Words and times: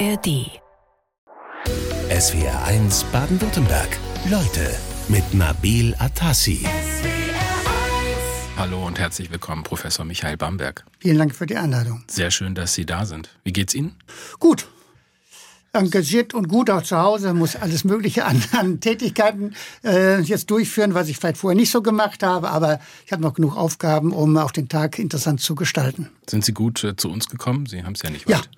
ARD. 0.00 0.50
SWR 2.10 2.64
1 2.64 3.04
Baden-Württemberg. 3.12 3.96
Leute 4.28 4.74
mit 5.08 5.34
Nabil 5.34 5.94
Atassi. 5.98 6.66
Hallo 8.56 8.84
und 8.86 8.98
herzlich 8.98 9.30
willkommen, 9.30 9.62
Professor 9.62 10.04
Michael 10.04 10.36
Bamberg. 10.36 10.84
Vielen 10.98 11.18
Dank 11.18 11.34
für 11.34 11.46
die 11.46 11.56
Einladung. 11.56 12.02
Sehr 12.08 12.32
schön, 12.32 12.56
dass 12.56 12.74
Sie 12.74 12.86
da 12.86 13.06
sind. 13.06 13.30
Wie 13.44 13.52
geht's 13.52 13.74
Ihnen? 13.74 13.96
Gut. 14.40 14.66
Engagiert 15.74 16.34
und 16.34 16.48
gut 16.48 16.70
auch 16.70 16.82
zu 16.82 16.96
Hause, 16.98 17.34
muss 17.34 17.56
alles 17.56 17.84
Mögliche 17.84 18.24
an, 18.24 18.42
an 18.52 18.80
Tätigkeiten 18.80 19.54
äh, 19.84 20.20
jetzt 20.20 20.50
durchführen, 20.50 20.94
was 20.94 21.08
ich 21.08 21.16
vielleicht 21.18 21.36
vorher 21.38 21.56
nicht 21.56 21.70
so 21.70 21.82
gemacht 21.82 22.22
habe, 22.22 22.50
aber 22.50 22.80
ich 23.06 23.12
habe 23.12 23.22
noch 23.22 23.34
genug 23.34 23.56
Aufgaben, 23.56 24.12
um 24.12 24.36
auch 24.36 24.50
den 24.52 24.68
Tag 24.68 24.98
interessant 24.98 25.40
zu 25.40 25.54
gestalten. 25.54 26.08
Sind 26.28 26.44
Sie 26.44 26.52
gut 26.52 26.82
äh, 26.84 26.96
zu 26.96 27.10
uns 27.10 27.28
gekommen? 27.28 27.66
Sie 27.66 27.82
haben 27.84 27.94
es 27.94 28.02
ja 28.02 28.10
nicht 28.10 28.28
Ja, 28.28 28.38
weit. 28.38 28.48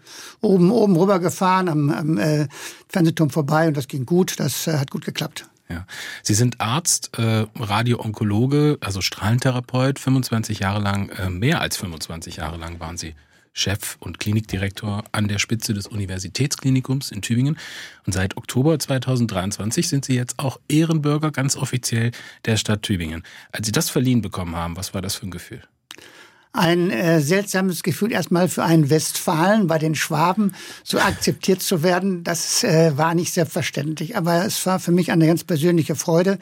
oben, 0.41 0.71
oben 0.71 0.97
rüber 0.97 1.19
gefahren, 1.19 1.69
am, 1.69 1.91
am 1.91 2.19
äh, 2.19 2.49
Fernsehturm 2.89 3.31
vorbei 3.31 3.69
und 3.69 3.77
das 3.77 3.89
ging 3.89 4.07
gut, 4.07 4.39
das 4.39 4.67
äh, 4.67 4.79
hat 4.79 4.91
gut 4.91 5.05
geklappt. 5.05 5.49
Ja. 5.69 5.85
Sie 6.23 6.35
sind 6.35 6.61
Arzt, 6.61 7.19
äh, 7.19 7.47
Radio-Onkologe, 7.57 8.79
also 8.81 9.01
Strahlentherapeut. 9.01 9.99
25 9.99 10.61
Jahre 10.61 10.81
lang, 10.81 11.09
äh, 11.09 11.29
mehr 11.29 11.61
als 11.61 11.77
25 11.77 12.37
Jahre 12.37 12.57
lang 12.57 12.79
waren 12.79 12.97
Sie 12.97 13.15
Chef 13.57 13.97
und 14.01 14.21
Klinikdirektor 14.21 15.03
an 15.13 15.29
der 15.29 15.39
Spitze 15.39 15.73
des 15.73 15.87
Universitätsklinikums 15.87 17.11
in 17.11 17.23
Tübingen. 17.23 17.59
Und 18.07 18.13
seit 18.13 18.37
Oktober 18.37 18.79
2023 18.79 19.89
sind 19.89 20.05
Sie 20.05 20.15
jetzt 20.15 20.39
auch 20.39 20.61
Ehrenbürger 20.69 21.31
ganz 21.31 21.57
offiziell 21.57 22.11
der 22.45 22.59
Stadt 22.59 22.83
Tübingen. 22.83 23.23
Als 23.53 23.67
Sie 23.67 23.73
das 23.73 23.89
verliehen 23.89 24.21
bekommen 24.21 24.55
haben, 24.55 24.77
was 24.77 24.93
war 24.93 25.01
das 25.01 25.15
für 25.15 25.27
ein 25.27 25.31
Gefühl? 25.31 25.63
Ein 26.53 26.91
äh, 26.91 27.21
seltsames 27.21 27.83
Gefühl 27.83 28.13
erstmal 28.13 28.49
für 28.49 28.63
einen 28.63 28.91
Westfalen 28.91 29.67
bei 29.67 29.79
den 29.79 29.95
Schwaben 29.95 30.55
so 30.85 30.99
akzeptiert 30.99 31.63
zu 31.63 31.83
werden, 31.83 32.25
das 32.25 32.63
äh, 32.63 32.97
war 32.97 33.15
nicht 33.15 33.33
selbstverständlich. 33.33 34.17
Aber 34.17 34.45
es 34.45 34.65
war 34.67 34.81
für 34.81 34.93
mich 34.93 35.13
eine 35.13 35.27
ganz 35.27 35.45
persönliche 35.45 35.97
Freude, 35.97 36.39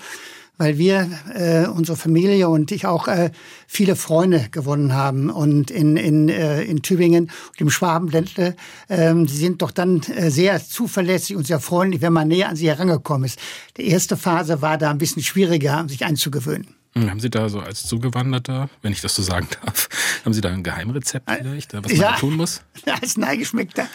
weil 0.56 0.78
wir, 0.78 1.08
äh, 1.34 1.66
unsere 1.66 1.96
Familie 1.96 2.48
und 2.48 2.70
ich 2.70 2.86
auch 2.86 3.08
äh, 3.08 3.30
viele 3.66 3.96
Freunde 3.96 4.46
gewonnen 4.50 4.94
haben 4.94 5.30
und 5.30 5.70
in, 5.70 5.96
in, 5.96 6.28
äh, 6.28 6.62
in 6.62 6.82
Tübingen 6.82 7.24
und 7.24 7.60
im 7.60 7.70
Schwabenländle. 7.70 8.54
Ähm, 8.88 9.26
sie 9.26 9.36
sind 9.36 9.62
doch 9.62 9.70
dann 9.70 10.02
äh, 10.02 10.30
sehr 10.30 10.64
zuverlässig 10.64 11.36
und 11.36 11.46
sehr 11.46 11.60
freundlich, 11.60 12.02
wenn 12.02 12.12
man 12.12 12.28
näher 12.28 12.48
an 12.48 12.56
sie 12.56 12.68
herangekommen 12.68 13.26
ist. 13.26 13.38
Die 13.76 13.88
erste 13.88 14.16
Phase 14.16 14.62
war 14.62 14.78
da 14.78 14.90
ein 14.90 14.98
bisschen 14.98 15.22
schwieriger, 15.22 15.84
sich 15.88 16.04
einzugewöhnen. 16.04 16.83
Hm, 16.96 17.10
Haben 17.10 17.18
Sie 17.18 17.28
da 17.28 17.48
so 17.48 17.58
als 17.58 17.84
Zugewanderter, 17.88 18.68
wenn 18.82 18.92
ich 18.92 19.00
das 19.00 19.16
so 19.16 19.22
sagen 19.22 19.48
darf, 19.64 19.88
haben 20.24 20.32
Sie 20.32 20.40
da 20.40 20.50
ein 20.50 20.62
Geheimrezept 20.62 21.28
vielleicht, 21.28 21.74
was 21.74 21.82
man 21.82 21.96
Ja. 21.96 22.12
da 22.12 22.16
tun 22.18 22.36
muss? 22.36 22.62
als 23.00 23.16
Neigeschmeckter. 23.16 23.88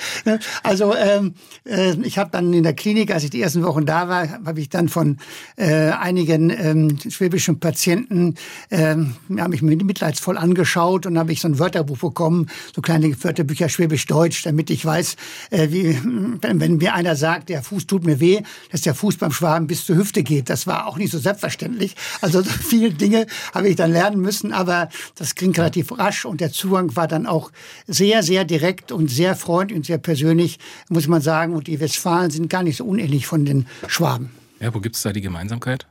Also 0.64 0.94
ähm, 0.95 1.33
äh, 1.66 1.94
ich 2.03 2.17
habe 2.17 2.30
dann 2.31 2.52
in 2.53 2.64
der 2.64 2.73
Klinik, 2.73 3.11
als 3.14 3.23
ich 3.23 3.30
die 3.30 3.41
ersten 3.41 3.64
Wochen 3.64 3.86
da 3.86 4.09
war, 4.09 4.30
habe 4.45 4.59
ich 4.59 4.67
dann 4.67 4.89
von 4.89 5.17
äh, 5.56 5.91
einigen 5.91 6.50
ähm, 6.50 6.97
schwäbischen 7.09 7.61
Patienten, 7.61 8.36
ähm, 8.69 9.16
ja, 9.30 9.47
mich 9.47 9.61
mit- 9.61 9.84
mitleidsvoll 9.86 10.38
angeschaut 10.38 11.06
und 11.06 11.17
habe 11.17 11.31
ich 11.31 11.39
so 11.39 11.47
ein 11.47 11.58
Wörterbuch 11.58 12.00
bekommen, 12.00 12.47
so 12.75 12.81
kleine 12.81 13.16
Wörterbücher 13.23 13.69
Schwäbisch-Deutsch, 13.69 14.44
damit 14.44 14.69
ich 14.69 14.84
weiß, 14.84 15.16
äh, 15.52 15.69
wie, 15.72 15.97
wenn, 16.41 16.59
wenn 16.59 16.78
mir 16.78 16.94
einer 16.95 17.16
sagt, 17.16 17.47
der 17.47 17.63
Fuß 17.63 17.88
tut 17.88 18.03
mir 18.06 18.19
weh, 18.19 18.41
dass 18.73 18.81
der 18.81 18.94
Fuß 18.94 19.16
beim 19.17 19.31
Schwaben 19.31 19.67
bis 19.67 19.86
zur 19.86 19.95
Hüfte 19.95 20.22
geht. 20.22 20.50
Das 20.50 20.67
war 20.67 20.86
auch 20.86 20.97
nicht 20.97 21.11
so 21.13 21.17
selbstverständlich. 21.19 21.95
Also 22.19 22.41
so 22.69 22.88
viele 22.89 22.97
Dinge 22.97 23.25
habe 23.53 23.69
ich 23.69 23.75
dann 23.75 23.91
lernen 23.91 24.21
müssen, 24.21 24.53
aber 24.53 24.89
das 25.15 25.35
ging 25.35 25.53
relativ 25.53 25.97
rasch 25.97 26.25
und 26.25 26.41
der 26.41 26.51
Zugang 26.51 26.95
war 26.95 27.07
dann 27.07 27.25
auch 27.27 27.51
sehr, 27.87 28.23
sehr 28.23 28.45
direkt 28.45 28.91
und 28.91 29.09
sehr 29.09 29.35
freundlich 29.35 29.77
und 29.77 29.85
sehr 29.85 29.97
persönlich, 29.97 30.59
muss 30.89 31.07
man 31.07 31.21
sagen. 31.21 31.53
Und 31.53 31.67
die 31.67 31.79
Westfalen 31.79 32.31
sind 32.31 32.49
gar 32.49 32.63
nicht 32.63 32.77
so 32.77 32.85
unähnlich 32.85 33.27
von 33.27 33.45
den 33.45 33.67
Schwaben. 33.87 34.31
Ja, 34.59 34.73
wo 34.73 34.79
gibt 34.79 34.95
es 34.95 35.01
da 35.01 35.13
die 35.13 35.21
Gemeinsamkeit? 35.21 35.88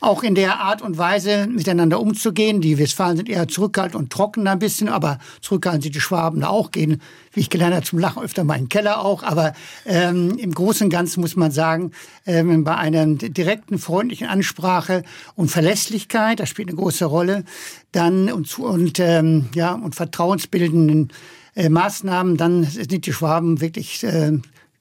Auch 0.00 0.22
in 0.22 0.34
der 0.34 0.60
Art 0.60 0.82
und 0.82 0.98
Weise 0.98 1.46
miteinander 1.46 2.00
umzugehen. 2.00 2.60
Die 2.60 2.78
Westfalen 2.78 3.16
sind 3.16 3.28
eher 3.28 3.48
zurückhaltend 3.48 3.96
und 3.96 4.10
trocken 4.10 4.46
ein 4.46 4.58
bisschen, 4.58 4.88
aber 4.88 5.18
zurückhaltend 5.40 5.82
sind 5.82 5.94
die 5.94 6.00
Schwaben 6.00 6.40
da 6.40 6.48
auch, 6.48 6.70
gehen, 6.70 7.02
wie 7.32 7.40
ich 7.40 7.50
gelernt 7.50 7.74
habe, 7.74 7.84
zum 7.84 7.98
Lachen 7.98 8.22
öfter 8.22 8.44
mal 8.44 8.54
in 8.54 8.64
den 8.64 8.68
Keller 8.68 9.04
auch. 9.04 9.22
Aber 9.22 9.52
ähm, 9.84 10.38
im 10.38 10.52
Großen 10.52 10.84
und 10.84 10.90
Ganzen 10.90 11.20
muss 11.20 11.36
man 11.36 11.50
sagen, 11.50 11.92
ähm, 12.26 12.64
bei 12.64 12.76
einer 12.76 13.06
direkten, 13.06 13.78
freundlichen 13.78 14.28
Ansprache 14.28 15.02
und 15.36 15.50
Verlässlichkeit, 15.50 16.40
das 16.40 16.48
spielt 16.48 16.68
eine 16.68 16.78
große 16.78 17.04
Rolle, 17.04 17.44
dann 17.92 18.30
und, 18.32 18.58
und, 18.58 18.98
ähm, 19.00 19.46
ja, 19.54 19.72
und 19.72 19.94
vertrauensbildenden 19.94 21.12
äh, 21.54 21.68
Maßnahmen, 21.68 22.36
dann 22.36 22.64
sind 22.64 23.06
die 23.06 23.12
Schwaben 23.12 23.60
wirklich 23.60 24.04
äh, 24.04 24.38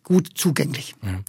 gut 0.09 0.31
zugänglich. 0.33 0.95
Ja. 1.03 1.19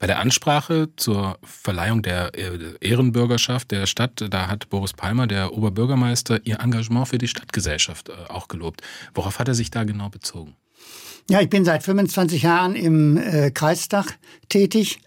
Bei 0.00 0.08
der 0.08 0.18
Ansprache 0.18 0.88
zur 0.96 1.38
Verleihung 1.42 2.02
der 2.02 2.34
äh, 2.34 2.58
Ehrenbürgerschaft 2.80 3.70
der 3.70 3.86
Stadt, 3.86 4.24
da 4.28 4.48
hat 4.48 4.68
Boris 4.68 4.92
Palmer, 4.92 5.26
der 5.28 5.54
Oberbürgermeister, 5.54 6.40
ihr 6.44 6.58
Engagement 6.60 7.08
für 7.08 7.18
die 7.18 7.28
Stadtgesellschaft 7.28 8.08
äh, 8.08 8.12
auch 8.28 8.48
gelobt. 8.48 8.82
Worauf 9.14 9.38
hat 9.38 9.48
er 9.48 9.54
sich 9.54 9.70
da 9.70 9.84
genau 9.84 10.08
bezogen? 10.08 10.56
Ja, 11.30 11.40
ich 11.40 11.48
bin 11.48 11.64
seit 11.64 11.84
25 11.84 12.42
Jahren 12.42 12.74
im 12.74 13.16
äh, 13.16 13.50
Kreistag 13.52 14.18
tätig. 14.48 14.98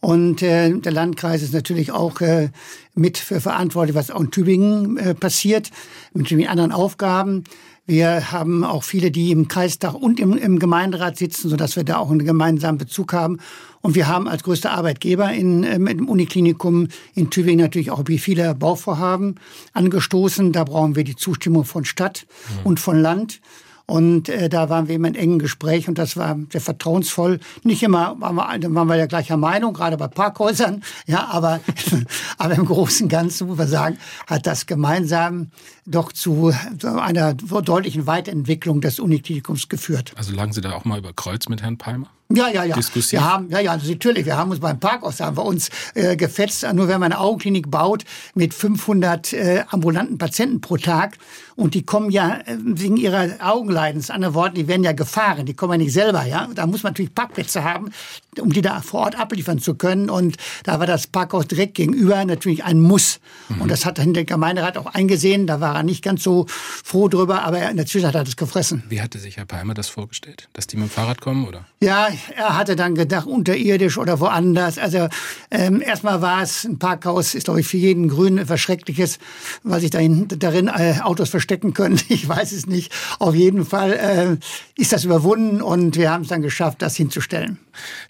Und 0.00 0.42
äh, 0.42 0.72
der 0.78 0.92
Landkreis 0.92 1.42
ist 1.42 1.52
natürlich 1.52 1.90
auch 1.90 2.20
äh, 2.20 2.50
mit 2.94 3.18
für 3.18 3.40
verantwortlich, 3.40 3.96
was 3.96 4.12
auch 4.12 4.20
in 4.20 4.30
Tübingen 4.30 4.96
äh, 4.96 5.14
passiert, 5.14 5.70
mit 6.14 6.30
den 6.30 6.46
anderen 6.46 6.70
Aufgaben. 6.70 7.44
Wir 7.86 8.32
haben 8.32 8.64
auch 8.64 8.82
viele, 8.82 9.12
die 9.12 9.30
im 9.30 9.46
Kreistag 9.46 9.94
und 9.94 10.18
im, 10.18 10.36
im 10.36 10.58
Gemeinderat 10.58 11.16
sitzen, 11.16 11.48
sodass 11.48 11.76
wir 11.76 11.84
da 11.84 11.98
auch 11.98 12.10
einen 12.10 12.24
gemeinsamen 12.24 12.78
Bezug 12.78 13.12
haben. 13.12 13.38
Und 13.80 13.94
wir 13.94 14.08
haben 14.08 14.26
als 14.26 14.42
größter 14.42 14.72
Arbeitgeber 14.72 15.32
in, 15.32 15.62
ähm, 15.62 15.86
im 15.86 16.08
Uniklinikum 16.08 16.88
in 17.14 17.30
Tübingen 17.30 17.60
natürlich 17.60 17.92
auch 17.92 18.02
wie 18.06 18.18
viele 18.18 18.56
Bauvorhaben 18.56 19.36
angestoßen. 19.72 20.50
Da 20.50 20.64
brauchen 20.64 20.96
wir 20.96 21.04
die 21.04 21.14
Zustimmung 21.14 21.64
von 21.64 21.84
Stadt 21.84 22.26
und 22.64 22.80
von 22.80 23.00
Land. 23.00 23.40
Und 23.86 24.28
äh, 24.28 24.48
da 24.48 24.68
waren 24.68 24.88
wir 24.88 24.96
immer 24.96 25.06
in 25.06 25.14
engen 25.14 25.38
Gespräch 25.38 25.88
und 25.88 25.96
das 25.96 26.16
war 26.16 26.36
sehr 26.50 26.60
vertrauensvoll. 26.60 27.38
Nicht 27.62 27.84
immer 27.84 28.16
waren 28.18 28.34
wir, 28.34 28.74
waren 28.74 28.88
wir 28.88 28.96
der 28.96 29.06
gleicher 29.06 29.36
Meinung, 29.36 29.74
gerade 29.74 29.96
bei 29.96 30.08
Parkhäusern, 30.08 30.82
ja, 31.06 31.28
aber, 31.30 31.60
aber 32.38 32.54
im 32.54 32.64
Großen 32.64 33.04
und 33.04 33.10
Ganzen, 33.10 33.46
muss 33.46 33.58
man 33.58 33.68
sagen, 33.68 33.98
hat 34.26 34.44
das 34.48 34.66
gemeinsam 34.66 35.52
doch 35.86 36.12
zu 36.12 36.52
einer 36.82 37.34
deutlichen 37.34 38.06
Weiterentwicklung 38.06 38.80
des 38.80 38.98
Uniklinikums 39.00 39.68
geführt. 39.68 40.12
Also 40.16 40.34
lagen 40.34 40.52
Sie 40.52 40.60
da 40.60 40.72
auch 40.72 40.84
mal 40.84 40.98
über 40.98 41.12
Kreuz 41.12 41.48
mit 41.48 41.62
Herrn 41.62 41.78
Palmer? 41.78 42.08
Ja, 42.28 42.48
ja, 42.48 42.64
ja. 42.64 42.76
Wir 42.76 43.24
haben, 43.24 43.50
ja, 43.50 43.60
ja, 43.60 43.76
natürlich. 43.76 44.26
Wir 44.26 44.36
haben 44.36 44.50
uns 44.50 44.58
beim 44.58 44.80
Parkhaus, 44.80 45.18
da 45.18 45.26
haben 45.26 45.36
wir 45.36 45.44
uns 45.44 45.70
äh, 45.94 46.16
gefetzt. 46.16 46.66
Nur 46.72 46.88
wenn 46.88 46.98
man 46.98 47.12
eine 47.12 47.20
Augenklinik 47.20 47.70
baut 47.70 48.04
mit 48.34 48.52
500 48.52 49.32
äh, 49.32 49.64
ambulanten 49.68 50.18
Patienten 50.18 50.60
pro 50.60 50.76
Tag 50.76 51.18
und 51.54 51.74
die 51.74 51.86
kommen 51.86 52.10
ja 52.10 52.38
äh, 52.44 52.56
wegen 52.58 52.96
ihrer 52.96 53.28
Augenleidens, 53.38 54.10
andere 54.10 54.34
Worte, 54.34 54.54
die 54.54 54.66
werden 54.66 54.82
ja 54.82 54.90
gefahren, 54.90 55.46
die 55.46 55.54
kommen 55.54 55.74
ja 55.74 55.78
nicht 55.78 55.92
selber, 55.92 56.24
ja. 56.24 56.48
Da 56.52 56.66
muss 56.66 56.82
man 56.82 56.94
natürlich 56.94 57.14
Parkplätze 57.14 57.62
haben, 57.62 57.92
um 58.40 58.52
die 58.52 58.60
da 58.60 58.80
vor 58.80 59.02
Ort 59.02 59.16
abliefern 59.16 59.60
zu 59.60 59.76
können. 59.76 60.10
Und 60.10 60.36
da 60.64 60.80
war 60.80 60.86
das 60.86 61.06
Parkhaus 61.06 61.46
direkt 61.46 61.74
gegenüber 61.74 62.24
natürlich 62.24 62.64
ein 62.64 62.80
Muss. 62.80 63.20
Und 63.60 63.70
das 63.70 63.86
hat 63.86 63.98
dann 63.98 64.14
der 64.14 64.24
Gemeinderat 64.24 64.76
auch 64.78 64.86
eingesehen. 64.86 65.46
Da 65.46 65.60
war 65.60 65.75
er 65.76 65.82
nicht 65.82 66.02
ganz 66.02 66.22
so 66.22 66.46
froh 66.48 67.08
drüber, 67.08 67.42
aber 67.42 67.58
er, 67.58 67.70
in 67.70 67.76
der 67.76 67.86
Zwischenzeit 67.86 68.14
hat 68.14 68.26
er 68.26 68.28
es 68.28 68.36
gefressen. 68.36 68.82
Wie 68.88 69.00
hatte 69.00 69.18
sich 69.18 69.36
Herr 69.36 69.46
Palmer 69.46 69.74
das 69.74 69.88
vorgestellt? 69.88 70.48
Dass 70.52 70.66
die 70.66 70.76
mit 70.76 70.88
dem 70.88 70.90
Fahrrad 70.90 71.20
kommen, 71.20 71.46
oder? 71.46 71.66
Ja, 71.80 72.08
er 72.34 72.56
hatte 72.56 72.76
dann 72.76 72.94
gedacht, 72.94 73.26
unterirdisch 73.26 73.98
oder 73.98 74.20
woanders. 74.20 74.78
Also 74.78 75.08
ähm, 75.50 75.80
erstmal 75.80 76.22
war 76.22 76.42
es 76.42 76.64
ein 76.64 76.78
Parkhaus, 76.78 77.34
ist 77.34 77.44
glaube 77.44 77.60
ich 77.60 77.66
für 77.66 77.76
jeden 77.76 78.08
Grünen 78.08 78.38
etwas 78.38 78.60
Schreckliches, 78.60 79.18
weil 79.62 79.80
sich 79.80 79.90
dahin, 79.90 80.28
darin 80.28 80.68
äh, 80.68 81.00
Autos 81.02 81.30
verstecken 81.30 81.74
können. 81.74 82.00
Ich 82.08 82.26
weiß 82.26 82.52
es 82.52 82.66
nicht. 82.66 82.92
Auf 83.18 83.34
jeden 83.34 83.66
Fall 83.66 83.92
äh, 83.92 84.80
ist 84.80 84.92
das 84.92 85.04
überwunden 85.04 85.60
und 85.60 85.96
wir 85.96 86.10
haben 86.10 86.22
es 86.22 86.28
dann 86.28 86.40
geschafft, 86.40 86.80
das 86.80 86.96
hinzustellen. 86.96 87.58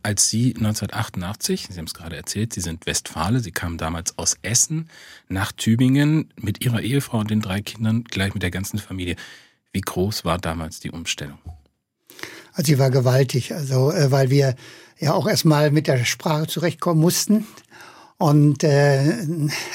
Als 0.03 0.29
Sie 0.29 0.55
1988, 0.57 1.69
Sie 1.71 1.79
haben 1.79 1.87
es 1.87 1.95
gerade 1.95 2.17
erzählt, 2.17 2.53
Sie 2.53 2.61
sind 2.61 2.87
Westfale, 2.87 3.41
Sie 3.41 3.51
kamen 3.51 3.79
damals 3.79 4.17
aus 4.19 4.37
Essen 4.43 4.89
nach 5.29 5.53
Tübingen 5.53 6.31
mit 6.37 6.65
Ihrer 6.65 6.83
Ehefrau 6.83 7.19
und 7.19 7.31
den 7.31 7.41
drei 7.41 7.56
Kindern, 7.63 8.05
gleich 8.05 8.35
mit 8.35 8.43
der 8.43 8.51
ganzen 8.51 8.79
Familie. 8.79 9.17
Wie 9.73 9.81
groß 9.81 10.25
war 10.25 10.39
damals 10.39 10.81
die 10.81 10.91
Umstellung? 10.91 11.39
Also 12.53 12.73
sie 12.73 12.79
war 12.79 12.91
gewaltig, 12.91 13.53
also 13.53 13.93
äh, 13.93 14.11
weil 14.11 14.31
wir 14.31 14.57
ja 14.99 15.13
auch 15.13 15.29
erstmal 15.29 15.71
mit 15.71 15.87
der 15.87 16.05
Sprache 16.05 16.47
zurechtkommen 16.47 17.01
mussten. 17.01 17.47
Und 18.19 18.65
äh, 18.65 19.13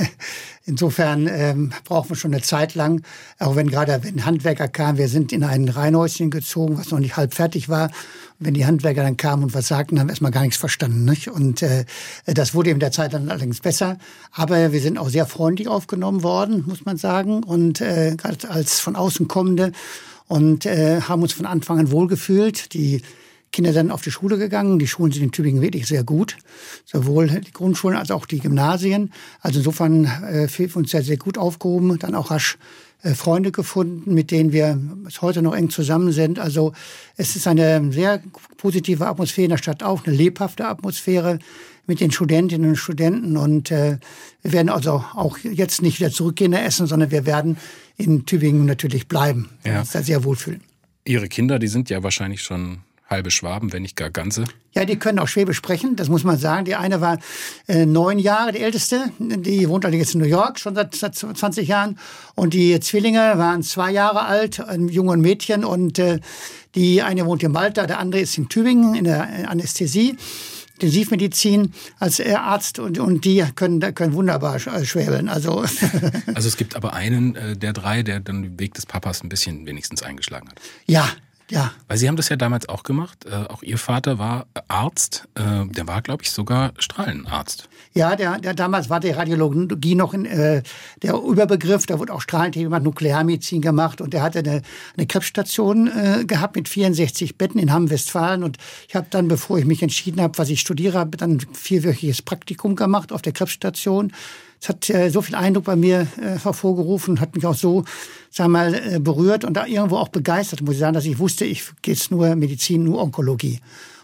insofern 0.66 1.28
ähm, 1.28 1.74
brauchen 1.86 2.10
wir 2.10 2.16
schon 2.16 2.34
eine 2.34 2.42
Zeit 2.42 2.74
lang, 2.76 3.04
auch 3.40 3.56
wenn 3.56 3.70
gerade 3.70 4.00
wenn 4.04 4.26
Handwerker 4.26 4.68
kamen, 4.68 4.98
wir 4.98 5.10
sind 5.10 5.32
in 5.32 5.44
ein 5.44 5.70
Reihenhäuschen 5.70 6.32
gezogen, 6.32 6.78
was 6.78 6.92
noch 6.92 7.00
nicht 7.00 7.18
halb 7.18 7.34
fertig 7.34 7.70
war. 7.70 7.86
Und 8.40 8.48
wenn 8.48 8.54
die 8.56 8.66
Handwerker 8.66 9.04
dann 9.04 9.18
kamen 9.18 9.44
und 9.44 9.54
was 9.54 9.68
sagten, 9.68 10.00
haben 10.00 10.08
wir 10.08 10.14
erstmal 10.14 10.32
gar 10.32 10.42
nichts 10.42 10.58
verstanden. 10.58 11.06
Nicht? 11.06 11.28
Und 11.28 11.62
äh, 11.62 11.86
das 12.26 12.56
wurde 12.56 12.72
in 12.72 12.80
der 12.80 12.92
Zeit 12.92 13.14
dann 13.14 13.30
allerdings 13.30 13.60
besser. 13.60 13.98
Aber 14.32 14.72
wir 14.72 14.82
sind 14.82 14.98
auch 14.98 15.10
sehr 15.10 15.28
freundlich 15.28 15.68
aufgenommen 15.68 16.24
worden, 16.24 16.64
muss 16.68 16.84
man 16.84 16.98
sagen. 16.98 17.44
Und 17.44 17.82
äh, 17.82 18.18
als 18.48 18.80
von 18.80 18.96
außen 18.96 19.28
kommende 19.28 19.72
und 20.28 20.66
äh, 20.66 21.02
haben 21.02 21.22
uns 21.22 21.34
von 21.34 21.46
Anfang 21.46 21.78
an 21.78 21.92
wohlgefühlt. 21.92 22.74
Die 22.74 23.02
Kinder 23.51 23.74
sind 23.74 23.92
auf 23.92 24.01
die 24.01 24.12
Schule 24.12 24.38
gegangen. 24.38 24.80
Die 24.80 24.88
Schulen 24.88 25.12
sind 25.12 25.24
in 25.24 25.31
Tübingen 25.31 25.62
wirklich 25.62 25.88
sehr 25.88 26.03
gut. 26.03 26.38
Sowohl 26.86 27.27
die 27.27 27.51
Grundschulen 27.51 27.98
als 27.98 28.12
auch 28.12 28.25
die 28.25 28.39
Gymnasien. 28.39 29.12
Also 29.42 29.59
insofern 29.59 30.06
äh, 30.06 30.48
wir 30.50 30.75
uns 30.77 30.92
sehr, 30.92 31.03
sehr 31.03 31.18
gut 31.18 31.38
aufgehoben. 31.38 32.00
Dann 32.00 32.15
auch 32.15 32.31
rasch 32.31 32.57
äh, 33.03 33.13
Freunde 33.13 33.51
gefunden, 33.51 34.13
mit 34.13 34.31
denen 34.31 34.51
wir 34.51 34.80
bis 35.03 35.21
heute 35.21 35.42
noch 35.42 35.56
eng 35.56 35.69
zusammen 35.69 36.12
sind. 36.12 36.39
Also 36.39 36.74
es 37.18 37.36
ist 37.36 37.48
eine 37.48 37.92
sehr 37.92 38.21
positive 38.57 39.07
Atmosphäre 39.07 39.45
in 39.45 39.51
der 39.51 39.57
Stadt 39.57 39.83
auch, 39.83 40.06
eine 40.06 40.15
lebhafte 40.15 40.68
Atmosphäre 40.68 41.39
mit 41.88 42.00
den 42.00 42.12
Studentinnen 42.12 42.69
und 42.69 42.75
Studenten. 42.77 43.38
Und 43.38 43.71
äh, 43.71 43.97
wir 44.44 44.54
werden 44.54 44.69
also 44.69 45.04
auch 45.13 45.38
jetzt 45.39 45.81
nicht 45.81 46.00
wieder 46.00 46.12
zurückgehen 46.12 46.51
nach 46.51 46.62
Essen, 46.62 46.88
sondern 46.88 47.12
wir 47.12 47.25
werden 47.25 47.57
in 47.97 48.25
Tübingen 48.25 48.65
natürlich 48.65 49.07
bleiben. 49.07 49.50
Ja. 49.65 49.80
Uns 49.80 49.92
da 49.92 50.04
sehr 50.04 50.24
wohlfühlen. 50.24 50.62
Ihre 51.04 51.27
Kinder, 51.27 51.57
die 51.57 51.68
sind 51.68 51.89
ja 51.89 52.04
wahrscheinlich 52.04 52.44
schon 52.44 52.81
halbe 53.12 53.30
Schwaben, 53.30 53.72
wenn 53.72 53.84
nicht 53.84 53.96
gar 53.96 54.10
ganze. 54.10 54.46
Ja, 54.74 54.86
die 54.86 54.98
können 54.98 55.19
auch 55.19 55.28
Schwäbisch 55.28 55.58
sprechen, 55.58 55.96
das 55.96 56.10
muss 56.10 56.24
man 56.24 56.38
sagen. 56.38 56.66
Die 56.66 56.75
eine 56.75 57.02
war 57.02 57.19
äh, 57.68 57.86
neun 57.86 58.18
Jahre, 58.18 58.54
die 58.54 58.60
älteste, 58.60 59.12
die 59.19 59.68
wohnt 59.69 59.86
allerdings 59.86 60.08
jetzt 60.08 60.16
in 60.16 60.22
New 60.22 60.28
York, 60.28 60.60
schon 60.60 60.75
seit, 60.75 60.96
seit 60.96 61.16
20 61.16 61.68
Jahren. 61.68 62.00
Und 62.36 62.54
die 62.54 62.80
Zwillinge 62.80 63.38
waren 63.38 63.62
zwei 63.63 63.92
Jahre 63.92 64.25
alt, 64.25 64.60
ein 64.60 64.88
Junge 64.88 65.12
und 65.12 65.22
Mädchen. 65.22 65.63
Und 65.63 66.00
äh, 66.00 66.19
die 66.74 67.02
eine 67.02 67.25
wohnt 67.25 67.44
in 67.44 67.52
Malta, 67.52 67.86
der 67.86 68.00
andere 68.00 68.22
ist 68.22 68.38
in 68.38 68.50
Tübingen 68.50 68.96
in 68.96 69.04
der 69.04 69.50
Anästhesie. 69.50 70.16
Intensivmedizin 70.81 71.74
als 72.00 72.19
Arzt 72.19 72.80
und, 72.80 72.98
und 72.98 73.24
die 73.24 73.46
können, 73.56 73.80
können 73.94 74.14
wunderbar 74.14 74.57
schwäbeln. 74.57 75.30
Also, 75.30 75.60
also 76.34 76.48
es 76.48 76.57
gibt 76.57 76.75
aber 76.75 76.94
einen 76.94 77.36
äh, 77.36 77.56
der 77.56 77.74
drei, 77.74 78.02
der 78.02 78.19
dann 78.19 78.42
den 78.42 78.60
Weg 78.60 78.74
des 78.74 78.88
Papas 78.88 79.24
ein 79.24 79.30
bisschen 79.30 79.68
wenigstens 79.68 80.02
eingeschlagen 80.02 80.50
hat. 80.50 80.60
Ja, 80.88 81.07
ja. 81.51 81.71
Weil 81.89 81.98
Sie 81.98 82.07
haben 82.07 82.15
das 82.15 82.30
ja 82.30 82.38
damals 82.38 82.69
auch 82.69 82.83
gemacht. 82.83 83.25
Äh, 83.25 83.36
auch 83.51 83.62
Ihr 83.62 83.77
Vater 83.77 84.18
war 84.18 84.45
Arzt. 84.69 85.27
Äh, 85.36 85.65
der 85.65 85.86
war, 85.86 86.01
glaube 86.01 86.24
ich, 86.24 86.31
sogar 86.31 86.71
Strahlenarzt. 86.77 87.68
Ja, 87.94 88.15
der, 88.15 88.39
der 88.39 88.53
damals 88.53 88.89
war 88.89 89.01
die 89.01 89.09
Radiologie 89.09 89.95
noch 89.95 90.13
in, 90.13 90.25
äh, 90.25 90.63
der 91.03 91.15
Überbegriff. 91.15 91.86
Da 91.86 92.00
wurde 92.00 92.13
auch 92.13 92.21
Strahlentechnik, 92.21 92.81
Nuklearmedizin 92.81 93.62
gemacht 93.62 94.00
und 94.00 94.13
der 94.13 94.24
hatte 94.24 94.39
eine, 94.39 94.62
eine 94.95 95.07
Krebsstation 95.07 95.88
äh, 95.88 96.24
gehabt 96.25 96.56
mit 96.56 96.69
64 96.69 97.38
Betten 97.38 97.59
in 97.59 97.74
Hamm-Westfalen. 97.74 98.44
Und 98.44 98.57
ich 98.88 98.95
habe 98.95 99.07
dann, 99.09 99.27
bevor 99.27 99.57
ich 99.57 99.65
mich 99.65 99.83
entschieden 99.83 100.21
habe, 100.21 100.38
was 100.38 100.50
ich 100.50 100.62
studiere, 100.62 100.97
habe 100.97 101.18
dann 101.18 101.31
ein 101.31 101.39
vierwöchiges 101.51 102.21
Praktikum 102.21 102.77
gemacht 102.77 103.12
auf 103.12 103.21
der 103.21 103.33
Krebsstation 103.33 104.13
es 104.62 104.69
hat 104.69 104.90
äh, 104.92 105.10
so 105.10 105.22
viel 105.22 105.36
Eindruck 105.36 105.66
bei 105.66 105.75
mir 105.75 106.08
äh, 106.22 106.38
hervorgerufen, 106.38 107.19
hat 107.19 107.36
mich 107.36 107.46
auch 107.46 107.56
so, 107.56 107.84
sagen 108.30 108.52
wir 108.52 108.60
mal, 108.60 108.74
äh, 108.75 109.00
berührt 109.00 109.44
und 109.44 109.56
da 109.56 109.66
irgendwo 109.66 109.98
auch 109.98 110.10
begeistert, 110.10 110.62
muss 110.62 110.75
ich 110.75 110.80
sagen, 110.80 110.94
dass 110.94 111.06
ich 111.06 111.18
wusste, 111.18 111.46
ich 111.46 111.63
gehe 111.81 111.96
jetzt 111.96 112.12
nur 112.12 112.36
Medizin, 112.36 112.84
nur 112.84 113.02
Onkologie. 113.02 113.60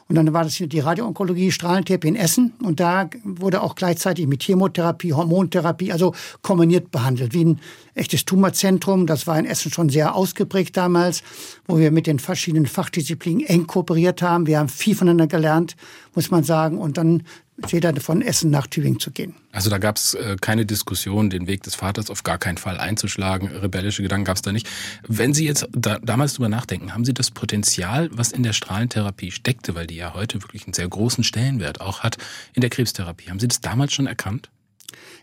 Und 0.09 0.15
dann 0.15 0.31
war 0.33 0.43
das 0.43 0.55
die 0.55 0.79
Radioonkologie, 0.79 1.51
Strahlentherapie 1.51 2.07
in 2.07 2.15
Essen. 2.15 2.53
Und 2.63 2.79
da 2.79 3.09
wurde 3.25 3.61
auch 3.61 3.75
gleichzeitig 3.75 4.25
mit 4.25 4.41
Chemotherapie, 4.41 5.11
Hormontherapie, 5.11 5.91
also 5.91 6.13
kombiniert 6.41 6.91
behandelt, 6.91 7.33
wie 7.33 7.43
ein 7.43 7.59
echtes 7.93 8.23
Tumorzentrum. 8.23 9.05
Das 9.05 9.27
war 9.27 9.37
in 9.37 9.45
Essen 9.45 9.69
schon 9.69 9.89
sehr 9.89 10.15
ausgeprägt 10.15 10.77
damals, 10.77 11.23
wo 11.67 11.77
wir 11.77 11.91
mit 11.91 12.07
den 12.07 12.19
verschiedenen 12.19 12.67
Fachdisziplinen 12.67 13.45
eng 13.45 13.67
kooperiert 13.67 14.21
haben. 14.21 14.47
Wir 14.47 14.59
haben 14.59 14.69
viel 14.69 14.95
voneinander 14.95 15.27
gelernt, 15.27 15.75
muss 16.15 16.31
man 16.31 16.45
sagen. 16.45 16.77
Und 16.77 16.97
dann 16.97 17.23
jeder 17.67 17.95
von 17.99 18.21
Essen 18.21 18.51
nach 18.51 18.67
Tübingen 18.67 18.99
zu 18.99 19.11
gehen. 19.11 19.35
Also 19.51 19.69
da 19.69 19.77
gab 19.77 19.97
es 19.97 20.13
äh, 20.13 20.35
keine 20.39 20.65
Diskussion, 20.65 21.29
den 21.29 21.47
Weg 21.47 21.63
des 21.63 21.75
Vaters 21.75 22.09
auf 22.09 22.23
gar 22.23 22.37
keinen 22.37 22.57
Fall 22.57 22.77
einzuschlagen. 22.77 23.47
Rebellische 23.47 24.03
Gedanken 24.03 24.25
gab 24.25 24.35
es 24.35 24.41
da 24.41 24.51
nicht. 24.51 24.69
Wenn 25.07 25.33
Sie 25.33 25.45
jetzt 25.45 25.67
da, 25.71 25.97
damals 25.99 26.35
drüber 26.35 26.49
nachdenken, 26.49 26.93
haben 26.93 27.05
Sie 27.05 27.13
das 27.13 27.31
Potenzial, 27.31 28.09
was 28.11 28.31
in 28.31 28.43
der 28.43 28.53
Strahlentherapie 28.53 29.31
steckte, 29.31 29.73
weil 29.73 29.87
die 29.87 29.95
ja 29.95 30.13
heute 30.13 30.41
wirklich 30.43 30.65
einen 30.65 30.73
sehr 30.73 30.87
großen 30.87 31.23
Stellenwert 31.23 31.81
auch 31.81 32.01
hat 32.01 32.17
in 32.53 32.61
der 32.61 32.69
Krebstherapie, 32.69 33.29
haben 33.29 33.39
Sie 33.39 33.47
das 33.47 33.61
damals 33.61 33.93
schon 33.93 34.07
erkannt? 34.07 34.49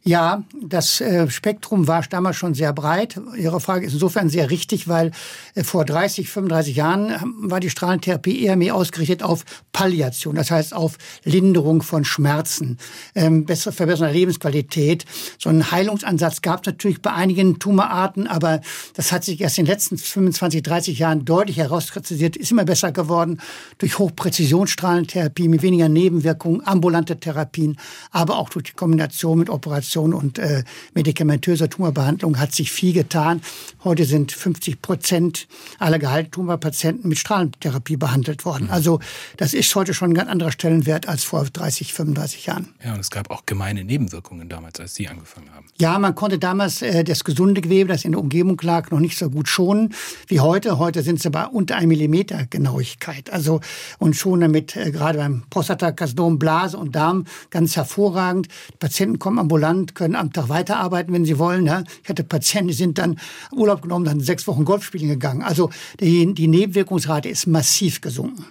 Ja, 0.06 0.44
das 0.60 1.00
äh, 1.00 1.30
Spektrum 1.30 1.88
war 1.88 2.02
damals 2.02 2.36
schon 2.36 2.52
sehr 2.52 2.74
breit. 2.74 3.18
Ihre 3.38 3.58
Frage 3.58 3.86
ist 3.86 3.94
insofern 3.94 4.28
sehr 4.28 4.50
richtig, 4.50 4.86
weil 4.86 5.12
äh, 5.54 5.64
vor 5.64 5.86
30, 5.86 6.28
35 6.28 6.76
Jahren 6.76 7.08
ähm, 7.08 7.50
war 7.50 7.58
die 7.58 7.70
Strahlentherapie 7.70 8.44
eher 8.44 8.56
mehr 8.56 8.74
ausgerichtet 8.74 9.22
auf 9.22 9.46
Palliation, 9.72 10.34
das 10.34 10.50
heißt 10.50 10.74
auf 10.74 10.98
Linderung 11.24 11.80
von 11.80 12.04
Schmerzen, 12.04 12.76
ähm, 13.14 13.46
bessere 13.46 13.72
Verbesserung 13.72 14.12
der 14.12 14.20
Lebensqualität. 14.20 15.06
So 15.38 15.48
einen 15.48 15.70
Heilungsansatz 15.70 16.42
gab 16.42 16.60
es 16.60 16.66
natürlich 16.66 17.00
bei 17.00 17.14
einigen 17.14 17.58
Tumorarten, 17.58 18.26
aber 18.26 18.60
das 18.92 19.10
hat 19.10 19.24
sich 19.24 19.40
erst 19.40 19.58
in 19.58 19.64
den 19.64 19.72
letzten 19.72 19.96
25, 19.96 20.62
30 20.62 20.98
Jahren 20.98 21.24
deutlich 21.24 21.56
herauskristallisiert, 21.56 22.36
ist 22.36 22.50
immer 22.50 22.66
besser 22.66 22.92
geworden 22.92 23.40
durch 23.78 23.98
Hochpräzisionsstrahlentherapie 23.98 25.48
mit 25.48 25.62
weniger 25.62 25.88
Nebenwirkungen, 25.88 26.60
ambulante 26.66 27.18
Therapien, 27.18 27.78
aber 28.10 28.36
auch 28.36 28.50
durch 28.50 28.64
die 28.64 28.72
Kombination 28.72 29.38
mit 29.38 29.48
Operationen 29.48 29.63
Prävention 29.64 30.12
und 30.12 30.38
äh, 30.38 30.62
medikamentöser 30.94 31.68
Tumorbehandlung 31.70 32.38
hat 32.38 32.52
sich 32.52 32.70
viel 32.70 32.92
getan. 32.92 33.40
Heute 33.82 34.04
sind 34.04 34.30
50 34.30 34.82
Prozent 34.82 35.48
aller 35.78 35.98
gehaltenen 35.98 36.32
Tumorpatienten 36.32 37.08
mit 37.08 37.18
Strahlentherapie 37.18 37.96
behandelt 37.96 38.44
worden. 38.44 38.64
Mhm. 38.64 38.70
Also 38.70 39.00
das 39.38 39.54
ist 39.54 39.74
heute 39.74 39.94
schon 39.94 40.10
ein 40.10 40.14
ganz 40.14 40.30
anderer 40.30 40.52
Stellenwert 40.52 41.08
als 41.08 41.24
vor 41.24 41.44
30, 41.44 41.94
35 41.94 42.46
Jahren. 42.46 42.74
Ja, 42.84 42.94
und 42.94 43.00
es 43.00 43.10
gab 43.10 43.30
auch 43.30 43.46
gemeine 43.46 43.84
Nebenwirkungen 43.84 44.48
damals, 44.48 44.80
als 44.80 44.94
Sie 44.94 45.08
angefangen 45.08 45.48
haben. 45.54 45.66
Ja, 45.78 45.98
man 45.98 46.14
konnte 46.14 46.38
damals 46.38 46.82
äh, 46.82 47.04
das 47.04 47.24
gesunde 47.24 47.60
Gewebe, 47.60 47.88
das 47.88 48.04
in 48.04 48.12
der 48.12 48.20
Umgebung 48.20 48.60
lag, 48.62 48.90
noch 48.90 49.00
nicht 49.00 49.16
so 49.16 49.30
gut 49.30 49.48
schonen 49.48 49.94
wie 50.28 50.40
heute. 50.40 50.78
Heute 50.78 51.02
sind 51.02 51.20
es 51.20 51.26
aber 51.26 51.54
unter 51.54 51.76
einem 51.76 51.88
Millimeter 51.88 52.46
Genauigkeit. 52.46 53.32
Also 53.32 53.60
und 53.98 54.14
schon 54.14 54.40
damit 54.40 54.76
äh, 54.76 54.90
gerade 54.90 55.18
beim 55.18 55.42
Prostatakarzinom, 55.48 56.38
Blase 56.38 56.76
und 56.76 56.94
Darm 56.94 57.24
ganz 57.50 57.76
hervorragend. 57.76 58.48
Die 58.72 58.76
Patienten 58.78 59.18
kommen 59.18 59.38
ambulant 59.54 59.94
können 59.94 60.16
am 60.16 60.32
Tag 60.32 60.48
weiterarbeiten, 60.48 61.12
wenn 61.12 61.24
sie 61.24 61.38
wollen. 61.38 61.66
Ja. 61.66 61.84
Ich 62.02 62.08
hatte 62.08 62.24
Patienten, 62.24 62.68
die 62.68 62.74
sind 62.74 62.98
dann 62.98 63.20
Urlaub 63.52 63.82
genommen, 63.82 64.04
dann 64.04 64.20
sechs 64.20 64.46
Wochen 64.48 64.64
Golf 64.64 64.84
spielen 64.84 65.08
gegangen. 65.08 65.42
Also 65.42 65.70
die, 66.00 66.34
die 66.34 66.48
Nebenwirkungsrate 66.48 67.28
ist 67.28 67.46
massiv 67.46 68.00
gesunken. 68.00 68.46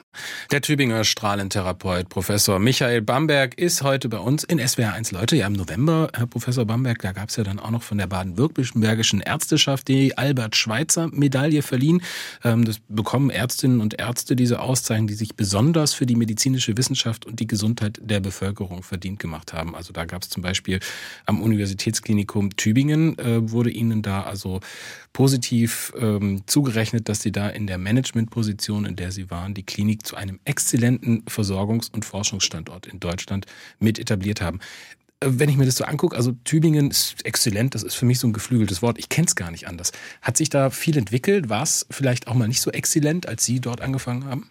Der 0.51 0.61
Tübinger 0.61 1.03
Strahlentherapeut 1.03 2.07
Professor 2.07 2.59
Michael 2.59 3.01
Bamberg 3.01 3.57
ist 3.57 3.81
heute 3.81 4.09
bei 4.09 4.19
uns 4.19 4.43
in 4.43 4.65
SWR 4.65 4.93
1 4.93 5.11
Leute. 5.11 5.35
Ja, 5.35 5.47
im 5.47 5.53
November, 5.53 6.09
Herr 6.13 6.27
Professor 6.27 6.65
Bamberg, 6.65 7.01
da 7.01 7.11
gab 7.11 7.29
es 7.29 7.35
ja 7.35 7.43
dann 7.43 7.59
auch 7.59 7.71
noch 7.71 7.83
von 7.83 7.97
der 7.97 8.07
baden-württembergischen 8.07 9.21
Ärzteschaft 9.21 9.87
die 9.87 10.17
Albert-Schweitzer-Medaille 10.17 11.63
verliehen. 11.63 12.01
Ähm, 12.43 12.63
das 12.63 12.79
bekommen 12.87 13.29
Ärztinnen 13.29 13.81
und 13.81 13.99
Ärzte 13.99 14.35
diese 14.35 14.61
Auszeichnung, 14.61 15.07
die 15.07 15.15
sich 15.15 15.35
besonders 15.35 15.93
für 15.93 16.05
die 16.05 16.15
medizinische 16.15 16.77
Wissenschaft 16.77 17.25
und 17.25 17.39
die 17.39 17.47
Gesundheit 17.47 17.99
der 18.01 18.19
Bevölkerung 18.19 18.83
verdient 18.83 19.19
gemacht 19.19 19.51
haben. 19.51 19.75
Also 19.75 19.93
da 19.93 20.05
gab 20.05 20.21
es 20.21 20.29
zum 20.29 20.43
Beispiel 20.43 20.79
am 21.25 21.41
Universitätsklinikum 21.41 22.55
Tübingen 22.55 23.17
äh, 23.17 23.51
wurde 23.51 23.71
Ihnen 23.71 24.01
da 24.01 24.23
also 24.23 24.59
positiv 25.13 25.93
ähm, 25.97 26.43
zugerechnet, 26.47 27.09
dass 27.09 27.21
Sie 27.21 27.31
da 27.31 27.49
in 27.49 27.67
der 27.67 27.77
Managementposition, 27.77 28.85
in 28.85 28.95
der 28.95 29.11
Sie 29.11 29.29
waren, 29.29 29.53
die 29.53 29.63
Klinik 29.63 30.05
zu 30.05 30.15
einem 30.15 30.39
exzellenten 30.45 31.23
Versorgungs- 31.25 31.91
und 31.91 32.05
Forschungsstandort 32.05 32.87
in 32.87 32.99
Deutschland 32.99 33.45
mit 33.79 33.99
etabliert 33.99 34.41
haben 34.41 34.59
äh, 35.19 35.27
wenn 35.29 35.49
ich 35.49 35.57
mir 35.57 35.65
das 35.65 35.75
so 35.75 35.85
angucke, 35.85 36.15
also 36.15 36.33
Tübingen 36.43 36.91
ist 36.91 37.25
exzellent, 37.25 37.75
das 37.75 37.83
ist 37.83 37.95
für 37.95 38.05
mich 38.05 38.19
so 38.19 38.27
ein 38.27 38.33
geflügeltes 38.33 38.81
Wort. 38.81 38.97
Ich 38.99 39.09
kenne 39.09 39.27
es 39.27 39.35
gar 39.35 39.51
nicht 39.51 39.67
anders. 39.67 39.91
Hat 40.21 40.37
sich 40.37 40.49
da 40.49 40.69
viel 40.69 40.97
entwickelt? 40.97 41.49
War 41.49 41.63
es 41.63 41.85
vielleicht 41.89 42.27
auch 42.27 42.33
mal 42.33 42.47
nicht 42.47 42.61
so 42.61 42.71
exzellent, 42.71 43.27
als 43.27 43.45
Sie 43.45 43.59
dort 43.59 43.81
angefangen 43.81 44.25
haben? 44.25 44.49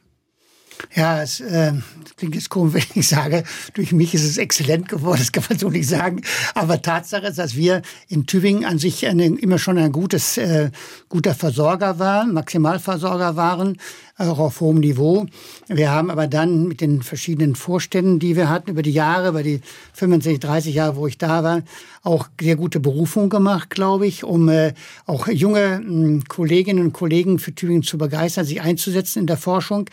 Ja, 0.94 1.22
es 1.22 1.40
äh, 1.40 1.72
klingt 2.16 2.34
jetzt 2.34 2.50
komisch, 2.50 2.74
wenn 2.94 3.00
ich 3.00 3.08
sage, 3.08 3.44
durch 3.74 3.92
mich 3.92 4.14
ist 4.14 4.24
es 4.24 4.36
exzellent 4.38 4.88
geworden, 4.88 5.18
das 5.18 5.32
kann 5.32 5.44
man 5.48 5.58
so 5.58 5.70
nicht 5.70 5.88
sagen. 5.88 6.22
Aber 6.54 6.82
Tatsache 6.82 7.26
ist, 7.26 7.38
dass 7.38 7.56
wir 7.56 7.82
in 8.08 8.26
Tübingen 8.26 8.64
an 8.64 8.78
sich 8.78 9.06
eine, 9.06 9.26
immer 9.26 9.58
schon 9.58 9.78
ein 9.78 9.92
gutes, 9.92 10.38
äh, 10.38 10.70
guter 11.08 11.34
Versorger 11.34 11.98
waren, 11.98 12.32
Maximalversorger 12.32 13.36
waren, 13.36 13.78
auch 14.18 14.38
auf 14.38 14.60
hohem 14.60 14.78
Niveau. 14.78 15.26
Wir 15.68 15.90
haben 15.90 16.10
aber 16.10 16.26
dann 16.26 16.68
mit 16.68 16.80
den 16.80 17.02
verschiedenen 17.02 17.54
Vorständen, 17.54 18.18
die 18.18 18.36
wir 18.36 18.48
hatten 18.48 18.70
über 18.70 18.82
die 18.82 18.92
Jahre, 18.92 19.28
über 19.28 19.42
die 19.42 19.60
25, 19.94 20.40
30 20.40 20.74
Jahre, 20.74 20.96
wo 20.96 21.06
ich 21.06 21.18
da 21.18 21.42
war, 21.42 21.62
auch 22.02 22.28
sehr 22.40 22.56
gute 22.56 22.80
Berufung 22.80 23.28
gemacht, 23.28 23.70
glaube 23.70 24.06
ich, 24.06 24.24
um 24.24 24.48
äh, 24.48 24.74
auch 25.06 25.28
junge 25.28 25.82
äh, 25.82 26.20
Kolleginnen 26.28 26.84
und 26.84 26.92
Kollegen 26.92 27.38
für 27.38 27.54
Tübingen 27.54 27.82
zu 27.82 27.98
begeistern, 27.98 28.44
sich 28.44 28.60
einzusetzen 28.60 29.20
in 29.20 29.26
der 29.26 29.36
Forschung 29.36 29.88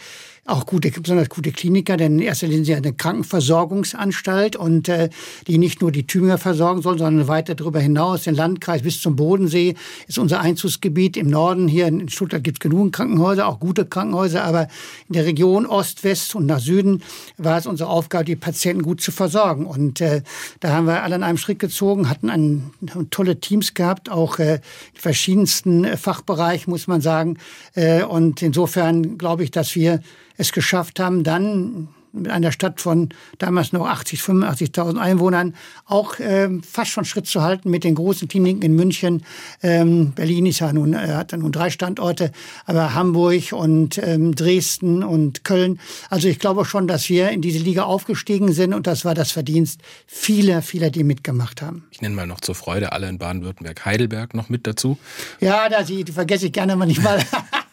auch 0.49 0.65
gute, 0.65 0.89
besonders 0.91 1.29
gute 1.29 1.51
Kliniker, 1.51 1.97
denn 1.97 2.19
in 2.19 2.25
erster 2.25 2.47
Linie 2.47 2.77
eine 2.77 2.93
Krankenversorgungsanstalt 2.93 4.55
und 4.55 4.89
äh, 4.89 5.09
die 5.47 5.57
nicht 5.57 5.81
nur 5.81 5.91
die 5.91 6.07
Tübinger 6.07 6.37
versorgen 6.37 6.81
soll, 6.81 6.97
sondern 6.97 7.27
weiter 7.27 7.55
darüber 7.55 7.79
hinaus, 7.79 8.23
den 8.23 8.35
Landkreis 8.35 8.81
bis 8.81 8.99
zum 8.99 9.15
Bodensee 9.15 9.75
ist 10.07 10.17
unser 10.17 10.41
Einzugsgebiet. 10.41 11.17
Im 11.17 11.27
Norden 11.27 11.67
hier 11.67 11.87
in 11.87 12.09
Stuttgart 12.09 12.43
gibt 12.43 12.57
es 12.57 12.59
genug 12.59 12.93
Krankenhäuser, 12.93 13.47
auch 13.47 13.59
gute 13.59 13.85
Krankenhäuser 13.85 14.09
Krankenhäuser, 14.19 14.43
aber 14.43 14.67
in 15.07 15.13
der 15.13 15.25
Region 15.25 15.65
Ost, 15.65 16.03
West 16.03 16.35
und 16.35 16.45
nach 16.45 16.59
Süden 16.59 17.01
war 17.37 17.57
es 17.57 17.65
unsere 17.65 17.89
Aufgabe, 17.89 18.25
die 18.25 18.35
Patienten 18.35 18.83
gut 18.83 19.01
zu 19.01 19.11
versorgen. 19.11 19.65
Und 19.65 20.01
äh, 20.01 20.21
da 20.59 20.69
haben 20.73 20.87
wir 20.87 21.03
alle 21.03 21.15
in 21.15 21.23
einem 21.23 21.37
Schritt 21.37 21.59
gezogen, 21.59 22.09
hatten 22.09 22.29
ein, 22.29 22.71
tolle 23.09 23.39
Teams 23.39 23.73
gehabt, 23.73 24.09
auch 24.09 24.39
äh, 24.39 24.55
in 24.55 24.99
verschiedensten 24.99 25.85
äh, 25.85 25.97
Fachbereichen, 25.97 26.69
muss 26.69 26.87
man 26.87 27.01
sagen. 27.01 27.37
Äh, 27.75 28.03
und 28.03 28.41
insofern 28.41 29.17
glaube 29.17 29.43
ich, 29.43 29.51
dass 29.51 29.75
wir 29.75 30.01
es 30.37 30.51
geschafft 30.51 30.99
haben, 30.99 31.23
dann 31.23 31.89
mit 32.11 32.29
einer 32.29 32.51
Stadt 32.51 32.81
von 32.81 33.09
damals 33.37 33.73
noch 33.73 33.87
80, 33.87 34.19
85.000 34.21 34.97
Einwohnern 34.97 35.55
auch 35.85 36.15
ähm, 36.19 36.63
fast 36.63 36.91
schon 36.91 37.05
Schritt 37.05 37.27
zu 37.27 37.41
halten 37.41 37.69
mit 37.69 37.83
den 37.83 37.95
großen 37.95 38.27
Kliniken 38.27 38.61
in 38.61 38.75
München. 38.75 39.23
Ähm, 39.61 40.11
Berlin 40.11 40.45
ist 40.45 40.59
ja 40.59 40.71
nun, 40.73 40.93
äh, 40.93 41.13
hat 41.13 41.31
ja 41.31 41.37
nun 41.37 41.51
drei 41.51 41.69
Standorte, 41.69 42.31
aber 42.65 42.93
Hamburg 42.93 43.51
und 43.51 43.97
ähm, 43.97 44.35
Dresden 44.35 45.03
und 45.03 45.43
Köln. 45.43 45.79
Also 46.09 46.27
ich 46.27 46.39
glaube 46.39 46.65
schon, 46.65 46.87
dass 46.87 47.09
wir 47.09 47.29
in 47.29 47.41
diese 47.41 47.59
Liga 47.59 47.83
aufgestiegen 47.83 48.51
sind 48.51 48.73
und 48.73 48.87
das 48.87 49.05
war 49.05 49.15
das 49.15 49.31
Verdienst 49.31 49.81
vieler, 50.07 50.61
vieler, 50.61 50.89
die 50.89 51.03
mitgemacht 51.03 51.61
haben. 51.61 51.87
Ich 51.91 52.01
nenne 52.01 52.15
mal 52.15 52.27
noch 52.27 52.41
zur 52.41 52.55
Freude 52.55 52.91
alle 52.91 53.07
in 53.09 53.17
Baden-Württemberg 53.17 53.85
Heidelberg 53.85 54.33
noch 54.33 54.49
mit 54.49 54.67
dazu. 54.67 54.97
Ja, 55.39 55.69
da 55.69 55.83
die 55.83 56.05
vergesse 56.05 56.47
ich 56.47 56.53
gerne 56.53 56.75
manchmal. 56.75 57.19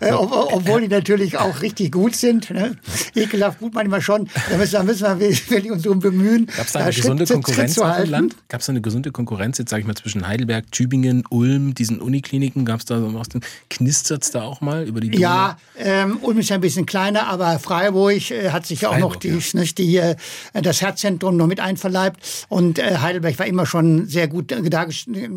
Äh, 0.00 0.12
ob, 0.12 0.32
obwohl 0.32 0.82
die 0.82 0.88
natürlich 0.88 1.38
auch 1.38 1.60
richtig 1.62 1.92
gut 1.92 2.16
sind. 2.16 2.50
Ne? 2.50 2.76
Ekelhaft 3.14 3.60
gut 3.60 3.74
manchmal 3.74 4.00
schon. 4.00 4.28
Da 4.50 4.56
müssen, 4.56 4.72
da 4.72 4.82
müssen 4.82 5.02
wir 5.02 5.20
wirklich 5.20 5.70
uns 5.70 5.82
darum 5.82 6.00
bemühen. 6.00 6.46
Gab 6.46 6.66
es 6.66 6.72
da 6.72 6.80
eine 6.80 6.90
da 6.90 6.96
gesunde 6.96 7.26
Schritt, 7.26 7.34
Konkurrenz 7.34 7.74
Schritt 7.74 8.04
im 8.04 8.10
Land? 8.10 8.36
Gab 8.48 8.60
es 8.60 8.66
da 8.66 8.70
eine 8.70 8.80
gesunde 8.80 9.12
Konkurrenz 9.12 9.58
jetzt, 9.58 9.70
sage 9.70 9.82
ich 9.82 9.86
mal, 9.86 9.94
zwischen 9.94 10.26
Heidelberg, 10.26 10.70
Tübingen, 10.72 11.24
Ulm, 11.30 11.74
diesen 11.74 12.00
Unikliniken? 12.00 12.64
Gab 12.64 12.80
es 12.80 12.86
da 12.86 12.98
so 13.00 13.22
knistert 13.70 14.22
es 14.24 14.30
da 14.30 14.42
auch 14.42 14.60
mal 14.60 14.84
über 14.86 15.00
die 15.00 15.10
Dinge? 15.10 15.22
Ja, 15.22 15.56
ähm, 15.78 16.18
Ulm 16.22 16.38
ist 16.38 16.50
ja 16.50 16.56
ein 16.56 16.60
bisschen 16.60 16.86
kleiner, 16.86 17.26
aber 17.28 17.58
Freiburg 17.58 18.30
äh, 18.30 18.50
hat 18.50 18.66
sich 18.66 18.82
ja 18.82 18.90
auch 18.90 18.98
noch 18.98 19.16
die, 19.16 19.28
ja. 19.28 19.60
nicht, 19.60 19.78
die, 19.78 19.96
äh, 19.96 20.16
das 20.52 20.82
Herzzentrum 20.82 21.36
noch 21.36 21.46
mit 21.46 21.60
einverleibt. 21.60 22.46
Und 22.48 22.78
äh, 22.78 22.98
Heidelberg 22.98 23.38
war 23.38 23.46
immer 23.46 23.66
schon 23.66 24.06
sehr 24.06 24.28
gut 24.28 24.54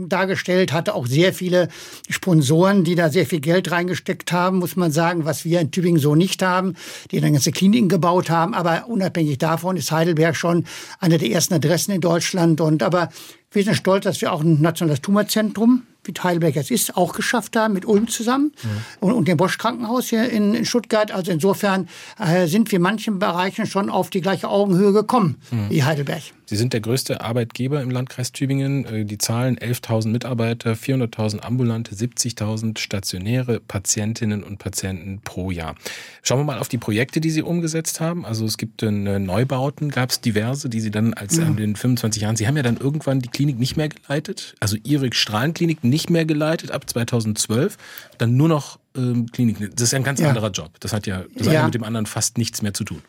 dargestellt, 0.08 0.74
hatte 0.74 0.96
auch 0.96 1.08
sehr 1.08 1.34
viele 1.34 1.70
Sponsoren, 2.10 2.84
die 2.84 2.96
da 2.96 3.10
sehr 3.10 3.26
viel 3.26 3.40
Geld 3.40 3.72
reingesteckt 3.72 4.17
haben 4.32 4.48
haben, 4.48 4.60
muss 4.60 4.76
man 4.76 4.92
sagen, 4.92 5.26
was 5.26 5.44
wir 5.46 5.60
in 5.60 5.72
Tübingen 5.72 6.00
so 6.00 6.16
nicht 6.16 6.42
haben, 6.42 6.76
die 7.12 7.20
dann 7.20 7.34
ganze 7.34 7.52
Kliniken 7.52 7.90
gebaut 7.90 8.30
haben. 8.30 8.54
Aber 8.54 8.88
unabhängig 8.88 9.38
davon 9.38 9.76
ist 9.76 9.92
Heidelberg 9.92 10.36
schon 10.36 10.66
eine 11.00 11.18
der 11.18 11.30
ersten 11.30 11.56
Adressen 11.56 11.92
in 11.92 12.02
Deutschland. 12.02 12.62
Und 12.62 12.82
aber 12.82 13.10
wir 13.52 13.64
sind 13.64 13.76
stolz, 13.76 14.06
dass 14.06 14.22
wir 14.22 14.32
auch 14.32 14.42
ein 14.42 14.62
nationales 14.62 15.02
Tumorzentrum 15.02 15.84
wie 16.04 16.14
Heidelberg 16.24 16.56
jetzt 16.56 16.72
ist, 16.72 16.96
auch 16.96 17.12
geschafft 17.12 17.58
haben 17.58 17.74
mit 17.74 17.86
Ulm 17.86 18.08
zusammen 18.08 18.54
mhm. 18.64 18.70
und, 19.02 19.12
und, 19.12 19.28
dem 19.28 19.36
Bosch 19.36 19.58
Krankenhaus 19.58 20.08
hier 20.08 20.30
in, 20.30 20.54
in 20.54 20.64
Stuttgart. 20.64 21.12
Also 21.12 21.34
insofern 21.34 21.90
äh, 22.18 22.48
sind 22.48 22.72
wir 22.72 22.78
in 22.78 22.84
manchen 22.84 23.20
Bereichen 23.20 23.66
schon 23.66 23.90
auf 23.90 24.10
die 24.10 24.22
gleiche 24.22 24.48
Augenhöhe 24.48 24.94
gekommen 24.94 25.36
mhm. 25.52 25.70
wie 25.70 25.84
Heidelberg. 25.84 26.24
Sie 26.50 26.56
sind 26.56 26.72
der 26.72 26.80
größte 26.80 27.20
Arbeitgeber 27.22 27.82
im 27.82 27.92
Landkreis 27.92 28.32
Tübingen. 28.32 28.86
Äh, 28.86 29.06
die 29.06 29.18
Zahlen 29.18 29.58
11.000 29.58 30.08
Mitarbeiter, 30.08 30.74
400.000 30.74 31.42
ambulante, 31.42 31.94
70.000 31.94 32.80
stationäre 32.80 33.60
Patientinnen 33.60 34.44
und 34.44 34.58
Patienten 34.58 35.20
pro 35.24 35.52
Jahr. 35.52 35.76
Schauen 36.24 36.40
wir 36.40 36.46
mal 36.46 36.60
auf 36.60 36.70
die 36.70 36.78
Projekte, 36.78 37.20
die 37.20 37.32
Sie 37.32 37.42
umgesetzt 37.42 38.00
haben. 38.00 38.26
Also 38.26 38.46
es 38.46 38.58
gibt 38.58 38.82
äh, 38.82 38.92
Neubauten, 38.92 39.90
gab 39.90 40.10
es 40.10 40.22
diverse, 40.22 40.70
die 40.70 40.80
Sie 40.80 40.90
dann 40.90 41.14
als 41.14 41.36
ja. 41.36 41.44
in 41.44 41.58
den 41.58 41.76
25 41.76 42.22
Jahren, 42.22 42.38
Sie 42.38 42.48
haben 42.48 42.56
ja 42.56 42.64
dann 42.64 42.78
irgendwann 42.78 43.20
die 43.20 43.30
Klinik 43.30 43.60
nicht 43.60 43.76
mehr 43.76 43.90
geleitet, 43.90 44.56
also 44.62 44.78
Ihre 44.84 45.12
Strahlenklinik 45.12 45.84
nicht 45.84 46.10
mehr 46.10 46.26
geleitet 46.26 46.72
ab 46.72 46.90
2012, 46.90 47.78
dann 48.18 48.38
nur 48.38 48.48
noch 48.48 48.80
ähm, 48.96 49.28
Klinik. 49.32 49.60
Das 49.76 49.84
ist 49.84 49.92
ja 49.92 50.00
ein 50.00 50.04
ganz 50.04 50.22
ja. 50.22 50.30
anderer 50.30 50.52
Job. 50.52 50.72
Das 50.80 50.94
hat 50.94 51.08
ja 51.08 51.26
das 51.36 51.48
ja. 51.48 51.54
eine 51.54 51.64
mit 51.66 51.76
dem 51.76 51.84
anderen 51.84 52.06
fast 52.06 52.38
nichts 52.38 52.62
mehr 52.62 52.74
zu 52.74 52.86
tun. 52.86 53.02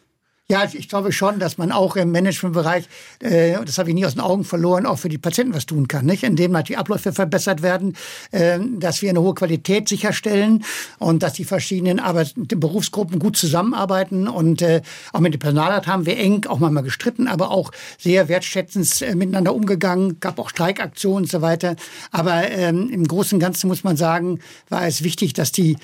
Ja, 0.50 0.64
ich 0.64 0.88
glaube 0.88 1.12
schon, 1.12 1.38
dass 1.40 1.58
man 1.58 1.72
auch 1.72 1.94
im 1.96 2.10
Managementbereich, 2.10 2.88
äh, 3.20 3.62
das 3.66 3.76
habe 3.76 3.90
ich 3.90 3.94
nie 3.94 4.06
aus 4.06 4.14
den 4.14 4.22
Augen 4.22 4.44
verloren, 4.44 4.86
auch 4.86 4.98
für 4.98 5.10
die 5.10 5.18
Patienten 5.18 5.52
was 5.52 5.66
tun 5.66 5.88
kann, 5.88 6.06
nicht? 6.06 6.22
Indem 6.22 6.56
halt 6.56 6.70
die 6.70 6.78
Abläufe 6.78 7.12
verbessert 7.12 7.60
werden, 7.60 7.94
äh, 8.30 8.58
dass 8.78 9.02
wir 9.02 9.10
eine 9.10 9.20
hohe 9.20 9.34
Qualität 9.34 9.90
sicherstellen 9.90 10.64
und 11.00 11.22
dass 11.22 11.34
die 11.34 11.44
verschiedenen 11.44 12.00
Arbeits 12.00 12.32
Berufsgruppen 12.34 13.18
gut 13.18 13.36
zusammenarbeiten 13.36 14.26
und 14.26 14.62
äh, 14.62 14.80
auch 15.12 15.20
mit 15.20 15.34
dem 15.34 15.38
Personalrat 15.38 15.86
haben 15.86 16.06
wir 16.06 16.16
eng 16.16 16.46
auch 16.46 16.60
mal 16.60 16.70
gestritten, 16.80 17.28
aber 17.28 17.50
auch 17.50 17.70
sehr 17.98 18.30
wertschätzend 18.30 19.02
äh, 19.02 19.14
miteinander 19.14 19.54
umgegangen, 19.54 20.18
gab 20.18 20.38
auch 20.38 20.48
Streikaktionen 20.48 21.24
und 21.24 21.30
so 21.30 21.42
weiter. 21.42 21.76
Aber 22.10 22.50
ähm, 22.50 22.88
im 22.88 23.06
Großen 23.06 23.36
und 23.36 23.40
Ganzen 23.40 23.68
muss 23.68 23.84
man 23.84 23.98
sagen, 23.98 24.38
war 24.70 24.86
es 24.86 25.04
wichtig, 25.04 25.34
dass 25.34 25.52
die 25.52 25.76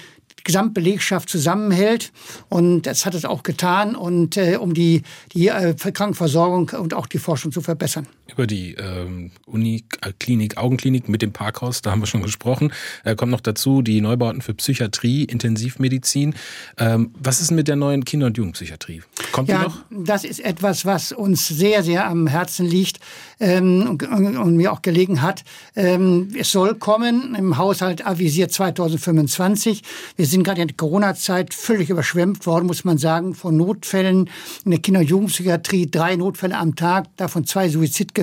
Gesamtbelegschaft 0.45 1.29
zusammenhält. 1.29 2.13
Und 2.49 2.83
das 2.83 3.07
hat 3.07 3.15
es 3.15 3.25
auch 3.25 3.43
getan, 3.43 3.97
und 3.97 4.37
äh, 4.37 4.57
um 4.57 4.75
die, 4.75 5.03
die 5.33 5.49
äh, 5.49 5.75
Krankenversorgung 5.75 6.71
und 6.79 6.95
auch 6.95 7.07
die 7.07 7.19
Forschung 7.19 7.51
zu 7.51 7.61
verbessern. 7.61 8.07
Über 8.27 8.47
die 8.47 8.75
ähm, 8.75 9.33
Uniklinik, 9.45 10.57
Augenklinik 10.57 11.11
mit 11.11 11.21
dem 11.21 11.33
Parkhaus, 11.33 11.83
da 11.83 11.91
haben 11.91 12.01
wir 12.01 12.07
schon 12.07 12.23
gesprochen. 12.23 12.73
Äh, 13.05 13.17
kommt 13.17 13.31
noch 13.31 13.43
dazu 13.43 13.83
die 13.83 14.01
Neubauten 14.01 14.41
für 14.41 14.55
Psychiatrie, 14.55 15.25
Intensivmedizin. 15.25 16.35
Ähm, 16.79 17.11
was 17.19 17.43
ist 17.43 17.51
mit 17.51 17.69
der 17.69 17.77
neuen 17.77 18.07
Kinder- 18.07 18.27
und 18.27 18.39
Jugendpsychiatrie? 18.39 19.03
Kommt 19.31 19.51
ja, 19.51 19.59
die 19.59 19.65
noch? 19.65 20.05
Das 20.07 20.25
ist 20.25 20.41
etwas, 20.41 20.87
was 20.87 21.13
uns 21.13 21.49
sehr, 21.49 21.83
sehr 21.83 22.07
am 22.07 22.27
Herzen 22.27 22.65
liegt 22.65 22.99
ähm, 23.41 23.91
und, 23.91 24.03
und, 24.03 24.57
mir 24.57 24.73
auch 24.73 24.81
gelegen 24.81 25.21
hat. 25.21 25.45
Ähm, 25.77 26.31
es 26.39 26.51
soll 26.51 26.77
kommen, 26.77 27.35
im 27.35 27.59
Haushalt 27.59 28.07
avisiert 28.07 28.53
2025. 28.53 29.83
Wir 30.17 30.25
sind 30.25 30.45
gerade 30.45 30.63
in 30.63 30.69
der 30.69 30.77
Corona-Zeit 30.79 31.53
völlig 31.53 31.91
überschwemmt 31.91 32.47
worden, 32.47 32.67
muss 32.67 32.85
man 32.85 32.97
sagen, 32.97 33.35
von 33.35 33.55
Notfällen 33.55 34.31
in 34.65 34.71
der 34.71 34.81
Kinder- 34.81 35.01
und 35.01 35.11
Jugendpsychiatrie. 35.11 35.91
Drei 35.91 36.17
Notfälle 36.17 36.57
am 36.57 36.75
Tag, 36.75 37.15
davon 37.19 37.45
zwei 37.45 37.69
suizidgefährdet. 37.69 38.14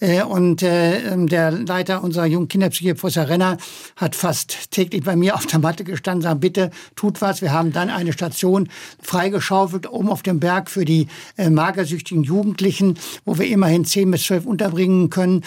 Äh, 0.00 0.22
und 0.22 0.62
äh, 0.62 1.16
der 1.26 1.50
Leiter 1.52 2.02
unserer 2.02 2.26
jungen 2.26 2.48
Kinderpsychiatrie, 2.48 3.00
Professor 3.00 3.28
Renner, 3.28 3.58
hat 3.96 4.16
fast 4.16 4.70
täglich 4.70 5.04
bei 5.04 5.16
mir 5.16 5.34
auf 5.36 5.46
der 5.46 5.60
Matte 5.60 5.84
gestanden, 5.84 6.22
sagt, 6.22 6.40
bitte 6.40 6.70
tut 6.96 7.20
was. 7.20 7.40
Wir 7.40 7.52
haben 7.52 7.72
dann 7.72 7.90
eine 7.90 8.12
Station 8.12 8.68
freigeschaufelt, 9.00 9.90
oben 9.90 10.08
auf 10.08 10.22
dem 10.22 10.40
Berg 10.40 10.70
für 10.70 10.84
die 10.84 11.06
äh, 11.36 11.50
magersüchtigen 11.50 12.24
Jugendlichen, 12.24 12.98
wo 13.24 13.38
wir 13.38 13.46
immerhin 13.46 13.84
zehn 13.84 14.10
bis 14.10 14.24
zwölf 14.24 14.44
unterbringen 14.44 15.10
können. 15.10 15.42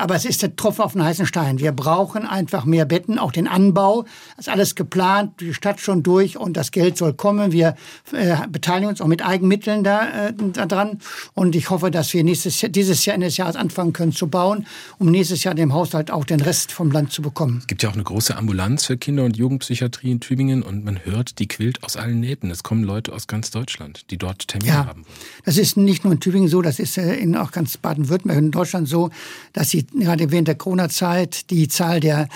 Aber 0.00 0.14
es 0.14 0.24
ist 0.24 0.42
der 0.42 0.56
Tropfen 0.56 0.82
auf 0.82 0.92
den 0.92 1.04
heißen 1.04 1.26
Stein. 1.26 1.58
Wir 1.58 1.72
brauchen 1.72 2.26
einfach 2.26 2.64
mehr 2.64 2.84
Betten, 2.84 3.18
auch 3.18 3.32
den 3.32 3.48
Anbau. 3.48 4.04
Das 4.36 4.46
ist 4.46 4.52
alles 4.52 4.74
geplant 4.74 4.98
plant 4.98 5.40
die 5.40 5.54
Stadt 5.54 5.80
schon 5.80 6.02
durch 6.02 6.36
und 6.36 6.56
das 6.56 6.72
Geld 6.72 6.98
soll 6.98 7.14
kommen. 7.14 7.52
Wir 7.52 7.76
beteiligen 8.48 8.88
uns 8.88 9.00
auch 9.00 9.06
mit 9.06 9.24
Eigenmitteln 9.24 9.84
da, 9.84 10.28
äh, 10.28 10.32
daran 10.66 10.98
und 11.34 11.54
ich 11.54 11.70
hoffe, 11.70 11.90
dass 11.90 12.12
wir 12.12 12.24
nächstes 12.24 12.60
Jahr, 12.60 12.70
dieses 12.98 13.06
Jahr 13.06 13.14
Ende 13.14 13.26
des 13.26 13.36
Jahres 13.36 13.56
anfangen 13.56 13.92
können 13.92 14.12
zu 14.12 14.28
bauen, 14.28 14.66
um 14.98 15.10
nächstes 15.10 15.44
Jahr 15.44 15.54
dem 15.54 15.72
Haushalt 15.72 16.10
auch 16.10 16.24
den 16.24 16.40
Rest 16.40 16.72
vom 16.72 16.90
Land 16.90 17.12
zu 17.12 17.22
bekommen. 17.22 17.58
Es 17.60 17.66
gibt 17.66 17.82
ja 17.82 17.88
auch 17.88 17.94
eine 17.94 18.02
große 18.02 18.36
Ambulanz 18.36 18.86
für 18.86 18.96
Kinder- 18.96 19.24
und 19.24 19.36
Jugendpsychiatrie 19.36 20.10
in 20.10 20.20
Tübingen 20.20 20.62
und 20.62 20.84
man 20.84 21.04
hört, 21.04 21.38
die 21.38 21.46
quillt 21.46 21.84
aus 21.84 21.96
allen 21.96 22.20
Nähten. 22.20 22.50
Es 22.50 22.62
kommen 22.62 22.82
Leute 22.82 23.12
aus 23.12 23.26
ganz 23.26 23.50
Deutschland, 23.50 24.10
die 24.10 24.18
dort 24.18 24.48
Termine 24.48 24.72
ja, 24.72 24.86
haben. 24.86 25.04
Das 25.44 25.56
ist 25.58 25.76
nicht 25.76 26.04
nur 26.04 26.12
in 26.12 26.20
Tübingen 26.20 26.48
so, 26.48 26.62
das 26.62 26.78
ist 26.78 26.98
äh, 26.98 27.14
in 27.14 27.36
auch 27.36 27.52
ganz 27.52 27.76
Baden-Württemberg 27.76 28.38
und 28.38 28.44
in 28.46 28.50
Deutschland 28.50 28.88
so, 28.88 29.10
dass 29.52 29.70
sie 29.70 29.86
gerade 29.86 30.30
während 30.30 30.48
der 30.48 30.56
Corona-Zeit 30.56 31.50
die 31.50 31.68
Zahl 31.68 32.00
der 32.00 32.28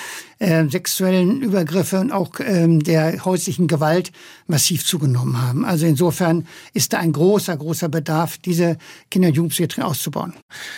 äh, 0.42 0.68
sexuellen 0.68 1.40
Übergriffe 1.40 2.00
und 2.00 2.10
auch 2.10 2.32
ähm, 2.40 2.82
der 2.82 3.24
häuslichen 3.24 3.68
Gewalt 3.68 4.10
massiv 4.48 4.84
zugenommen 4.84 5.40
haben. 5.40 5.64
Also 5.64 5.86
insofern 5.86 6.48
ist 6.74 6.92
da 6.92 6.98
ein 6.98 7.12
großer, 7.12 7.56
großer 7.56 7.88
Bedarf, 7.88 8.38
diese 8.38 8.76
Kinder- 9.10 9.28
und 9.28 9.34
Jugendpsychiatrie 9.34 9.82
auszubauen. 9.82 10.34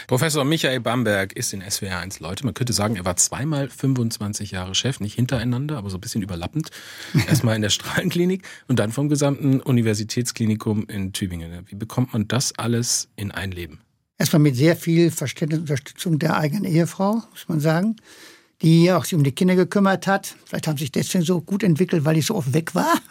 Professor 0.07 0.45
Michael 0.45 0.81
Bamberg 0.81 1.33
ist 1.33 1.55
in 1.55 1.63
SWR 1.63 1.99
1 2.01 2.21
Leute. 2.21 2.45
Man 2.45 2.53
könnte 2.53 2.75
sagen, 2.75 2.97
er 2.97 3.07
war 3.07 3.17
zweimal 3.17 3.71
25 3.71 4.51
Jahre 4.51 4.75
Chef, 4.75 5.01
nicht 5.01 5.15
hintereinander, 5.15 5.79
aber 5.79 5.89
so 5.89 5.97
ein 5.97 6.03
bisschen 6.03 6.21
überlappend. 6.21 6.69
Erstmal 7.27 7.57
in 7.57 7.63
der 7.63 7.71
Strahlenklinik 7.71 8.47
und 8.69 8.79
dann 8.79 8.93
vom 8.93 9.09
gesamten 9.09 9.61
Universitätsklinikum 9.61 10.87
in 10.89 11.15
Tübingen. 11.15 11.65
Wie 11.69 11.77
bekommt 11.77 12.13
man 12.13 12.29
das 12.29 12.53
alles 12.59 13.09
in 13.17 13.31
ein 13.31 13.51
Leben? 13.51 13.81
Erstmal 14.19 14.41
mit 14.41 14.57
sehr 14.57 14.77
viel 14.77 15.11
Verständnis 15.11 15.61
und 15.61 15.63
Unterstützung 15.63 16.19
der 16.19 16.37
eigenen 16.37 16.65
Ehefrau, 16.65 17.23
muss 17.31 17.49
man 17.49 17.61
sagen 17.61 17.97
die 18.65 18.91
auch 18.91 19.05
sich 19.05 19.15
um 19.15 19.23
die 19.23 19.33
Kinder 19.33 19.57
gekümmert 19.57 20.07
hat. 20.07 20.35
Vielleicht 20.47 20.67
haben 20.67 20.79
sich 20.79 20.91
deswegen 20.91 21.23
so 21.23 21.43
gut 21.43 21.63
entwickelt, 21.63 22.07
weil 22.07 22.17
ich 22.17 22.25
so 22.25 22.35
oft 22.35 22.53
weg 22.53 22.75
war. 22.75 22.93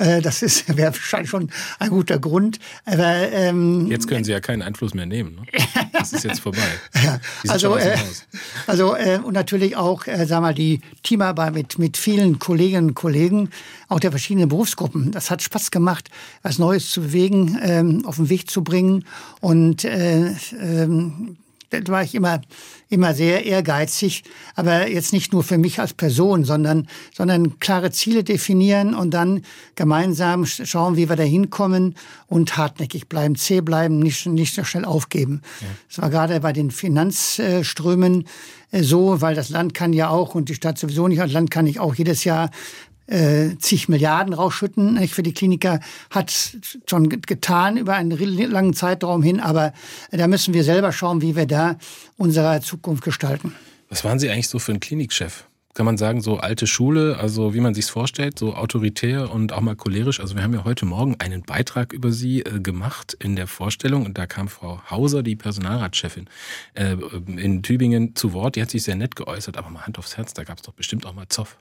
Äh, 0.00 0.20
das 0.20 0.42
ist 0.42 0.66
wäre 0.76 0.92
wahrscheinlich 0.92 1.30
schon 1.30 1.50
ein 1.78 1.90
guter 1.90 2.18
Grund. 2.18 2.58
Aber, 2.84 3.30
ähm, 3.30 3.86
jetzt 3.88 4.08
können 4.08 4.24
Sie 4.24 4.32
ja 4.32 4.40
keinen 4.40 4.60
Einfluss 4.60 4.92
mehr 4.92 5.06
nehmen. 5.06 5.36
Ne? 5.36 5.42
Das 5.92 6.12
ist 6.12 6.24
jetzt 6.24 6.40
vorbei. 6.40 6.58
also, 7.46 7.76
äh, 7.76 7.96
also 8.66 8.96
äh, 8.96 9.20
und 9.22 9.34
natürlich 9.34 9.76
auch, 9.76 10.08
äh, 10.08 10.26
sag 10.26 10.40
mal, 10.40 10.52
die 10.52 10.80
Teamarbeit 11.04 11.54
mit 11.54 11.78
mit 11.78 11.96
vielen 11.96 12.40
Kolleginnen 12.40 12.88
und 12.88 12.94
Kollegen, 12.94 13.50
auch 13.88 14.00
der 14.00 14.10
verschiedenen 14.10 14.48
Berufsgruppen. 14.48 15.12
Das 15.12 15.30
hat 15.30 15.42
Spaß 15.42 15.70
gemacht, 15.70 16.10
was 16.42 16.58
Neues 16.58 16.90
zu 16.90 17.02
bewegen, 17.02 17.56
ähm, 17.62 18.04
auf 18.04 18.16
den 18.16 18.28
Weg 18.30 18.50
zu 18.50 18.64
bringen 18.64 19.04
und 19.40 19.84
äh, 19.84 20.32
ähm, 20.60 21.36
war 21.86 22.02
ich 22.02 22.14
immer, 22.14 22.40
immer 22.88 23.14
sehr 23.14 23.44
ehrgeizig, 23.44 24.24
aber 24.54 24.88
jetzt 24.88 25.12
nicht 25.12 25.32
nur 25.32 25.42
für 25.42 25.58
mich 25.58 25.80
als 25.80 25.94
Person, 25.94 26.44
sondern, 26.44 26.88
sondern 27.14 27.58
klare 27.58 27.90
Ziele 27.90 28.24
definieren 28.24 28.94
und 28.94 29.12
dann 29.12 29.42
gemeinsam 29.74 30.46
schauen, 30.46 30.96
wie 30.96 31.08
wir 31.08 31.16
da 31.16 31.22
hinkommen 31.22 31.94
und 32.26 32.56
hartnäckig 32.56 33.08
bleiben, 33.08 33.36
zäh 33.36 33.60
bleiben, 33.60 33.98
nicht, 33.98 34.26
nicht 34.26 34.54
so 34.54 34.64
schnell 34.64 34.84
aufgeben. 34.84 35.42
Ja. 35.60 35.66
Das 35.88 35.98
war 35.98 36.10
gerade 36.10 36.40
bei 36.40 36.52
den 36.52 36.70
Finanzströmen 36.70 38.26
äh, 38.70 38.82
so, 38.82 39.20
weil 39.20 39.34
das 39.34 39.50
Land 39.50 39.74
kann 39.74 39.92
ja 39.92 40.08
auch 40.08 40.34
und 40.34 40.48
die 40.48 40.54
Stadt 40.54 40.78
sowieso 40.78 41.08
nicht, 41.08 41.20
das 41.20 41.32
Land 41.32 41.50
kann 41.50 41.64
nicht 41.64 41.80
auch 41.80 41.94
jedes 41.94 42.24
Jahr 42.24 42.50
äh, 43.06 43.56
zig 43.58 43.88
Milliarden 43.88 44.34
rausschütten. 44.34 44.94
Nicht? 44.94 45.14
Für 45.14 45.22
die 45.22 45.34
Kliniker 45.34 45.80
hat 46.10 46.32
schon 46.88 47.08
getan 47.08 47.76
über 47.76 47.94
einen 47.94 48.16
langen 48.50 48.74
Zeitraum 48.74 49.22
hin, 49.22 49.40
aber 49.40 49.72
da 50.10 50.26
müssen 50.26 50.54
wir 50.54 50.64
selber 50.64 50.92
schauen, 50.92 51.22
wie 51.22 51.36
wir 51.36 51.46
da 51.46 51.76
unsere 52.16 52.60
Zukunft 52.60 53.04
gestalten. 53.04 53.54
Was 53.88 54.04
waren 54.04 54.18
Sie 54.18 54.30
eigentlich 54.30 54.48
so 54.48 54.58
für 54.58 54.72
ein 54.72 54.80
Klinikchef? 54.80 55.46
Kann 55.74 55.86
man 55.86 55.98
sagen, 55.98 56.20
so 56.20 56.36
alte 56.36 56.68
Schule, 56.68 57.18
also 57.18 57.52
wie 57.52 57.60
man 57.60 57.74
sich's 57.74 57.90
vorstellt, 57.90 58.38
so 58.38 58.54
autoritär 58.54 59.32
und 59.32 59.52
auch 59.52 59.60
mal 59.60 59.74
cholerisch. 59.74 60.20
Also 60.20 60.36
wir 60.36 60.44
haben 60.44 60.54
ja 60.54 60.62
heute 60.62 60.86
Morgen 60.86 61.16
einen 61.18 61.42
Beitrag 61.42 61.92
über 61.92 62.12
Sie 62.12 62.42
äh, 62.42 62.60
gemacht 62.60 63.16
in 63.18 63.34
der 63.34 63.48
Vorstellung 63.48 64.06
und 64.06 64.16
da 64.16 64.26
kam 64.26 64.46
Frau 64.46 64.80
Hauser, 64.88 65.24
die 65.24 65.34
Personalratschefin 65.34 66.28
äh, 66.74 66.96
in 67.26 67.64
Tübingen 67.64 68.14
zu 68.14 68.32
Wort. 68.32 68.54
Die 68.54 68.62
hat 68.62 68.70
sich 68.70 68.84
sehr 68.84 68.94
nett 68.94 69.16
geäußert, 69.16 69.56
aber 69.56 69.68
mal 69.68 69.84
Hand 69.84 69.98
aufs 69.98 70.16
Herz, 70.16 70.32
da 70.32 70.44
gab's 70.44 70.62
doch 70.62 70.74
bestimmt 70.74 71.06
auch 71.06 71.14
mal 71.14 71.26
Zoff. 71.28 71.58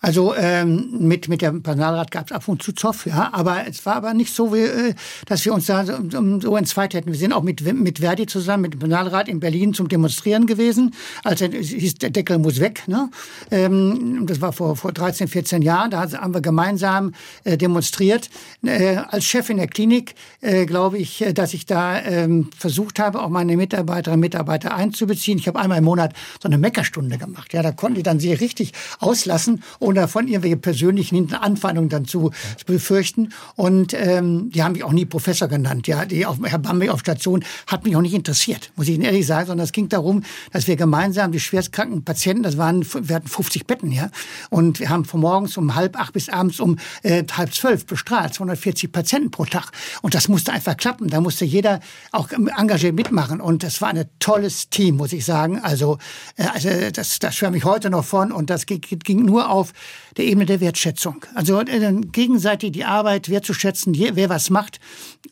Also 0.00 0.34
ähm, 0.36 0.98
mit, 1.00 1.28
mit 1.28 1.42
dem 1.42 1.62
Personalrat 1.62 2.10
gab 2.10 2.26
es 2.26 2.32
ab 2.32 2.46
und 2.48 2.62
zu 2.62 2.72
Zoff, 2.72 3.06
ja, 3.06 3.30
aber 3.32 3.66
es 3.66 3.84
war 3.86 3.96
aber 3.96 4.14
nicht 4.14 4.34
so, 4.34 4.52
wie, 4.52 4.60
äh, 4.60 4.94
dass 5.26 5.44
wir 5.44 5.54
uns 5.54 5.66
da 5.66 5.84
so, 5.84 5.94
so 6.40 6.56
entzweit 6.56 6.94
hätten. 6.94 7.10
Wir 7.10 7.18
sind 7.18 7.32
auch 7.32 7.42
mit, 7.42 7.60
mit 7.60 7.98
Verdi 8.00 8.26
zusammen, 8.26 8.62
mit 8.62 8.74
dem 8.74 8.80
Personalrat 8.80 9.28
in 9.28 9.40
Berlin 9.40 9.74
zum 9.74 9.88
Demonstrieren 9.88 10.46
gewesen. 10.46 10.94
Also 11.24 11.46
es 11.46 11.68
hieß, 11.68 11.94
der 11.94 12.10
Deckel 12.10 12.38
muss 12.38 12.60
weg. 12.60 12.82
Ne? 12.86 13.10
Ähm, 13.50 14.26
das 14.26 14.40
war 14.40 14.52
vor, 14.52 14.76
vor 14.76 14.92
13, 14.92 15.28
14 15.28 15.62
Jahren. 15.62 15.90
Da 15.90 16.10
haben 16.12 16.34
wir 16.34 16.40
gemeinsam 16.40 17.12
äh, 17.44 17.56
demonstriert. 17.56 18.28
Äh, 18.64 18.96
als 18.96 19.24
Chef 19.24 19.48
in 19.50 19.56
der 19.56 19.68
Klinik 19.68 20.14
äh, 20.40 20.66
glaube 20.66 20.98
ich, 20.98 21.22
äh, 21.22 21.32
dass 21.32 21.54
ich 21.54 21.66
da 21.66 22.00
ähm, 22.02 22.50
versucht 22.56 22.98
habe, 22.98 23.22
auch 23.22 23.30
meine 23.30 23.56
Mitarbeiterinnen 23.56 24.18
und 24.18 24.20
Mitarbeiter 24.20 24.74
einzubeziehen. 24.74 25.38
Ich 25.38 25.48
habe 25.48 25.58
einmal 25.58 25.78
im 25.78 25.84
Monat 25.84 26.12
so 26.42 26.48
eine 26.48 26.58
Meckerstunde 26.58 27.18
gemacht. 27.18 27.52
Ja, 27.54 27.62
da 27.62 27.72
konnten 27.72 27.96
die 27.96 28.02
dann 28.02 28.20
sie 28.20 28.32
richtig 28.32 28.72
auslassen 28.98 29.62
ohne 29.86 30.00
davon 30.00 30.28
irgendwelche 30.28 30.56
persönlichen 30.56 31.32
Anfeindungen 31.34 31.88
dann 31.88 32.04
zu, 32.04 32.30
zu 32.56 32.66
befürchten. 32.66 33.32
Und 33.54 33.94
ähm, 33.94 34.50
die 34.50 34.62
haben 34.62 34.72
mich 34.72 34.84
auch 34.84 34.92
nie 34.92 35.06
Professor 35.06 35.48
genannt. 35.48 35.86
Ja, 35.86 36.04
die 36.04 36.26
auf, 36.26 36.38
Herr 36.42 36.58
Bambi 36.58 36.90
auf 36.90 37.00
Station 37.00 37.44
hat 37.66 37.84
mich 37.84 37.96
auch 37.96 38.02
nicht 38.02 38.14
interessiert, 38.14 38.72
muss 38.76 38.88
ich 38.88 38.94
Ihnen 38.94 39.04
ehrlich 39.04 39.26
sagen, 39.26 39.46
sondern 39.46 39.64
es 39.64 39.72
ging 39.72 39.88
darum, 39.88 40.22
dass 40.52 40.66
wir 40.66 40.76
gemeinsam 40.76 41.32
die 41.32 41.40
schwerstkranken 41.40 42.04
Patienten, 42.04 42.42
das 42.42 42.56
waren, 42.56 42.84
wir 42.84 43.16
hatten 43.16 43.28
50 43.28 43.66
Betten, 43.66 43.92
ja, 43.92 44.10
und 44.50 44.80
wir 44.80 44.90
haben 44.90 45.04
von 45.04 45.20
morgens 45.20 45.56
um 45.56 45.74
halb 45.74 45.98
acht 45.98 46.12
bis 46.12 46.28
abends 46.28 46.60
um 46.60 46.78
äh, 47.02 47.24
halb 47.32 47.54
zwölf 47.54 47.86
bestrahlt, 47.86 48.34
240 48.34 48.90
Patienten 48.92 49.30
pro 49.30 49.44
Tag. 49.44 49.70
Und 50.02 50.14
das 50.14 50.28
musste 50.28 50.52
einfach 50.52 50.76
klappen. 50.76 51.08
Da 51.08 51.20
musste 51.20 51.44
jeder 51.44 51.80
auch 52.12 52.30
engagiert 52.30 52.94
mitmachen. 52.94 53.40
Und 53.40 53.62
das 53.62 53.80
war 53.80 53.90
ein 53.90 54.04
tolles 54.18 54.68
Team, 54.70 54.96
muss 54.96 55.12
ich 55.12 55.24
sagen. 55.24 55.60
Also, 55.60 55.98
äh, 56.36 56.44
also 56.52 56.68
das, 56.92 57.18
das 57.18 57.34
schwärme 57.34 57.56
ich 57.56 57.64
heute 57.64 57.90
noch 57.90 58.04
von. 58.04 58.32
Und 58.32 58.50
das 58.50 58.66
ging, 58.66 58.80
ging 58.80 59.24
nur 59.24 59.50
auf 59.50 59.72
der 60.16 60.24
Ebene 60.24 60.46
der 60.46 60.60
Wertschätzung. 60.60 61.24
Also 61.34 61.60
äh, 61.60 61.92
gegenseitig 62.12 62.72
die 62.72 62.84
Arbeit 62.84 63.28
wertzuschätzen, 63.28 63.96
wer 63.96 64.28
was 64.28 64.50
macht, 64.50 64.80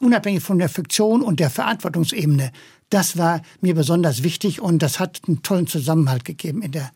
unabhängig 0.01 0.43
von 0.43 0.59
der 0.59 0.69
Fiktion 0.69 1.23
und 1.23 1.41
der 1.41 1.51
Verantwortungsebene. 1.51 2.53
Das 2.91 3.17
war 3.17 3.43
mir 3.61 3.75
besonders 3.75 4.23
wichtig 4.23 4.61
und 4.61 4.83
das 4.83 5.01
hat 5.01 5.23
einen 5.27 5.43
tollen 5.43 5.67
Zusammenhalt 5.67 6.25
gegeben 6.25 6.63
in 6.63 6.73
der 6.73 6.91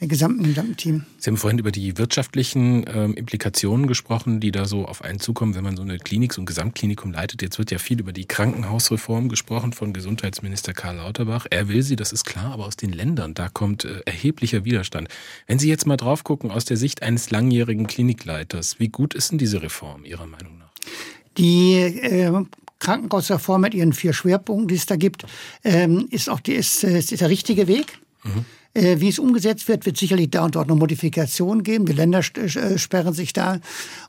der 0.00 0.08
gesamten, 0.08 0.42
gesamten 0.42 0.76
Team. 0.76 1.04
Sie 1.18 1.30
haben 1.30 1.36
vorhin 1.36 1.58
über 1.58 1.70
die 1.70 1.96
wirtschaftlichen 1.96 2.84
ähm, 2.92 3.14
Implikationen 3.14 3.86
gesprochen, 3.86 4.40
die 4.40 4.50
da 4.50 4.64
so 4.64 4.86
auf 4.86 5.02
einen 5.02 5.20
zukommen, 5.20 5.54
wenn 5.54 5.64
man 5.64 5.76
so 5.76 5.82
eine 5.82 5.98
Klinik, 5.98 6.32
so 6.32 6.42
ein 6.42 6.46
Gesamtklinikum 6.46 7.12
leitet. 7.12 7.42
Jetzt 7.42 7.58
wird 7.58 7.70
ja 7.70 7.78
viel 7.78 8.00
über 8.00 8.12
die 8.12 8.26
Krankenhausreform 8.26 9.28
gesprochen 9.28 9.72
von 9.72 9.92
Gesundheitsminister 9.92 10.72
Karl 10.72 10.96
Lauterbach. 10.96 11.46
Er 11.50 11.68
will 11.68 11.82
sie, 11.82 11.96
das 11.96 12.12
ist 12.12 12.24
klar, 12.24 12.52
aber 12.52 12.66
aus 12.66 12.76
den 12.76 12.92
Ländern, 12.92 13.34
da 13.34 13.48
kommt 13.48 13.84
äh, 13.84 14.00
erheblicher 14.04 14.64
Widerstand. 14.64 15.08
Wenn 15.46 15.58
Sie 15.58 15.68
jetzt 15.68 15.86
mal 15.86 15.96
drauf 15.96 16.24
gucken, 16.24 16.50
aus 16.50 16.64
der 16.64 16.76
Sicht 16.76 17.02
eines 17.02 17.30
langjährigen 17.30 17.86
Klinikleiters, 17.86 18.80
wie 18.80 18.88
gut 18.88 19.14
ist 19.14 19.30
denn 19.30 19.38
diese 19.38 19.62
Reform 19.62 20.04
Ihrer 20.04 20.26
Meinung 20.26 20.58
nach? 20.58 20.72
Die 21.38 21.74
äh, 21.76 22.32
Krankenhausreform 22.78 23.62
mit 23.62 23.74
ihren 23.74 23.92
vier 23.92 24.12
Schwerpunkten, 24.12 24.68
die 24.68 24.74
es 24.74 24.86
da 24.86 24.96
gibt, 24.96 25.24
ähm, 25.64 26.06
ist 26.10 26.28
auch 26.28 26.40
die, 26.40 26.54
ist, 26.54 26.84
äh, 26.84 26.98
ist 26.98 27.18
der 27.18 27.30
richtige 27.30 27.66
Weg. 27.66 27.98
Mhm. 28.22 28.44
Äh, 28.74 29.00
wie 29.00 29.08
es 29.08 29.20
umgesetzt 29.20 29.68
wird, 29.68 29.86
wird 29.86 29.96
sicherlich 29.96 30.30
da 30.30 30.44
und 30.44 30.56
dort 30.56 30.68
noch 30.68 30.76
Modifikationen 30.76 31.62
geben. 31.62 31.86
Die 31.86 31.92
Länder 31.92 32.20
äh, 32.34 32.78
sperren 32.78 33.14
sich 33.14 33.32
da. 33.32 33.60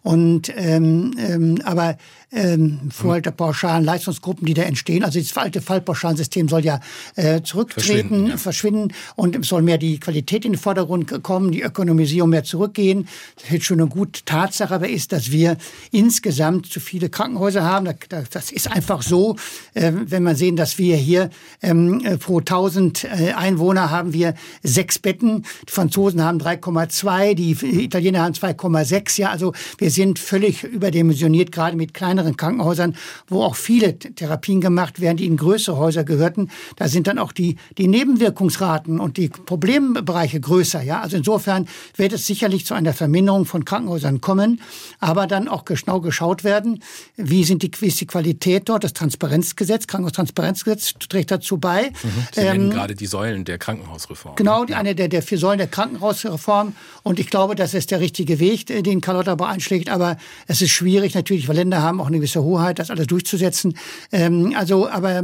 Und 0.01 0.51
ähm, 0.55 1.13
ähm, 1.19 1.59
aber 1.63 1.97
ähm, 2.35 2.91
Vorhalt 2.91 3.25
der 3.25 3.31
pauschalen 3.31 3.83
Leistungsgruppen, 3.83 4.45
die 4.45 4.53
da 4.53 4.63
entstehen. 4.63 5.03
Also 5.03 5.19
das 5.19 5.35
alte 5.37 5.61
Fallpauschalensystem 5.61 6.49
soll 6.49 6.65
ja 6.65 6.79
äh, 7.15 7.41
zurücktreten, 7.41 8.09
verschwinden, 8.09 8.27
ja. 8.27 8.37
verschwinden 8.37 8.93
und 9.15 9.35
es 9.35 9.47
soll 9.47 9.61
mehr 9.61 9.77
die 9.77 9.99
Qualität 9.99 10.45
in 10.45 10.53
den 10.53 10.59
Vordergrund 10.59 11.23
kommen, 11.23 11.51
die 11.51 11.61
Ökonomisierung 11.61 12.29
mehr 12.29 12.43
zurückgehen. 12.43 13.07
Das 13.41 13.51
ist 13.51 13.65
schon 13.65 13.79
eine 13.79 13.89
gute 13.89 14.23
Tatsache, 14.25 14.75
aber 14.75 14.89
ist, 14.89 15.11
dass 15.11 15.31
wir 15.31 15.57
insgesamt 15.91 16.67
zu 16.67 16.79
viele 16.79 17.09
Krankenhäuser 17.09 17.63
haben. 17.63 17.87
Das 18.31 18.51
ist 18.51 18.71
einfach 18.71 19.01
so, 19.01 19.37
äh, 19.73 19.91
wenn 19.93 20.23
man 20.23 20.35
sehen, 20.35 20.55
dass 20.55 20.77
wir 20.77 20.97
hier 20.97 21.29
ähm, 21.61 22.03
pro 22.19 22.39
1000 22.39 23.05
äh, 23.05 23.31
Einwohner 23.33 23.89
haben 23.91 24.13
wir 24.13 24.33
sechs 24.61 24.99
Betten. 24.99 25.45
Die 25.67 25.71
Franzosen 25.71 26.21
haben 26.21 26.39
3,2, 26.39 27.33
die 27.33 27.83
Italiener 27.83 28.23
haben 28.23 28.33
2,6. 28.33 29.21
Ja, 29.21 29.29
also 29.29 29.53
wir 29.77 29.91
sind 29.91 30.19
völlig 30.19 30.63
überdimensioniert, 30.63 31.51
gerade 31.51 31.77
mit 31.77 31.93
kleineren 31.93 32.24
kleineren 32.25 32.37
Krankenhäusern, 32.37 32.95
wo 33.27 33.43
auch 33.43 33.55
viele 33.55 33.97
Therapien 33.97 34.61
gemacht 34.61 34.99
werden, 34.99 35.17
die 35.17 35.25
in 35.25 35.37
größere 35.37 35.77
Häuser 35.77 36.03
gehörten. 36.03 36.49
Da 36.75 36.87
sind 36.87 37.07
dann 37.07 37.19
auch 37.19 37.31
die, 37.31 37.57
die 37.77 37.87
Nebenwirkungsraten 37.87 38.99
und 38.99 39.17
die 39.17 39.29
Problembereiche 39.29 40.39
größer. 40.39 40.81
Ja? 40.81 41.01
Also 41.01 41.17
insofern 41.17 41.67
wird 41.95 42.13
es 42.13 42.25
sicherlich 42.25 42.65
zu 42.65 42.73
einer 42.73 42.93
Verminderung 42.93 43.45
von 43.45 43.65
Krankenhäusern 43.65 44.21
kommen, 44.21 44.61
aber 44.99 45.27
dann 45.27 45.47
auch 45.47 45.65
genau 45.65 46.01
geschaut 46.01 46.43
werden, 46.43 46.81
wie, 47.15 47.43
sind 47.43 47.61
die, 47.63 47.71
wie 47.79 47.87
ist 47.87 48.01
die 48.01 48.07
Qualität 48.07 48.69
dort. 48.69 48.83
Das 48.83 48.93
Transparenzgesetz, 48.93 49.87
Krankenhaustransparenzgesetz 49.87 50.93
trägt 51.09 51.31
dazu 51.31 51.57
bei. 51.57 51.89
Mhm. 51.89 52.09
Sie 52.33 52.41
ähm, 52.41 52.57
nennen 52.57 52.69
gerade 52.71 52.95
die 52.95 53.05
Säulen 53.05 53.45
der 53.45 53.57
Krankenhausreform. 53.57 54.35
Genau, 54.35 54.65
ja. 54.65 54.77
eine 54.77 54.95
der, 54.95 55.07
der 55.07 55.21
vier 55.21 55.37
Säulen 55.37 55.57
der 55.57 55.67
Krankenhausreform. 55.67 56.75
Und 57.03 57.19
ich 57.19 57.29
glaube, 57.29 57.55
das 57.55 57.73
ist 57.73 57.91
der 57.91 57.99
richtige 57.99 58.39
Weg, 58.39 58.65
den 58.67 59.01
Karl 59.01 59.15
Lauterbach 59.17 59.49
einschlägt. 59.49 59.89
Aber 59.89 60.17
es 60.47 60.61
ist 60.61 60.71
schwierig 60.71 61.15
natürlich, 61.15 61.47
weil 61.47 61.55
Länder 61.55 61.81
haben 61.81 61.99
auch 62.01 62.04
eine 62.07 62.17
gewisse 62.17 62.43
Hoheit, 62.43 62.79
das 62.79 62.89
alles 62.89 63.07
durchzusetzen. 63.07 63.77
Ähm, 64.11 64.53
also, 64.55 64.87
aber 64.89 65.23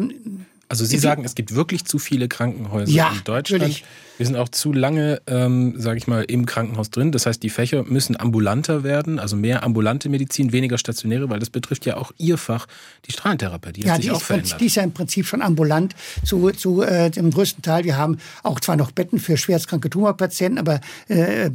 also 0.72 0.86
Sie 0.86 0.98
sagen, 0.98 1.26
es 1.26 1.36
gibt 1.36 1.54
wirklich 1.54 1.84
zu 1.84 2.00
viele 2.00 2.30
Krankenhäuser 2.30 2.92
ja, 2.92 3.12
in 3.12 3.24
Deutschland. 3.26 3.62
Natürlich. 3.64 3.84
Wir 4.22 4.28
sind 4.28 4.36
auch 4.36 4.50
zu 4.50 4.72
lange, 4.72 5.20
ähm, 5.26 5.74
sage 5.78 5.98
ich 5.98 6.06
mal, 6.06 6.22
im 6.22 6.46
Krankenhaus 6.46 6.92
drin. 6.92 7.12
Das 7.12 7.26
heißt, 7.26 7.42
die 7.42 7.50
Fächer 7.50 7.82
müssen 7.82 8.20
ambulanter 8.20 8.84
werden, 8.84 9.18
also 9.18 9.36
mehr 9.36 9.64
ambulante 9.64 10.10
Medizin, 10.10 10.52
weniger 10.52 10.78
stationäre, 10.78 11.28
weil 11.32 11.40
das 11.40 11.50
betrifft 11.50 11.88
ja 11.88 11.98
auch 11.98 12.12
Ihr 12.20 12.38
Fach, 12.38 12.68
die 13.08 13.14
Strahlentherapie. 13.14 13.72
Die 13.72 13.82
ja, 13.82 13.98
die 13.98 14.12
auch 14.12 14.22
verändert. 14.22 14.62
Die 14.62 14.68
ist 14.68 14.76
ja 14.76 14.84
im 14.84 14.92
Prinzip 14.92 15.26
schon 15.26 15.42
ambulant 15.42 15.96
zu, 16.24 16.52
zu 16.52 16.84
äh, 16.84 17.10
dem 17.10 17.32
größten 17.32 17.64
Teil. 17.64 17.84
Wir 17.84 17.98
haben 17.98 18.20
auch 18.44 18.60
zwar 18.60 18.76
noch 18.76 18.92
Betten 18.92 19.18
für 19.18 19.38
schwerstkranke 19.38 19.90
Tumorpatienten, 19.90 20.60
aber 20.60 20.82
äh, 21.08 21.50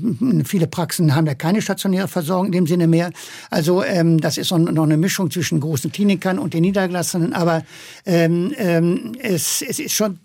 viele 0.44 0.66
Praxen 0.66 1.14
haben 1.14 1.28
ja 1.28 1.36
keine 1.36 1.62
stationäre 1.62 2.08
Versorgung 2.08 2.46
in 2.46 2.52
dem 2.52 2.66
Sinne 2.66 2.88
mehr. 2.88 3.12
Also 3.48 3.84
ähm, 3.84 4.20
das 4.20 4.38
ist 4.38 4.50
noch 4.50 4.82
eine 4.82 4.96
Mischung 4.96 5.30
zwischen 5.30 5.60
großen 5.60 5.92
Klinikern 5.92 6.40
und 6.40 6.52
den 6.52 6.62
Niedergelassenen. 6.62 7.32
Aber 7.32 7.62
ähm, 8.06 8.52
ähm, 8.58 9.12
es, 9.22 9.62
es 9.62 9.78
ist 9.78 9.92
schon 9.92 10.18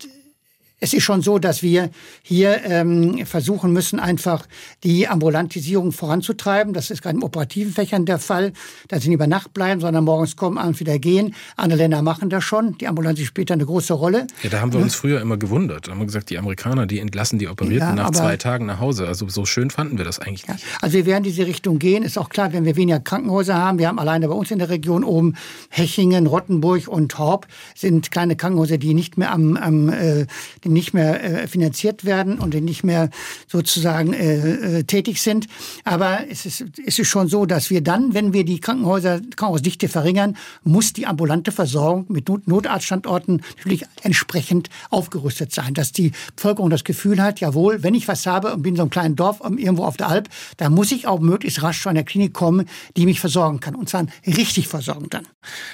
es 0.84 0.94
ist 0.94 1.04
schon 1.04 1.22
so, 1.22 1.38
dass 1.38 1.62
wir 1.62 1.92
hier 2.24 2.66
ähm, 2.66 3.24
versuchen 3.26 3.72
müssen, 3.72 4.00
einfach 4.00 4.48
die 4.84 5.08
Ambulantisierung 5.08 5.92
voranzutreiben. 5.92 6.74
Das 6.74 6.90
ist 6.90 7.04
gerade 7.04 7.18
in 7.18 7.24
operativen 7.24 7.72
Fächern 7.72 8.06
der 8.06 8.18
Fall, 8.18 8.52
dass 8.88 9.04
sie 9.04 9.10
nicht 9.10 9.16
über 9.16 9.28
Nacht 9.28 9.54
bleiben, 9.54 9.80
sondern 9.80 10.04
morgens 10.04 10.36
kommen, 10.36 10.58
abends 10.58 10.80
wieder 10.80 10.98
gehen. 10.98 11.36
Andere 11.56 11.82
Länder 11.82 12.02
machen 12.02 12.32
das 12.32 12.44
schon. 12.44 12.80
Die 12.80 12.88
Ambulanz 12.88 13.20
spielt 13.20 13.52
da 13.52 13.54
eine 13.54 13.66
große 13.66 13.94
Rolle. 13.94 14.26
Ja, 14.42 14.50
da 14.50 14.60
haben 14.60 14.74
wir 14.74 14.80
uns 14.80 14.96
früher 14.96 15.22
immer 15.22 15.38
gewundert. 15.38 15.88
Da 15.88 15.92
haben 15.92 16.00
wir 16.00 16.08
gesagt, 16.08 16.32
die 16.32 16.40
Amerikaner, 16.40 16.88
die 16.88 17.00
entlassen 17.00 17.38
die 17.38 17.48
Operierten 17.48 17.90
ja, 17.90 17.96
nach 17.96 18.12
zwei 18.12 18.38
Tagen 18.38 18.66
nach 18.66 18.80
Hause. 18.80 19.08
Also 19.08 19.30
so 19.30 19.46
schön 19.46 19.70
fanden 19.70 20.00
wir 20.00 20.06
das 20.06 20.18
eigentlich 20.18 20.48
nicht. 20.48 20.62
Ja, 20.62 20.78
also 20.82 20.98
wir 20.98 21.06
werden 21.06 21.24
diese 21.24 21.46
Richtung 21.46 21.78
gehen. 21.78 22.02
Ist 22.02 22.18
auch 22.18 22.30
klar, 22.30 22.54
wenn 22.54 22.66
wir 22.66 22.76
weniger 22.76 23.00
Krankenhäuser 23.00 23.56
haben. 23.56 23.78
Wir 23.78 23.88
haben 23.88 24.00
alleine 24.00 24.28
bei 24.28 24.34
uns 24.34 24.50
in 24.50 24.58
der 24.58 24.70
Region 24.70 25.04
oben 25.04 25.36
Hechingen, 25.70 26.26
Rottenburg 26.26 26.88
und 26.88 27.20
Horb 27.20 27.46
sind 27.76 28.10
kleine 28.10 28.36
Krankenhäuser, 28.36 28.80
die 28.80 28.96
nicht 28.96 29.20
mehr 29.20 29.32
am, 29.32 29.58
am 29.58 29.90
äh, 29.90 30.26
den 30.66 30.71
nicht 30.72 30.94
mehr 30.94 31.24
äh, 31.24 31.48
finanziert 31.48 32.06
werden 32.06 32.40
und 32.40 32.54
die 32.54 32.62
nicht 32.62 32.84
mehr 32.84 33.10
sozusagen 33.48 34.14
äh, 34.14 34.80
äh, 34.80 34.84
tätig 34.84 35.22
sind. 35.22 35.48
Aber 35.84 36.20
es 36.30 36.46
ist, 36.46 36.66
es 36.86 37.00
ist 37.00 37.08
schon 37.08 37.28
so, 37.28 37.46
dass 37.46 37.70
wir 37.70 37.82
dann, 37.82 38.14
wenn 38.14 38.34
wir 38.34 38.46
die 38.46 38.60
Krankenhäuser, 38.60 39.22
Krankenhausdichte 39.36 39.90
verringern, 39.90 40.38
muss 40.64 40.94
die 40.94 41.06
ambulante 41.06 41.52
Versorgung 41.52 42.06
mit 42.10 42.30
Not 42.30 42.48
Notarztstandorten 42.48 43.42
natürlich 43.58 43.84
entsprechend 44.02 44.70
aufgerüstet 44.90 45.54
sein. 45.54 45.74
Dass 45.74 45.92
die 45.92 46.12
Bevölkerung 46.36 46.70
das 46.70 46.84
Gefühl 46.84 47.22
hat, 47.22 47.40
jawohl, 47.40 47.84
wenn 47.84 47.94
ich 47.94 48.08
was 48.08 48.26
habe 48.26 48.54
und 48.54 48.62
bin 48.62 48.76
so 48.76 48.84
ein 48.84 48.90
kleines 48.90 49.16
Dorf 49.16 49.42
irgendwo 49.42 49.84
auf 49.84 49.98
der 49.98 50.10
Alp, 50.10 50.30
dann 50.58 50.74
muss 50.74 50.92
ich 50.92 51.08
auch 51.08 51.20
möglichst 51.20 51.62
rasch 51.64 51.82
zu 51.82 51.90
einer 51.90 52.04
Klinik 52.04 52.34
kommen, 52.34 52.68
die 52.98 53.06
mich 53.06 53.20
versorgen 53.20 53.60
kann. 53.60 53.76
Und 53.76 53.90
zwar 53.90 54.06
richtig 54.26 54.68
versorgen 54.68 55.08
dann. 55.10 55.28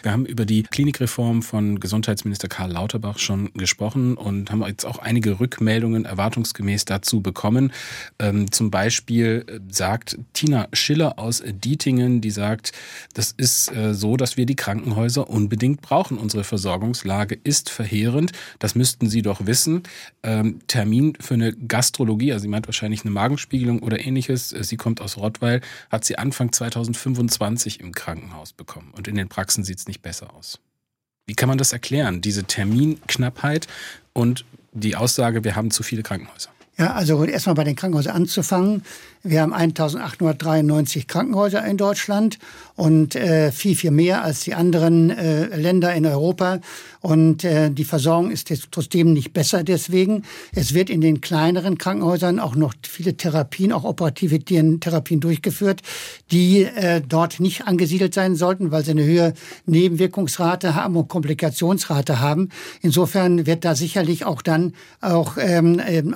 Wir 0.04 0.12
haben 0.12 0.26
über 0.26 0.46
die 0.46 0.64
Klinikreform 0.64 1.42
von 1.42 1.80
Gesundheitsminister 1.80 2.48
Karl 2.48 2.72
Lauterbach 2.72 3.20
schon 3.20 3.52
gesprochen 3.54 4.16
und 4.16 4.52
haben 4.52 4.64
jetzt 4.66 4.86
auch 4.88 5.00
einige 5.00 5.40
Rückmeldungen 5.40 6.06
erwartungsgemäß 6.06 6.86
dazu 6.86 7.22
bekommen. 7.22 7.72
Ähm, 8.20 8.52
zum 8.52 8.72
Beispiel 8.72 9.46
äh, 9.48 9.60
sagt 9.70 10.18
Tina 10.34 10.68
Schiller 10.74 11.20
aus 11.20 11.44
Dietingen, 11.46 12.22
die 12.22 12.32
sagt, 12.32 12.72
das 13.14 13.32
ist 13.32 13.76
äh, 13.76 13.94
so, 13.94 14.18
dass 14.18 14.38
wir 14.38 14.46
die 14.46 14.56
Krankenhäuser 14.56 15.30
unbedingt 15.30 15.82
brauchen. 15.82 16.18
Unsere 16.18 16.44
Versorgungslage 16.44 17.38
ist 17.44 17.70
verheerend. 17.70 18.32
Das 18.60 18.76
müssten 18.76 19.10
Sie 19.10 19.22
doch 19.22 19.46
wissen. 19.46 19.84
Ähm, 20.24 20.60
Termin 20.68 21.14
für 21.20 21.36
eine 21.36 21.54
Gastrologie, 21.54 22.34
also 22.34 22.44
sie 22.44 22.48
meint 22.48 22.68
wahrscheinlich 22.68 23.02
eine 23.02 23.12
Magenspiegelung 23.12 23.80
oder 23.84 24.00
ähnliches. 24.00 24.54
Äh, 24.54 24.64
sie 24.64 24.78
kommt 24.78 25.02
aus 25.02 25.18
Rottweil, 25.18 25.62
hat 25.90 26.06
sie 26.06 26.18
Anfang 26.18 26.52
2025 26.52 27.80
im 27.80 27.94
Krankenhaus 27.94 28.54
bekommen. 28.54 28.92
Und 28.96 29.08
in 29.08 29.16
den 29.16 29.30
Praxen 29.30 29.64
sieht 29.64 29.80
es 29.80 29.88
nicht 29.88 30.02
besser 30.02 30.34
aus. 30.34 30.60
Wie 31.28 31.36
kann 31.36 31.50
man 31.50 31.58
das 31.58 31.74
erklären, 31.74 32.22
diese 32.22 32.46
Terminknappheit 32.46 33.68
und 34.14 34.46
die 34.72 34.96
Aussage, 34.96 35.44
wir 35.44 35.58
haben 35.58 35.72
zu 35.72 35.84
viele 35.84 36.02
Krankenhäuser? 36.02 36.50
Ja, 36.80 36.94
also 36.94 37.24
erstmal 37.24 37.56
bei 37.56 37.64
den 37.64 37.76
Krankenhäusern 37.76 38.16
anzufangen. 38.16 38.84
Wir 39.24 39.42
haben 39.42 39.52
1893 39.52 41.08
Krankenhäuser 41.08 41.66
in 41.66 41.76
Deutschland 41.76 42.38
und 42.76 43.16
äh, 43.16 43.52
viel, 43.52 43.76
viel 43.76 43.90
mehr 43.90 44.24
als 44.24 44.42
die 44.42 44.54
anderen 44.54 45.10
äh, 45.10 45.48
Länder 45.58 45.96
in 45.96 46.06
Europa. 46.06 46.60
Und 47.02 47.44
äh, 47.44 47.72
die 47.72 47.84
Versorgung 47.84 48.30
ist 48.30 48.54
trotzdem 48.70 49.14
nicht 49.14 49.34
besser 49.34 49.64
deswegen. 49.64 50.24
Es 50.54 50.76
wird 50.76 50.92
in 50.92 51.02
den 51.02 51.20
kleineren 51.20 51.80
Krankenhäusern 51.80 52.40
auch 52.40 52.56
noch 52.56 52.76
viele 52.88 53.18
Therapien, 53.18 53.72
auch 53.74 53.84
operative 53.84 54.40
Therapien 54.40 55.20
durchgeführt, 55.20 55.82
die 56.32 56.64
äh, 56.64 57.02
dort 57.02 57.40
nicht 57.40 57.66
angesiedelt 57.66 58.14
sein 58.14 58.36
sollten, 58.36 58.72
weil 58.72 58.86
sie 58.86 58.92
eine 58.92 59.04
höhere 59.04 59.34
Nebenwirkungsrate 59.66 60.76
haben 60.76 60.96
und 60.96 61.08
Komplikationsrate 61.08 62.20
haben. 62.20 62.50
Insofern 62.82 63.48
wird 63.48 63.66
da 63.66 63.74
sicherlich 63.74 64.26
auch 64.26 64.44
dann 64.44 64.74
auch 65.02 65.38
ähm, 65.40 65.82
ähm 65.86 66.14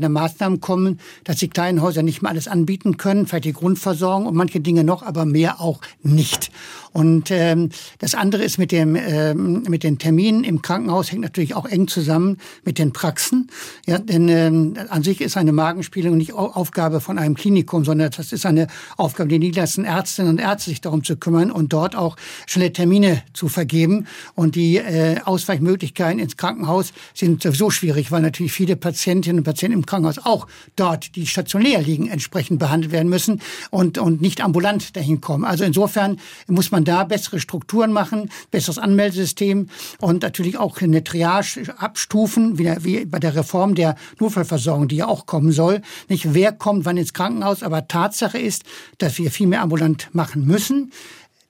einschneidende 0.00 0.08
Maßnahmen 0.08 0.60
kommen, 0.60 0.98
dass 1.24 1.36
die 1.36 1.48
kleinen 1.48 1.82
Häuser 1.82 2.02
nicht 2.02 2.22
mehr 2.22 2.30
alles 2.30 2.48
anbieten 2.48 2.96
können, 2.96 3.26
vielleicht 3.26 3.44
die 3.44 3.52
Grundversorgung 3.52 4.26
und 4.26 4.34
manche 4.34 4.60
Dinge 4.60 4.84
noch, 4.84 5.02
aber 5.02 5.24
mehr 5.24 5.60
auch 5.60 5.80
nicht. 6.02 6.50
Und 6.92 7.30
ähm, 7.30 7.70
das 7.98 8.14
andere 8.14 8.42
ist 8.42 8.58
mit 8.58 8.72
dem 8.72 8.96
ähm, 8.96 9.62
mit 9.68 9.84
den 9.84 9.98
Terminen 9.98 10.42
im 10.42 10.60
Krankenhaus 10.60 11.12
hängt 11.12 11.22
natürlich 11.22 11.54
auch 11.54 11.66
eng 11.66 11.86
zusammen 11.86 12.38
mit 12.64 12.78
den 12.78 12.92
Praxen. 12.92 13.48
Ja, 13.86 13.98
denn 13.98 14.28
ähm, 14.28 14.74
an 14.88 15.04
sich 15.04 15.20
ist 15.20 15.36
eine 15.36 15.52
Magenspielung 15.52 16.16
nicht 16.16 16.32
Aufgabe 16.32 17.00
von 17.00 17.18
einem 17.18 17.36
Klinikum, 17.36 17.84
sondern 17.84 18.10
das 18.10 18.32
ist 18.32 18.44
eine 18.44 18.66
Aufgabe 18.96 19.28
der 19.28 19.38
niederlassenen 19.38 19.88
Ärztinnen 19.88 20.32
und 20.32 20.38
Ärzte, 20.40 20.70
sich 20.70 20.80
darum 20.80 21.04
zu 21.04 21.16
kümmern 21.16 21.52
und 21.52 21.72
dort 21.72 21.94
auch 21.94 22.16
schnelle 22.46 22.72
Termine 22.72 23.22
zu 23.34 23.48
vergeben. 23.48 24.06
Und 24.34 24.56
die 24.56 24.78
äh, 24.78 25.20
Ausweichmöglichkeiten 25.24 26.18
ins 26.18 26.36
Krankenhaus 26.36 26.92
sind 27.14 27.42
sowieso 27.42 27.70
schwierig, 27.70 28.10
weil 28.10 28.22
natürlich 28.22 28.52
viele 28.52 28.74
Patientinnen 28.74 29.38
und 29.38 29.44
Patienten 29.44 29.78
im 29.78 29.86
Krankenhaus 29.90 30.18
auch 30.18 30.46
dort, 30.76 31.16
die 31.16 31.26
stationär 31.26 31.82
liegen, 31.82 32.08
entsprechend 32.08 32.58
behandelt 32.58 32.92
werden 32.92 33.08
müssen 33.08 33.40
und 33.70 33.98
und 33.98 34.20
nicht 34.20 34.40
ambulant 34.40 34.96
dahin 34.96 35.20
kommen. 35.20 35.44
Also 35.44 35.64
insofern 35.64 36.18
muss 36.46 36.70
man 36.70 36.84
da 36.84 37.04
bessere 37.04 37.40
Strukturen 37.40 37.92
machen, 37.92 38.30
besseres 38.50 38.78
Anmeldesystem 38.78 39.68
und 40.00 40.22
natürlich 40.22 40.56
auch 40.58 40.80
eine 40.80 41.04
Triage 41.04 41.74
abstufen, 41.76 42.58
wie, 42.58 42.72
wie 42.80 43.04
bei 43.04 43.18
der 43.18 43.34
Reform 43.34 43.74
der 43.74 43.96
Notfallversorgung, 44.18 44.88
die 44.88 44.96
ja 44.96 45.08
auch 45.08 45.26
kommen 45.26 45.52
soll. 45.52 45.82
Nicht 46.08 46.34
wer 46.34 46.52
kommt 46.52 46.84
wann 46.84 46.96
ins 46.96 47.12
Krankenhaus, 47.12 47.62
aber 47.62 47.88
Tatsache 47.88 48.38
ist, 48.38 48.64
dass 48.98 49.18
wir 49.18 49.30
viel 49.30 49.46
mehr 49.48 49.62
ambulant 49.62 50.08
machen 50.12 50.46
müssen 50.46 50.92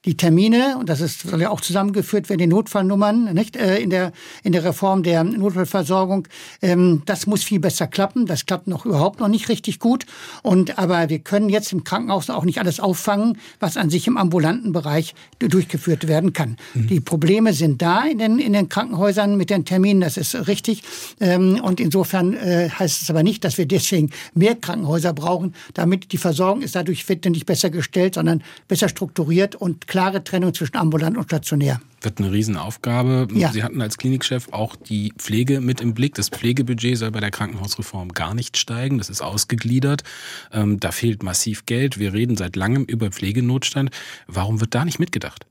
die 0.06 0.16
Termine, 0.16 0.78
und 0.78 0.88
das 0.88 1.02
ist, 1.02 1.20
soll 1.20 1.42
ja 1.42 1.50
auch 1.50 1.60
zusammengeführt 1.60 2.30
werden, 2.30 2.38
die 2.38 2.46
Notfallnummern, 2.46 3.34
nicht, 3.34 3.56
äh, 3.56 3.78
in 3.78 3.90
der, 3.90 4.12
in 4.42 4.52
der 4.52 4.64
Reform 4.64 5.02
der 5.02 5.24
Notfallversorgung, 5.24 6.26
ähm, 6.62 7.02
das 7.04 7.26
muss 7.26 7.42
viel 7.42 7.60
besser 7.60 7.86
klappen. 7.86 8.24
Das 8.24 8.46
klappt 8.46 8.66
noch 8.66 8.86
überhaupt 8.86 9.20
noch 9.20 9.28
nicht 9.28 9.50
richtig 9.50 9.78
gut. 9.78 10.06
Und, 10.42 10.78
aber 10.78 11.10
wir 11.10 11.18
können 11.18 11.50
jetzt 11.50 11.72
im 11.72 11.84
Krankenhaus 11.84 12.30
auch 12.30 12.44
nicht 12.44 12.60
alles 12.60 12.80
auffangen, 12.80 13.36
was 13.58 13.76
an 13.76 13.90
sich 13.90 14.06
im 14.06 14.16
ambulanten 14.16 14.72
Bereich 14.72 15.14
durchgeführt 15.38 16.08
werden 16.08 16.32
kann. 16.32 16.56
Mhm. 16.72 16.86
Die 16.86 17.00
Probleme 17.00 17.52
sind 17.52 17.82
da 17.82 18.04
in 18.04 18.18
den, 18.18 18.38
in 18.38 18.54
den 18.54 18.70
Krankenhäusern 18.70 19.36
mit 19.36 19.50
den 19.50 19.66
Terminen, 19.66 20.00
das 20.00 20.16
ist 20.16 20.48
richtig. 20.48 20.82
Ähm, 21.20 21.60
und 21.62 21.78
insofern 21.78 22.32
äh, 22.32 22.70
heißt 22.70 23.02
es 23.02 23.10
aber 23.10 23.22
nicht, 23.22 23.44
dass 23.44 23.58
wir 23.58 23.66
deswegen 23.66 24.10
mehr 24.32 24.54
Krankenhäuser 24.54 25.12
brauchen, 25.12 25.54
damit 25.74 26.12
die 26.12 26.18
Versorgung 26.18 26.62
ist 26.62 26.74
dadurch 26.74 27.06
nicht 27.06 27.44
besser 27.44 27.68
gestellt, 27.68 28.14
sondern 28.14 28.42
besser 28.66 28.88
strukturiert 28.88 29.56
und 29.56 29.89
klare 29.90 30.22
Trennung 30.22 30.54
zwischen 30.54 30.76
ambulant 30.76 31.18
und 31.18 31.24
stationär. 31.24 31.80
Wird 32.00 32.18
eine 32.18 32.30
Riesenaufgabe. 32.30 33.26
Ja. 33.34 33.50
Sie 33.52 33.64
hatten 33.64 33.82
als 33.82 33.98
Klinikchef 33.98 34.48
auch 34.52 34.76
die 34.76 35.12
Pflege 35.18 35.60
mit 35.60 35.80
im 35.80 35.94
Blick. 35.94 36.14
Das 36.14 36.28
Pflegebudget 36.28 36.96
soll 36.96 37.10
bei 37.10 37.18
der 37.18 37.32
Krankenhausreform 37.32 38.10
gar 38.10 38.32
nicht 38.32 38.56
steigen. 38.56 38.98
Das 38.98 39.10
ist 39.10 39.20
ausgegliedert. 39.20 40.04
Ähm, 40.52 40.78
da 40.78 40.92
fehlt 40.92 41.24
massiv 41.24 41.66
Geld. 41.66 41.98
Wir 41.98 42.12
reden 42.12 42.36
seit 42.36 42.54
langem 42.54 42.84
über 42.84 43.10
Pflegenotstand. 43.10 43.90
Warum 44.28 44.60
wird 44.60 44.76
da 44.76 44.84
nicht 44.84 45.00
mitgedacht? 45.00 45.44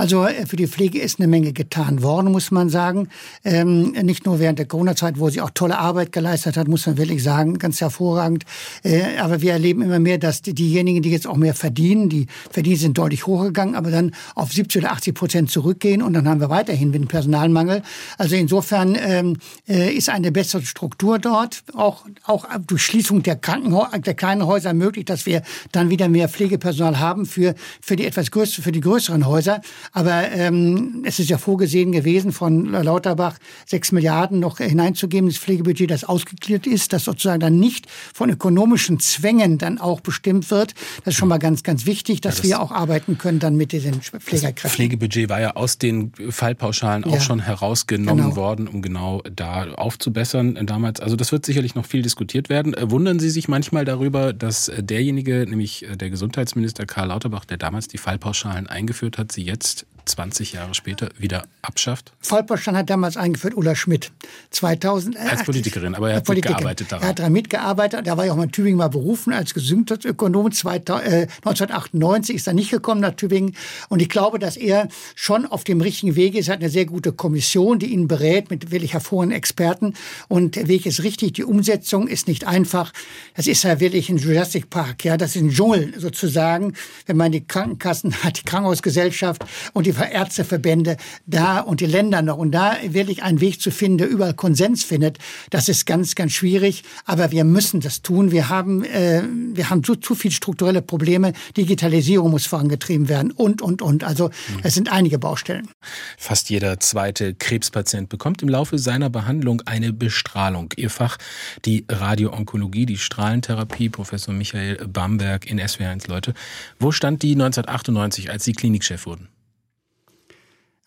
Also 0.00 0.24
äh, 0.24 0.46
für 0.46 0.56
die 0.56 0.66
Pflege 0.66 0.98
ist 0.98 1.20
eine 1.20 1.28
Menge 1.28 1.52
getan 1.52 2.02
worden, 2.02 2.32
muss 2.32 2.50
man 2.50 2.70
sagen. 2.70 3.10
Ähm, 3.44 3.92
nicht 4.02 4.24
nur 4.24 4.38
während 4.38 4.58
der 4.58 4.64
Corona-Zeit, 4.64 5.18
wo 5.18 5.28
sie 5.28 5.42
auch 5.42 5.50
tolle 5.50 5.78
Arbeit 5.78 6.10
geleistet 6.10 6.56
hat, 6.56 6.68
muss 6.68 6.86
man 6.86 6.96
wirklich 6.96 7.22
sagen, 7.22 7.58
ganz 7.58 7.82
hervorragend. 7.82 8.46
Äh, 8.82 9.18
aber 9.18 9.42
wir 9.42 9.52
erleben 9.52 9.82
immer 9.82 9.98
mehr, 9.98 10.16
dass 10.16 10.40
die, 10.40 10.54
diejenigen, 10.54 11.02
die 11.02 11.10
jetzt 11.10 11.26
auch 11.26 11.36
mehr 11.36 11.52
verdienen, 11.52 12.08
die 12.08 12.28
Verdienen 12.50 12.78
sind 12.78 12.96
deutlich 12.96 13.26
hochgegangen, 13.26 13.74
aber 13.74 13.90
dann 13.90 14.14
auf 14.34 14.54
70 14.54 14.82
oder 14.82 14.92
80 14.92 15.14
Prozent 15.14 15.50
zurückgehen 15.50 16.00
und 16.00 16.14
dann 16.14 16.26
haben 16.26 16.40
wir 16.40 16.48
weiterhin 16.48 16.92
den 16.92 17.06
Personalmangel. 17.06 17.82
Also 18.16 18.36
insofern 18.36 18.96
ähm, 18.98 19.36
äh, 19.68 19.92
ist 19.92 20.08
eine 20.08 20.32
bessere 20.32 20.62
Struktur 20.62 21.18
dort, 21.18 21.62
auch, 21.74 22.06
auch 22.24 22.46
durch 22.66 22.80
Schließung 22.80 23.22
der 23.22 23.36
Krankenhäuser, 23.36 23.98
der 23.98 24.14
kleinen 24.14 24.46
Häuser 24.46 24.72
möglich, 24.72 25.04
dass 25.04 25.26
wir 25.26 25.42
dann 25.72 25.90
wieder 25.90 26.08
mehr 26.08 26.30
Pflegepersonal 26.30 27.00
haben 27.00 27.26
für, 27.26 27.54
für 27.82 27.96
die 27.96 28.06
etwas 28.06 28.30
größeren, 28.30 28.64
für 28.64 28.72
die 28.72 28.80
größeren 28.80 29.26
Häuser. 29.26 29.60
Aber 29.92 30.30
ähm, 30.30 31.02
es 31.04 31.18
ist 31.18 31.30
ja 31.30 31.38
vorgesehen 31.38 31.92
gewesen, 31.92 32.32
von 32.32 32.70
Lauterbach 32.70 33.38
sechs 33.66 33.92
Milliarden 33.92 34.38
noch 34.38 34.58
hineinzugeben, 34.58 35.28
das 35.28 35.38
Pflegebudget, 35.38 35.90
das 35.90 36.04
ausgegliedert 36.04 36.66
ist, 36.66 36.92
das 36.92 37.04
sozusagen 37.04 37.40
dann 37.40 37.58
nicht 37.58 37.90
von 37.90 38.30
ökonomischen 38.30 39.00
Zwängen 39.00 39.58
dann 39.58 39.78
auch 39.78 40.00
bestimmt 40.00 40.50
wird. 40.50 40.74
Das 41.04 41.14
ist 41.14 41.18
schon 41.18 41.28
mal 41.28 41.38
ganz, 41.38 41.62
ganz 41.62 41.86
wichtig, 41.86 42.20
dass 42.20 42.36
ja, 42.36 42.42
das 42.42 42.48
wir 42.48 42.60
auch 42.60 42.70
arbeiten 42.70 43.18
können 43.18 43.40
dann 43.40 43.56
mit 43.56 43.72
diesen 43.72 44.00
Pflegerkräften. 44.00 44.62
Das 44.62 44.72
Pflegebudget 44.72 45.28
war 45.28 45.40
ja 45.40 45.56
aus 45.56 45.78
den 45.78 46.12
Fallpauschalen 46.30 47.04
ja. 47.04 47.10
auch 47.10 47.20
schon 47.20 47.40
herausgenommen 47.40 48.24
genau. 48.24 48.36
worden, 48.36 48.68
um 48.68 48.82
genau 48.82 49.22
da 49.34 49.72
aufzubessern 49.74 50.66
damals. 50.66 51.00
Also 51.00 51.16
das 51.16 51.32
wird 51.32 51.44
sicherlich 51.44 51.74
noch 51.74 51.86
viel 51.86 52.02
diskutiert 52.02 52.48
werden. 52.48 52.74
Äh, 52.74 52.90
wundern 52.90 53.18
Sie 53.18 53.30
sich 53.30 53.48
manchmal 53.48 53.84
darüber, 53.84 54.32
dass 54.32 54.70
derjenige, 54.78 55.46
nämlich 55.48 55.88
äh, 55.88 55.96
der 55.96 56.10
Gesundheitsminister 56.10 56.86
Karl 56.86 57.08
Lauterbach, 57.08 57.44
der 57.44 57.56
damals 57.56 57.88
die 57.88 57.98
Fallpauschalen 57.98 58.66
eingeführt 58.66 59.18
hat, 59.18 59.32
sie 59.32 59.42
jetzt 59.42 59.79
20 60.04 60.52
Jahre 60.52 60.74
später 60.74 61.10
wieder 61.18 61.44
abschafft? 61.62 62.12
Vollpoststand 62.20 62.76
hat 62.76 62.90
damals 62.90 63.16
eingeführt 63.16 63.54
Ulla 63.54 63.74
Schmidt. 63.74 64.12
2000, 64.50 65.16
äh, 65.16 65.18
als 65.18 65.44
Politikerin, 65.44 65.94
aber 65.94 66.10
er 66.10 66.16
hat 66.16 66.28
mitgearbeitet 66.28 66.90
daran. 66.90 67.04
Er 67.04 67.08
hat 67.10 67.18
daran 67.18 67.32
mitgearbeitet. 67.32 68.06
Da 68.06 68.16
war 68.16 68.26
ja 68.26 68.32
auch 68.32 68.36
mal 68.36 68.44
in 68.44 68.52
Tübingen 68.52 68.78
mal 68.78 68.88
berufen 68.88 69.32
als 69.32 69.54
Gesundheitsökonom. 69.54 70.46
1998 70.46 72.36
ist 72.36 72.46
er 72.46 72.54
nicht 72.54 72.70
gekommen 72.70 73.00
nach 73.00 73.14
Tübingen. 73.14 73.54
Und 73.88 74.00
ich 74.02 74.08
glaube, 74.08 74.38
dass 74.38 74.56
er 74.56 74.88
schon 75.14 75.46
auf 75.46 75.64
dem 75.64 75.80
richtigen 75.80 76.16
Weg 76.16 76.34
ist. 76.34 76.48
Er 76.48 76.54
hat 76.54 76.60
eine 76.60 76.70
sehr 76.70 76.86
gute 76.86 77.12
Kommission, 77.12 77.78
die 77.78 77.86
ihn 77.86 78.08
berät 78.08 78.50
mit 78.50 78.70
wirklich 78.70 78.92
hervorragenden 78.92 79.36
Experten. 79.36 79.94
Und 80.28 80.56
der 80.56 80.68
Weg 80.68 80.86
ist 80.86 81.02
richtig. 81.02 81.34
Die 81.34 81.44
Umsetzung 81.44 82.08
ist 82.08 82.28
nicht 82.28 82.46
einfach. 82.46 82.92
Das 83.34 83.46
ist 83.46 83.62
ja 83.64 83.80
wirklich 83.80 84.08
ein 84.08 84.16
Jurassic 84.16 84.70
Park. 84.70 85.04
Ja, 85.04 85.16
das 85.16 85.36
ist 85.36 85.42
ein 85.42 85.50
Dschungel 85.50 85.94
sozusagen. 85.98 86.74
Wenn 87.06 87.16
man 87.16 87.32
die 87.32 87.44
Krankenkassen 87.46 88.14
hat, 88.24 88.38
die 88.38 88.44
Krankenhausgesellschaft 88.44 89.44
und 89.72 89.86
die 89.86 89.89
die 89.92 90.12
Ärzteverbände 90.12 90.96
da 91.26 91.60
und 91.60 91.80
die 91.80 91.86
Länder 91.86 92.22
noch. 92.22 92.38
Und 92.38 92.52
da 92.52 92.76
wirklich 92.82 93.22
einen 93.22 93.40
Weg 93.40 93.60
zu 93.60 93.70
finden, 93.70 93.98
der 93.98 94.08
überall 94.08 94.34
Konsens 94.34 94.84
findet, 94.84 95.18
das 95.50 95.68
ist 95.68 95.86
ganz, 95.86 96.14
ganz 96.14 96.32
schwierig. 96.32 96.82
Aber 97.04 97.30
wir 97.30 97.44
müssen 97.44 97.80
das 97.80 98.02
tun. 98.02 98.32
Wir 98.32 98.48
haben, 98.48 98.84
äh, 98.84 99.22
wir 99.52 99.70
haben 99.70 99.84
zu, 99.84 99.96
zu 99.96 100.14
viele 100.14 100.32
strukturelle 100.32 100.82
Probleme. 100.82 101.32
Digitalisierung 101.56 102.30
muss 102.30 102.46
vorangetrieben 102.46 103.08
werden 103.08 103.30
und, 103.30 103.62
und, 103.62 103.82
und. 103.82 104.04
Also 104.04 104.28
mhm. 104.28 104.60
es 104.62 104.74
sind 104.74 104.92
einige 104.92 105.18
Baustellen. 105.18 105.68
Fast 106.16 106.50
jeder 106.50 106.80
zweite 106.80 107.34
Krebspatient 107.34 108.08
bekommt 108.08 108.42
im 108.42 108.48
Laufe 108.48 108.78
seiner 108.78 109.10
Behandlung 109.10 109.62
eine 109.66 109.92
Bestrahlung. 109.92 110.72
Ihr 110.76 110.90
Fach, 110.90 111.18
die 111.64 111.84
Radioonkologie, 111.88 112.86
die 112.86 112.98
Strahlentherapie, 112.98 113.88
Professor 113.88 114.34
Michael 114.34 114.86
Bamberg 114.88 115.46
in 115.46 115.60
SW1 115.60 116.08
Leute. 116.08 116.34
Wo 116.78 116.92
stand 116.92 117.22
die 117.22 117.32
1998, 117.32 118.30
als 118.30 118.44
Sie 118.44 118.52
Klinikchef 118.52 119.06
wurden? 119.06 119.28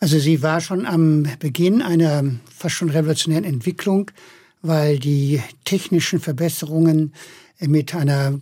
Also 0.04 0.20
sie 0.20 0.42
war 0.42 0.60
schon 0.60 0.86
am 0.86 1.26
Beginn 1.40 1.82
einer 1.82 2.26
fast 2.54 2.76
schon 2.76 2.90
revolutionären 2.90 3.46
Entwicklung, 3.46 4.12
weil 4.62 5.00
die 5.00 5.42
technischen 5.64 6.20
Verbesserungen 6.20 7.14
mit 7.62 7.96
einer 7.96 8.38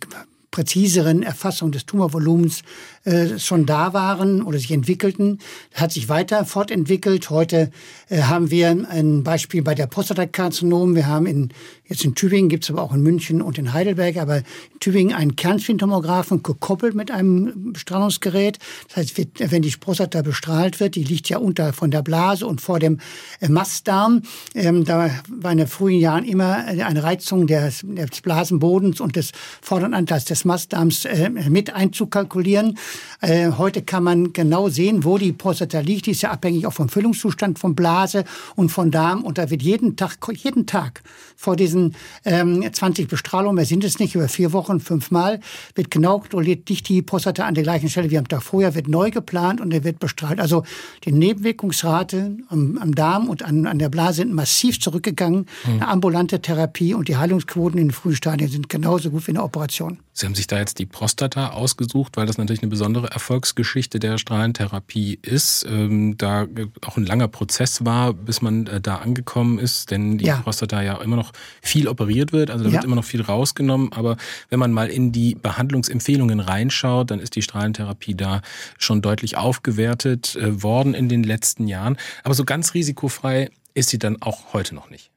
präziseren 0.50 1.22
Erfassung 1.22 1.70
des 1.70 1.86
Tumorvolumens 1.86 2.62
äh, 3.04 3.38
schon 3.38 3.66
da 3.66 3.92
waren 3.92 4.42
oder 4.42 4.58
sich 4.58 4.70
entwickelten, 4.70 5.40
hat 5.74 5.90
sich 5.90 6.08
weiter 6.08 6.44
fortentwickelt. 6.44 7.30
Heute 7.30 7.72
äh, 8.08 8.22
haben 8.22 8.50
wir 8.52 8.86
ein 8.88 9.24
Beispiel 9.24 9.62
bei 9.62 9.74
der 9.74 9.88
Prostatakarzinom. 9.88 10.94
Wir 10.94 11.08
haben 11.08 11.26
in, 11.26 11.48
jetzt 11.86 12.04
in 12.04 12.14
Tübingen, 12.14 12.48
gibt 12.48 12.62
es 12.62 12.70
aber 12.70 12.82
auch 12.82 12.94
in 12.94 13.02
München 13.02 13.42
und 13.42 13.58
in 13.58 13.72
Heidelberg, 13.72 14.18
aber 14.18 14.38
in 14.38 14.44
Tübingen 14.78 15.16
einen 15.16 15.34
Kernspintomographen 15.34 16.44
gekoppelt 16.44 16.94
mit 16.94 17.10
einem 17.10 17.72
Bestrahlungsgerät. 17.72 18.60
Das 18.88 18.98
heißt, 18.98 19.50
wenn 19.50 19.62
die 19.62 19.70
Prostata 19.70 20.22
bestrahlt 20.22 20.78
wird, 20.78 20.94
die 20.94 21.02
liegt 21.02 21.28
ja 21.28 21.38
unter 21.38 21.72
von 21.72 21.90
der 21.90 22.02
Blase 22.02 22.46
und 22.46 22.60
vor 22.60 22.78
dem 22.78 23.00
äh, 23.40 23.48
Mastdarm. 23.48 24.22
Ähm, 24.54 24.84
da 24.84 25.10
war 25.28 25.50
in 25.50 25.58
den 25.58 25.66
frühen 25.66 25.98
Jahren 25.98 26.24
immer 26.24 26.56
eine 26.66 27.02
Reizung 27.02 27.48
des, 27.48 27.80
des 27.82 28.20
Blasenbodens 28.20 29.00
und 29.00 29.16
des 29.16 29.32
vorderen 29.60 29.92
Anteils 29.92 30.24
des 30.24 30.44
Mastdarms 30.44 31.04
äh, 31.04 31.30
mit 31.30 31.74
einzukalkulieren. 31.74 32.78
Äh, 33.20 33.52
heute 33.58 33.82
kann 33.82 34.04
man 34.04 34.32
genau 34.32 34.68
sehen, 34.68 35.04
wo 35.04 35.18
die 35.18 35.32
Prostata 35.32 35.80
liegt. 35.80 36.06
Die 36.06 36.10
ist 36.12 36.22
ja 36.22 36.30
abhängig 36.30 36.66
auch 36.66 36.72
vom 36.72 36.88
Füllungszustand 36.88 37.58
von 37.58 37.74
Blase 37.74 38.24
und 38.56 38.70
von 38.70 38.90
Darm. 38.90 39.22
Und 39.22 39.38
da 39.38 39.50
wird 39.50 39.62
jeden 39.62 39.96
Tag, 39.96 40.18
jeden 40.34 40.66
Tag 40.66 41.02
vor 41.42 41.56
diesen 41.56 41.96
ähm, 42.24 42.64
20 42.72 43.08
Bestrahlungen, 43.08 43.56
mehr 43.56 43.64
sind 43.64 43.82
es 43.82 43.98
nicht, 43.98 44.14
über 44.14 44.28
vier 44.28 44.52
Wochen, 44.52 44.78
fünfmal, 44.78 45.40
wird 45.74 45.90
genau 45.90 46.20
kontrolliert, 46.20 46.68
dicht 46.68 46.88
die 46.88 47.02
Prostata 47.02 47.44
an 47.46 47.54
der 47.54 47.64
gleichen 47.64 47.88
Stelle 47.88 48.10
wie 48.12 48.18
am 48.18 48.28
Tag 48.28 48.44
vorher, 48.44 48.76
wird 48.76 48.86
neu 48.86 49.10
geplant 49.10 49.60
und 49.60 49.74
er 49.74 49.82
wird 49.82 49.98
bestrahlt. 49.98 50.38
Also 50.38 50.62
die 51.04 51.10
Nebenwirkungsrate 51.10 52.36
am, 52.48 52.78
am 52.78 52.94
Darm 52.94 53.28
und 53.28 53.42
an, 53.42 53.66
an 53.66 53.80
der 53.80 53.88
Blase 53.88 54.18
sind 54.18 54.32
massiv 54.32 54.78
zurückgegangen. 54.78 55.46
Mhm. 55.64 55.72
Eine 55.72 55.88
ambulante 55.88 56.40
Therapie 56.40 56.94
und 56.94 57.08
die 57.08 57.16
Heilungsquoten 57.16 57.76
in 57.76 57.88
den 57.88 57.92
frühen 57.92 58.14
Stadien 58.14 58.48
sind 58.48 58.68
genauso 58.68 59.10
gut 59.10 59.26
wie 59.26 59.32
eine 59.32 59.42
Operation. 59.42 59.98
Sie 60.12 60.26
haben 60.26 60.34
sich 60.34 60.46
da 60.46 60.58
jetzt 60.58 60.78
die 60.78 60.86
Prostata 60.86 61.48
ausgesucht, 61.50 62.16
weil 62.16 62.26
das 62.26 62.38
natürlich 62.38 62.62
eine 62.62 62.70
besondere 62.70 63.10
Erfolgsgeschichte 63.10 63.98
der 63.98 64.18
Strahlentherapie 64.18 65.18
ist. 65.22 65.66
Ähm, 65.68 66.16
da 66.18 66.46
auch 66.86 66.98
ein 66.98 67.06
langer 67.06 67.28
Prozess 67.28 67.84
war, 67.84 68.12
bis 68.12 68.42
man 68.42 68.66
äh, 68.66 68.80
da 68.80 68.96
angekommen 68.96 69.58
ist, 69.58 69.90
denn 69.90 70.18
die 70.18 70.26
ja. 70.26 70.36
Prostata 70.36 70.82
ja 70.82 71.00
immer 71.02 71.16
noch 71.16 71.31
viel 71.60 71.88
operiert 71.88 72.32
wird, 72.32 72.50
also 72.50 72.64
da 72.64 72.70
ja. 72.70 72.74
wird 72.74 72.84
immer 72.84 72.96
noch 72.96 73.04
viel 73.04 73.22
rausgenommen. 73.22 73.92
Aber 73.92 74.16
wenn 74.50 74.58
man 74.58 74.72
mal 74.72 74.88
in 74.88 75.12
die 75.12 75.34
Behandlungsempfehlungen 75.34 76.40
reinschaut, 76.40 77.10
dann 77.10 77.20
ist 77.20 77.36
die 77.36 77.42
Strahlentherapie 77.42 78.14
da 78.14 78.42
schon 78.78 79.02
deutlich 79.02 79.36
aufgewertet 79.36 80.36
äh, 80.36 80.62
worden 80.62 80.94
in 80.94 81.08
den 81.08 81.22
letzten 81.22 81.68
Jahren. 81.68 81.96
Aber 82.24 82.34
so 82.34 82.44
ganz 82.44 82.74
risikofrei 82.74 83.50
ist 83.74 83.90
sie 83.90 83.98
dann 83.98 84.20
auch 84.20 84.52
heute 84.52 84.74
noch 84.74 84.90
nicht. 84.90 85.10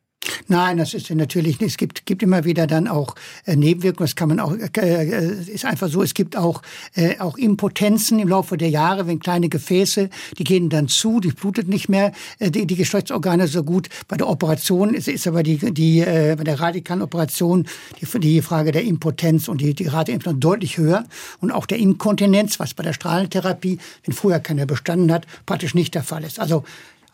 Nein, 0.47 0.77
das 0.77 0.93
ist 0.93 1.09
natürlich 1.09 1.59
nicht. 1.59 1.71
Es 1.71 1.77
gibt, 1.77 2.05
gibt 2.05 2.21
immer 2.21 2.45
wieder 2.45 2.67
dann 2.67 2.87
auch 2.87 3.15
äh, 3.45 3.55
Nebenwirkungen. 3.55 4.05
Das 4.05 4.15
kann 4.15 4.29
man 4.29 4.39
auch, 4.39 4.53
äh, 4.53 4.69
äh, 4.77 5.51
ist 5.51 5.65
einfach 5.65 5.89
so. 5.89 6.03
Es 6.03 6.13
gibt 6.13 6.37
auch, 6.37 6.61
äh, 6.93 7.17
auch 7.19 7.37
Impotenzen 7.37 8.19
im 8.19 8.27
Laufe 8.27 8.55
der 8.55 8.69
Jahre, 8.69 9.07
wenn 9.07 9.19
kleine 9.19 9.49
Gefäße, 9.49 10.09
die 10.37 10.43
gehen 10.43 10.69
dann 10.69 10.87
zu, 10.87 11.19
die 11.19 11.29
blutet 11.29 11.67
nicht 11.67 11.89
mehr, 11.89 12.11
äh, 12.37 12.51
die, 12.51 12.67
die 12.67 12.75
Geschlechtsorgane 12.75 13.47
so 13.47 13.63
gut. 13.63 13.89
Bei 14.07 14.17
der 14.17 14.27
Operation 14.29 14.93
ist, 14.93 15.07
ist 15.07 15.25
aber 15.25 15.41
die, 15.41 15.57
die, 15.73 16.01
äh, 16.01 16.35
bei 16.37 16.43
der 16.43 16.59
radikalen 16.59 17.01
Operation 17.01 17.65
die, 17.99 18.19
die 18.19 18.41
Frage 18.43 18.71
der 18.71 18.83
Impotenz 18.83 19.47
und 19.47 19.61
die, 19.61 19.73
die 19.73 19.87
Rate 19.87 20.11
Implantation 20.11 20.39
deutlich 20.39 20.77
höher. 20.77 21.05
Und 21.39 21.51
auch 21.51 21.65
der 21.65 21.79
Inkontinenz, 21.79 22.59
was 22.59 22.75
bei 22.75 22.83
der 22.83 22.93
Strahlentherapie, 22.93 23.79
wenn 24.03 24.13
vorher 24.13 24.39
keiner 24.39 24.67
bestanden 24.67 25.11
hat, 25.11 25.25
praktisch 25.45 25.73
nicht 25.73 25.95
der 25.95 26.03
Fall 26.03 26.23
ist. 26.23 26.39
Also 26.39 26.63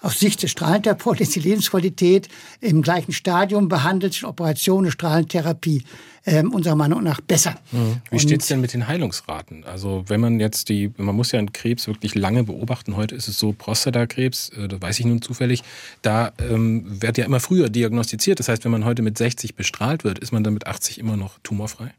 aus 0.01 0.19
Sicht 0.19 0.41
des 0.43 0.51
Strahlentherapeuts 0.51 1.21
ist 1.21 1.35
die 1.35 1.39
Lebensqualität 1.39 2.27
im 2.59 2.81
gleichen 2.81 3.13
Stadium 3.13 3.69
behandelt, 3.69 4.23
Operation, 4.23 4.89
Strahlentherapie 4.89 5.83
ähm, 6.25 6.51
unserer 6.51 6.75
Meinung 6.75 7.03
nach 7.03 7.21
besser. 7.21 7.55
Mhm. 7.71 8.01
Wie 8.09 8.19
steht 8.19 8.41
es 8.41 8.47
denn 8.47 8.61
mit 8.61 8.73
den 8.73 8.87
Heilungsraten? 8.87 9.63
Also 9.63 10.03
wenn 10.07 10.19
man 10.19 10.39
jetzt 10.39 10.69
die, 10.69 10.91
man 10.97 11.15
muss 11.15 11.31
ja 11.31 11.39
einen 11.39 11.53
Krebs 11.53 11.87
wirklich 11.87 12.15
lange 12.15 12.43
beobachten. 12.43 12.95
Heute 12.95 13.15
ist 13.15 13.27
es 13.27 13.37
so 13.37 13.53
Prostatakrebs, 13.53 14.49
äh, 14.49 14.67
das 14.67 14.81
weiß 14.81 14.99
ich 14.99 15.05
nun 15.05 15.21
zufällig. 15.21 15.63
Da 16.01 16.31
ähm, 16.39 17.01
wird 17.01 17.17
ja 17.17 17.25
immer 17.25 17.39
früher 17.39 17.69
diagnostiziert. 17.69 18.39
Das 18.39 18.49
heißt, 18.49 18.63
wenn 18.65 18.71
man 18.71 18.85
heute 18.85 19.01
mit 19.01 19.17
60 19.17 19.55
bestrahlt 19.55 20.03
wird, 20.03 20.19
ist 20.19 20.31
man 20.31 20.43
dann 20.43 20.53
mit 20.53 20.67
80 20.67 20.99
immer 20.99 21.17
noch 21.17 21.39
tumorfrei? 21.43 21.93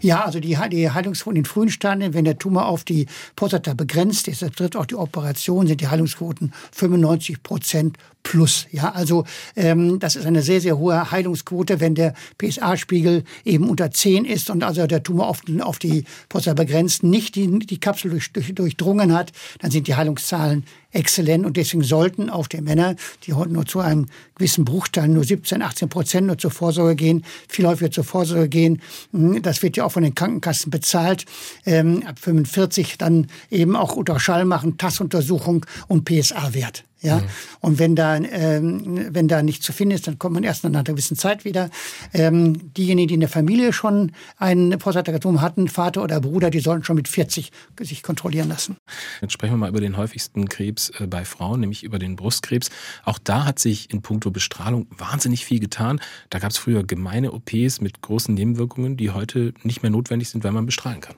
Ja, 0.00 0.24
also 0.24 0.40
die, 0.40 0.56
die 0.70 0.90
Heilungsquoten 0.90 1.38
in 1.38 1.44
frühen 1.44 1.70
Stadien, 1.70 2.14
wenn 2.14 2.24
der 2.24 2.38
Tumor 2.38 2.66
auf 2.66 2.84
die 2.84 3.06
Prostata 3.34 3.74
begrenzt 3.74 4.28
ist, 4.28 4.42
das 4.42 4.50
betrifft 4.50 4.76
auch 4.76 4.86
die 4.86 4.94
Operation, 4.94 5.66
sind 5.66 5.80
die 5.80 5.88
Heilungsquoten 5.88 6.52
95 6.72 7.42
Prozent 7.42 7.96
plus. 8.22 8.66
Ja, 8.72 8.90
also 8.90 9.24
ähm, 9.54 9.98
das 10.00 10.16
ist 10.16 10.26
eine 10.26 10.42
sehr, 10.42 10.60
sehr 10.60 10.78
hohe 10.78 11.10
Heilungsquote, 11.10 11.80
wenn 11.80 11.94
der 11.94 12.14
PSA-Spiegel 12.38 13.24
eben 13.44 13.68
unter 13.68 13.90
10 13.90 14.24
ist 14.24 14.50
und 14.50 14.64
also 14.64 14.86
der 14.86 15.02
Tumor 15.02 15.28
auf, 15.28 15.42
auf 15.60 15.78
die 15.78 16.04
Prostata 16.28 16.54
begrenzt 16.54 17.04
nicht 17.04 17.36
die, 17.36 17.58
die 17.60 17.78
Kapsel 17.78 18.10
durch, 18.10 18.32
durch, 18.32 18.54
durchdrungen 18.54 19.14
hat, 19.14 19.32
dann 19.60 19.70
sind 19.70 19.86
die 19.86 19.94
Heilungszahlen 19.94 20.64
exzellent 20.96 21.46
und 21.46 21.56
deswegen 21.56 21.84
sollten 21.84 22.30
auch 22.30 22.46
die 22.46 22.60
Männer, 22.60 22.96
die 23.24 23.34
heute 23.34 23.52
nur 23.52 23.66
zu 23.66 23.80
einem 23.80 24.06
gewissen 24.34 24.64
Bruchteil, 24.64 25.08
nur 25.08 25.24
17, 25.24 25.62
18 25.62 25.88
Prozent 25.88 26.26
nur 26.26 26.38
zur 26.38 26.50
Vorsorge 26.50 26.96
gehen, 26.96 27.24
viel 27.48 27.66
häufiger 27.66 27.90
zur 27.90 28.04
Vorsorge 28.04 28.48
gehen. 28.48 28.82
Hm, 29.12 29.42
das 29.42 29.62
wird 29.62 29.76
ja 29.76 29.84
auch 29.84 29.92
von 29.92 30.02
den 30.02 30.14
Krankenkassen 30.14 30.70
bezahlt. 30.70 31.24
Ähm, 31.64 32.02
ab 32.06 32.18
45 32.18 32.98
dann 32.98 33.28
eben 33.50 33.76
auch 33.76 33.96
Ultraschall 33.96 34.44
machen, 34.44 34.78
Tassuntersuchung 34.78 35.66
und 35.88 36.04
PSA-Wert. 36.04 36.84
Ja, 37.06 37.18
mhm. 37.18 37.24
und 37.60 37.78
wenn 37.78 37.94
da, 37.94 38.16
ähm, 38.16 39.14
wenn 39.14 39.28
da 39.28 39.40
nichts 39.40 39.64
zu 39.64 39.72
finden 39.72 39.94
ist, 39.94 40.08
dann 40.08 40.18
kommt 40.18 40.34
man 40.34 40.42
erst 40.42 40.64
nach 40.64 40.70
einer 40.70 40.82
gewissen 40.82 41.16
Zeit 41.16 41.44
wieder. 41.44 41.70
Ähm, 42.12 42.74
diejenigen, 42.74 43.06
die 43.06 43.14
in 43.14 43.20
der 43.20 43.28
Familie 43.28 43.72
schon 43.72 44.10
ein 44.38 44.74
Prostatakarzinom 44.76 45.40
hatten, 45.40 45.68
Vater 45.68 46.02
oder 46.02 46.20
Bruder, 46.20 46.50
die 46.50 46.58
sollten 46.58 46.82
schon 46.82 46.96
mit 46.96 47.06
40 47.06 47.52
sich 47.80 48.02
kontrollieren 48.02 48.48
lassen. 48.48 48.76
Jetzt 49.20 49.32
sprechen 49.32 49.52
wir 49.52 49.58
mal 49.58 49.68
über 49.68 49.80
den 49.80 49.96
häufigsten 49.96 50.48
Krebs 50.48 50.90
äh, 50.98 51.06
bei 51.06 51.24
Frauen, 51.24 51.60
nämlich 51.60 51.84
über 51.84 52.00
den 52.00 52.16
Brustkrebs. 52.16 52.70
Auch 53.04 53.20
da 53.22 53.44
hat 53.44 53.60
sich 53.60 53.92
in 53.92 54.02
puncto 54.02 54.32
Bestrahlung 54.32 54.88
wahnsinnig 54.90 55.44
viel 55.44 55.60
getan. 55.60 56.00
Da 56.30 56.40
gab 56.40 56.50
es 56.50 56.58
früher 56.58 56.82
gemeine 56.82 57.30
OPs 57.32 57.80
mit 57.80 58.02
großen 58.02 58.34
Nebenwirkungen, 58.34 58.96
die 58.96 59.10
heute 59.10 59.54
nicht 59.62 59.82
mehr 59.82 59.92
notwendig 59.92 60.28
sind, 60.28 60.42
weil 60.42 60.50
man 60.50 60.66
bestrahlen 60.66 61.00
kann. 61.00 61.14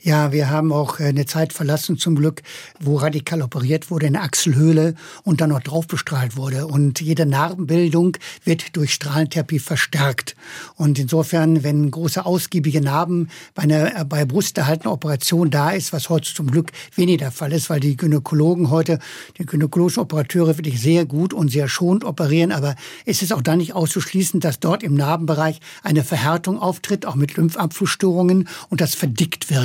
Ja, 0.00 0.32
wir 0.32 0.48
haben 0.48 0.72
auch 0.72 1.00
äh, 1.00 1.04
eine 1.04 1.26
Zeit 1.26 1.52
verlassen 1.52 1.98
zum 1.98 2.14
Glück, 2.14 2.42
wo 2.80 2.96
radikal 2.96 3.42
operiert 3.42 3.90
wurde 3.90 4.06
in 4.06 4.14
der 4.14 4.22
Achselhöhle 4.22 4.94
und 5.24 5.40
dann 5.40 5.50
noch 5.50 5.60
drauf 5.60 5.86
bestrahlt 5.86 6.36
wurde. 6.36 6.66
Und 6.66 7.00
jede 7.00 7.26
Narbenbildung 7.26 8.16
wird 8.44 8.76
durch 8.76 8.94
Strahlentherapie 8.94 9.58
verstärkt. 9.58 10.34
Und 10.76 10.98
insofern, 10.98 11.62
wenn 11.62 11.90
große 11.90 12.24
ausgiebige 12.24 12.80
Narben 12.80 13.28
bei 13.54 13.64
einer 13.64 14.00
äh, 14.00 14.04
bei 14.04 14.24
brusterhaltender 14.24 14.92
Operation 14.92 15.50
da 15.50 15.72
ist, 15.72 15.92
was 15.92 16.08
heute 16.08 16.32
zum 16.32 16.50
Glück 16.50 16.70
weniger 16.94 17.18
der 17.18 17.32
Fall 17.32 17.52
ist, 17.52 17.68
weil 17.68 17.80
die 17.80 17.96
Gynäkologen 17.96 18.70
heute, 18.70 19.00
die 19.36 19.44
gynäkologischen 19.44 20.02
Operateure 20.02 20.56
wirklich 20.56 20.80
sehr 20.80 21.04
gut 21.04 21.34
und 21.34 21.50
sehr 21.50 21.68
schonend 21.68 22.04
operieren. 22.04 22.52
Aber 22.52 22.76
es 23.04 23.20
ist 23.20 23.32
auch 23.32 23.42
dann 23.42 23.58
nicht 23.58 23.74
auszuschließen, 23.74 24.40
dass 24.40 24.60
dort 24.60 24.82
im 24.82 24.94
Narbenbereich 24.94 25.60
eine 25.82 26.04
Verhärtung 26.04 26.58
auftritt, 26.58 27.04
auch 27.04 27.16
mit 27.16 27.36
Lymphabflussstörungen 27.36 28.48
und 28.70 28.80
das 28.80 28.94
verdickt 28.94 29.50
wird. 29.50 29.57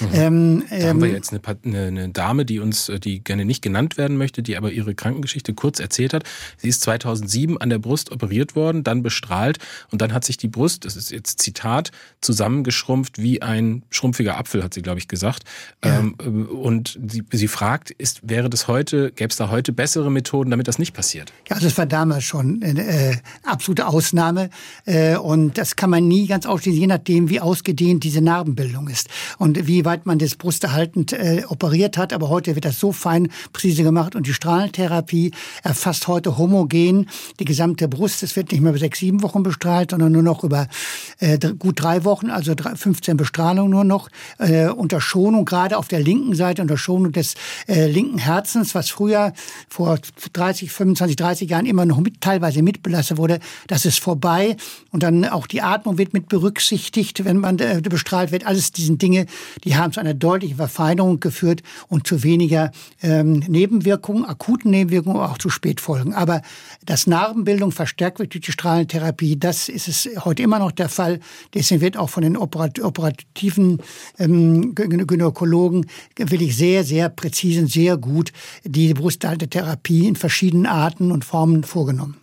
Mhm. 0.00 0.08
Ähm, 0.12 0.64
da 0.68 0.88
haben 0.88 1.00
wir 1.00 1.08
ähm, 1.08 1.14
jetzt 1.14 1.32
eine, 1.32 1.40
eine, 1.64 1.86
eine, 1.86 2.08
Dame, 2.10 2.44
die 2.44 2.60
uns, 2.60 2.88
äh, 2.88 3.00
die 3.00 3.22
gerne 3.22 3.44
nicht 3.44 3.62
genannt 3.62 3.96
werden 3.96 4.16
möchte, 4.16 4.42
die 4.42 4.56
aber 4.56 4.72
ihre 4.72 4.94
Krankengeschichte 4.94 5.54
kurz 5.54 5.80
erzählt 5.80 6.12
hat. 6.12 6.24
Sie 6.56 6.68
ist 6.68 6.82
2007 6.82 7.58
an 7.58 7.70
der 7.70 7.78
Brust 7.78 8.12
operiert 8.12 8.56
worden, 8.56 8.84
dann 8.84 9.02
bestrahlt 9.02 9.58
und 9.90 10.02
dann 10.02 10.12
hat 10.12 10.24
sich 10.24 10.36
die 10.36 10.48
Brust, 10.48 10.84
das 10.84 10.96
ist 10.96 11.10
jetzt 11.10 11.40
Zitat, 11.40 11.90
zusammengeschrumpft 12.20 13.18
wie 13.18 13.42
ein 13.42 13.82
schrumpfiger 13.90 14.36
Apfel, 14.38 14.62
hat 14.62 14.74
sie, 14.74 14.82
glaube 14.82 14.98
ich, 14.98 15.08
gesagt. 15.08 15.44
Ja. 15.84 15.98
Ähm, 15.98 16.14
und 16.14 16.98
sie, 17.06 17.22
sie 17.32 17.48
fragt, 17.48 17.90
ist, 17.90 18.20
wäre 18.22 18.50
das 18.50 18.68
heute, 18.68 19.12
gäbe 19.12 19.30
es 19.30 19.36
da 19.36 19.50
heute 19.50 19.72
bessere 19.72 20.10
Methoden, 20.10 20.50
damit 20.50 20.68
das 20.68 20.78
nicht 20.78 20.94
passiert? 20.94 21.32
Ja, 21.48 21.56
also 21.56 21.66
das 21.68 21.78
war 21.78 21.86
damals 21.86 22.24
schon 22.24 22.62
eine 22.62 22.86
äh, 22.86 23.16
absolute 23.44 23.86
Ausnahme 23.86 24.50
äh, 24.84 25.16
und 25.16 25.58
das 25.58 25.76
kann 25.76 25.90
man 25.90 26.08
nie 26.08 26.26
ganz 26.26 26.46
ausschließen, 26.46 26.80
je 26.80 26.86
nachdem, 26.86 27.28
wie 27.28 27.40
ausgedehnt 27.40 28.04
diese 28.04 28.20
Narbenbildung 28.20 28.88
ist. 28.88 29.08
Und 29.38 29.66
wie 29.66 29.84
weit 29.84 30.06
man 30.06 30.18
das 30.18 30.36
brusterhaltend 30.36 31.12
äh, 31.12 31.42
operiert 31.48 31.98
hat. 31.98 32.12
Aber 32.12 32.28
heute 32.28 32.54
wird 32.54 32.64
das 32.64 32.80
so 32.80 32.92
fein 32.92 33.28
präzise 33.52 33.82
gemacht 33.82 34.14
und 34.14 34.26
die 34.26 34.34
Strahlentherapie 34.34 35.32
erfasst 35.62 36.08
heute 36.08 36.38
homogen 36.38 37.08
die 37.38 37.44
gesamte 37.44 37.88
Brust. 37.88 38.22
Es 38.22 38.36
wird 38.36 38.52
nicht 38.52 38.60
mehr 38.60 38.70
über 38.70 38.78
sechs, 38.78 38.98
sieben 38.98 39.22
Wochen 39.22 39.42
bestrahlt, 39.42 39.90
sondern 39.90 40.12
nur 40.12 40.22
noch 40.22 40.44
über 40.44 40.68
äh, 41.18 41.38
gut 41.58 41.82
drei 41.82 42.04
Wochen, 42.04 42.30
also 42.30 42.54
15 42.54 43.16
Bestrahlungen 43.16 43.70
nur 43.70 43.84
noch 43.84 44.08
äh, 44.38 44.68
unter 44.68 45.00
Schonung, 45.00 45.44
gerade 45.44 45.76
auf 45.76 45.88
der 45.88 46.00
linken 46.00 46.34
Seite 46.34 46.62
unter 46.62 46.78
Schonung 46.78 47.12
des 47.12 47.34
äh, 47.68 47.86
linken 47.86 48.18
Herzens, 48.18 48.74
was 48.74 48.90
früher 48.90 49.32
vor 49.68 49.98
30, 50.32 50.70
25, 50.70 51.16
30 51.16 51.50
Jahren 51.50 51.66
immer 51.66 51.86
noch 51.86 51.98
mit, 51.98 52.20
teilweise 52.20 52.62
mitbelastet 52.62 53.18
wurde. 53.18 53.40
Das 53.66 53.84
ist 53.84 54.00
vorbei 54.00 54.56
und 54.92 55.02
dann 55.02 55.24
auch 55.24 55.46
die 55.46 55.62
Atmung 55.62 55.98
wird 55.98 56.12
mit 56.12 56.28
berücksichtigt, 56.28 57.24
wenn 57.24 57.38
man 57.38 57.58
äh, 57.58 57.80
bestrahlt 57.82 58.32
wird. 58.32 58.46
Alles 58.46 58.72
diesen 58.72 58.98
Dinge, 58.98 59.25
die 59.64 59.76
haben 59.76 59.92
zu 59.92 60.00
einer 60.00 60.14
deutlichen 60.14 60.56
Verfeinerung 60.56 61.20
geführt 61.20 61.62
und 61.88 62.06
zu 62.06 62.22
weniger 62.22 62.70
ähm, 63.02 63.40
Nebenwirkungen, 63.48 64.24
akuten 64.24 64.70
Nebenwirkungen, 64.70 65.20
auch 65.20 65.38
zu 65.38 65.50
Spätfolgen. 65.50 66.14
Aber 66.14 66.42
dass 66.84 67.06
Narbenbildung 67.06 67.72
verstärkt 67.72 68.18
wird 68.18 68.34
durch 68.34 68.44
die 68.44 68.52
Strahlentherapie, 68.52 69.38
das 69.38 69.68
ist 69.68 69.88
es 69.88 70.08
heute 70.24 70.42
immer 70.42 70.58
noch 70.58 70.72
der 70.72 70.88
Fall. 70.88 71.20
Deswegen 71.54 71.80
wird 71.80 71.96
auch 71.96 72.10
von 72.10 72.22
den 72.22 72.36
operativen 72.36 73.82
ähm, 74.18 74.74
Gynäkologen 74.74 75.86
wirklich 76.16 76.56
sehr, 76.56 76.84
sehr 76.84 77.08
präzise, 77.08 77.66
sehr 77.66 77.96
gut 77.96 78.32
die 78.64 78.94
Brusthaltetherapie 78.94 80.06
in 80.06 80.16
verschiedenen 80.16 80.66
Arten 80.66 81.12
und 81.12 81.24
Formen 81.24 81.64
vorgenommen. 81.64 82.16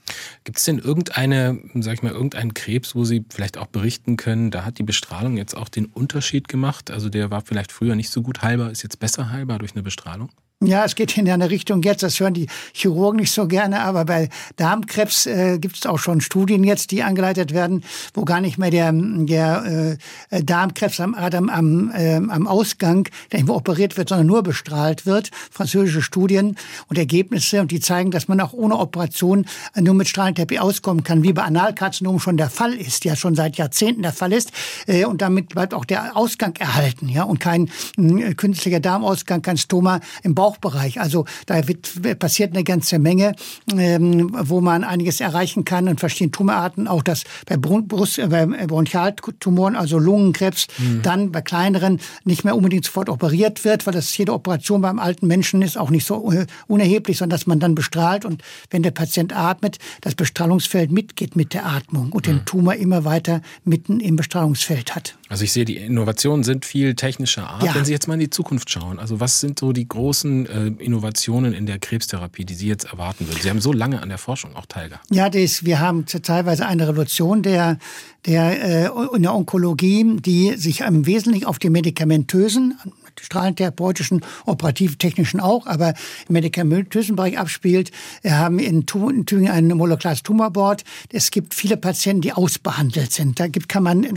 Gibt 0.43 0.57
es 0.57 0.65
denn 0.65 0.79
irgendeine, 0.79 1.59
sag 1.75 1.93
ich 1.95 2.03
mal, 2.03 2.11
irgendeinen 2.11 2.53
Krebs, 2.53 2.95
wo 2.95 3.05
Sie 3.05 3.25
vielleicht 3.29 3.57
auch 3.57 3.67
berichten 3.67 4.17
können, 4.17 4.51
da 4.51 4.65
hat 4.65 4.77
die 4.77 4.83
Bestrahlung 4.83 5.37
jetzt 5.37 5.55
auch 5.55 5.69
den 5.69 5.85
Unterschied 5.85 6.47
gemacht? 6.47 6.91
Also 6.91 7.09
der 7.09 7.31
war 7.31 7.41
vielleicht 7.41 7.71
früher 7.71 7.95
nicht 7.95 8.09
so 8.09 8.21
gut 8.21 8.41
heilbar, 8.41 8.71
ist 8.71 8.83
jetzt 8.83 8.99
besser 8.99 9.31
heilbar 9.31 9.59
durch 9.59 9.73
eine 9.73 9.83
Bestrahlung? 9.83 10.29
Ja, 10.65 10.85
es 10.85 10.95
geht 10.95 11.17
in 11.17 11.29
eine 11.29 11.49
Richtung 11.49 11.83
jetzt, 11.83 12.03
das 12.03 12.19
hören 12.21 12.33
die 12.33 12.47
Chirurgen 12.73 13.19
nicht 13.19 13.31
so 13.31 13.47
gerne, 13.47 13.81
aber 13.81 14.05
bei 14.05 14.29
Darmkrebs 14.55 15.25
äh, 15.25 15.59
gibt 15.59 15.75
es 15.75 15.85
auch 15.85 15.99
schon 15.99 16.21
Studien 16.21 16.63
jetzt, 16.63 16.91
die 16.91 17.03
angeleitet 17.03 17.53
werden, 17.53 17.83
wo 18.13 18.23
gar 18.23 18.39
nicht 18.39 18.57
mehr 18.57 18.71
der, 18.71 18.93
der 18.93 19.97
äh, 20.29 20.43
Darmkrebs 20.43 21.01
am, 21.01 21.15
am, 21.15 21.91
äh, 21.91 22.15
am 22.15 22.47
Ausgang, 22.47 23.09
nicht 23.33 23.45
mehr 23.45 23.55
operiert 23.55 23.97
wird, 23.97 24.07
sondern 24.09 24.27
nur 24.27 24.41
bestrahlt 24.41 25.05
wird. 25.05 25.31
Französische 25.51 26.01
Studien 26.01 26.55
und 26.87 26.97
Ergebnisse 26.97 27.59
und 27.59 27.71
die 27.71 27.81
zeigen, 27.81 28.11
dass 28.11 28.29
man 28.29 28.39
auch 28.39 28.53
ohne 28.53 28.77
Operation 28.77 29.45
nur 29.77 29.95
mit 29.95 30.07
Strahlentherapie 30.07 30.59
auskommen 30.59 31.03
kann, 31.03 31.23
wie 31.23 31.33
bei 31.33 31.43
Analkarzinom 31.43 32.19
schon 32.19 32.37
der 32.37 32.49
Fall 32.49 32.73
ist, 32.73 33.03
ja 33.03 33.17
schon 33.17 33.35
seit 33.35 33.57
Jahrzehnten 33.57 34.01
der 34.01 34.13
Fall 34.13 34.31
ist. 34.31 34.51
Äh, 34.87 35.03
und 35.03 35.21
damit 35.21 35.49
bleibt 35.49 35.73
auch 35.73 35.85
der 35.85 36.15
Ausgang 36.15 36.55
erhalten, 36.55 37.09
ja, 37.09 37.23
und 37.23 37.41
kein 37.41 37.69
äh, 37.97 38.33
künstlicher 38.33 38.79
Darmausgang, 38.79 39.41
kein 39.41 39.57
Stoma 39.57 39.99
im 40.23 40.35
Bauch 40.35 40.52
Bauchbereich. 40.53 40.99
Also 40.99 41.25
da 41.45 41.67
wird, 41.67 42.19
passiert 42.19 42.53
eine 42.53 42.63
ganze 42.63 42.99
Menge, 42.99 43.35
ähm, 43.75 44.31
wo 44.33 44.61
man 44.61 44.83
einiges 44.83 45.19
erreichen 45.19 45.65
kann 45.65 45.87
und 45.87 45.99
verschiedene 45.99 46.31
Tumorarten. 46.31 46.87
Auch 46.87 47.03
das 47.03 47.23
bei 47.47 47.57
Brust, 47.57 48.19
äh, 48.19 48.27
bei 48.27 48.45
Bronchialtumoren, 48.45 49.75
also 49.75 49.97
Lungenkrebs, 49.97 50.67
mhm. 50.77 51.01
dann 51.01 51.31
bei 51.31 51.41
kleineren 51.41 51.99
nicht 52.23 52.43
mehr 52.43 52.55
unbedingt 52.55 52.85
sofort 52.85 53.09
operiert 53.09 53.65
wird, 53.65 53.85
weil 53.85 53.93
das 53.93 54.15
jede 54.17 54.33
Operation 54.33 54.81
beim 54.81 54.99
alten 54.99 55.27
Menschen 55.27 55.61
ist 55.61 55.77
auch 55.77 55.89
nicht 55.89 56.05
so 56.05 56.33
unerheblich, 56.67 57.17
sondern 57.17 57.37
dass 57.37 57.47
man 57.47 57.59
dann 57.59 57.75
bestrahlt 57.75 58.25
und 58.25 58.43
wenn 58.69 58.83
der 58.83 58.91
Patient 58.91 59.35
atmet, 59.35 59.79
das 60.01 60.15
Bestrahlungsfeld 60.15 60.91
mitgeht 60.91 61.35
mit 61.35 61.53
der 61.53 61.65
Atmung 61.65 62.11
und 62.11 62.27
mhm. 62.27 62.31
den 62.31 62.45
Tumor 62.45 62.75
immer 62.75 63.05
weiter 63.05 63.41
mitten 63.63 63.99
im 63.99 64.15
Bestrahlungsfeld 64.15 64.95
hat. 64.95 65.15
Also 65.29 65.45
ich 65.45 65.51
sehe, 65.51 65.65
die 65.65 65.77
Innovationen 65.77 66.43
sind 66.43 66.65
viel 66.65 66.93
technischer 66.93 67.49
Art. 67.49 67.63
Ja. 67.63 67.73
Wenn 67.73 67.85
Sie 67.85 67.91
jetzt 67.91 68.07
mal 68.07 68.13
in 68.15 68.19
die 68.19 68.29
Zukunft 68.29 68.69
schauen, 68.69 68.99
also 68.99 69.19
was 69.19 69.39
sind 69.39 69.57
so 69.57 69.71
die 69.71 69.87
großen 69.87 70.32
äh, 70.45 70.67
Innovationen 70.83 71.53
in 71.53 71.65
der 71.65 71.79
Krebstherapie, 71.79 72.45
die 72.45 72.53
Sie 72.53 72.67
jetzt 72.67 72.85
erwarten 72.85 73.27
würden? 73.27 73.39
Sie 73.41 73.49
haben 73.49 73.61
so 73.61 73.71
lange 73.71 74.01
an 74.01 74.09
der 74.09 74.17
Forschung 74.17 74.55
auch 74.55 74.65
teilgehabt. 74.65 75.05
Ja, 75.11 75.29
das, 75.29 75.65
wir 75.65 75.79
haben 75.79 76.05
teilweise 76.05 76.65
eine 76.65 76.87
Revolution 76.87 77.41
der, 77.41 77.77
der, 78.25 78.85
äh, 78.85 79.15
in 79.15 79.23
der 79.23 79.33
Onkologie, 79.33 80.17
die 80.19 80.55
sich 80.57 80.81
im 80.81 81.05
Wesentlichen 81.05 81.45
auf 81.45 81.59
die 81.59 81.69
medikamentösen 81.69 82.77
strahlentherapeutischen, 83.21 84.21
operativ-technischen 84.45 85.39
auch, 85.39 85.67
aber 85.67 85.93
im 86.27 86.33
medikamentösen 86.33 87.15
Bereich 87.15 87.37
abspielt. 87.37 87.91
Wir 88.21 88.37
haben 88.37 88.59
in 88.59 88.85
Tübingen 88.85 89.49
ein 89.49 89.67
molekulars 89.67 90.23
Tumorboard. 90.23 90.83
Es 91.11 91.31
gibt 91.31 91.53
viele 91.53 91.77
Patienten, 91.77 92.21
die 92.21 92.33
ausbehandelt 92.33 93.11
sind. 93.11 93.39
Da 93.39 93.47
gibt, 93.47 93.69
kann 93.69 93.83
man 93.83 94.07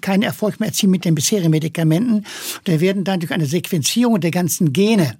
keinen 0.00 0.22
Erfolg 0.22 0.60
mehr 0.60 0.68
erzielen 0.68 0.90
mit 0.90 1.04
den 1.04 1.14
bisherigen 1.14 1.50
Medikamenten. 1.50 2.24
Da 2.64 2.80
werden 2.80 3.04
dann 3.04 3.20
durch 3.20 3.32
eine 3.32 3.46
Sequenzierung 3.46 4.20
der 4.20 4.30
ganzen 4.30 4.72
Gene 4.72 5.16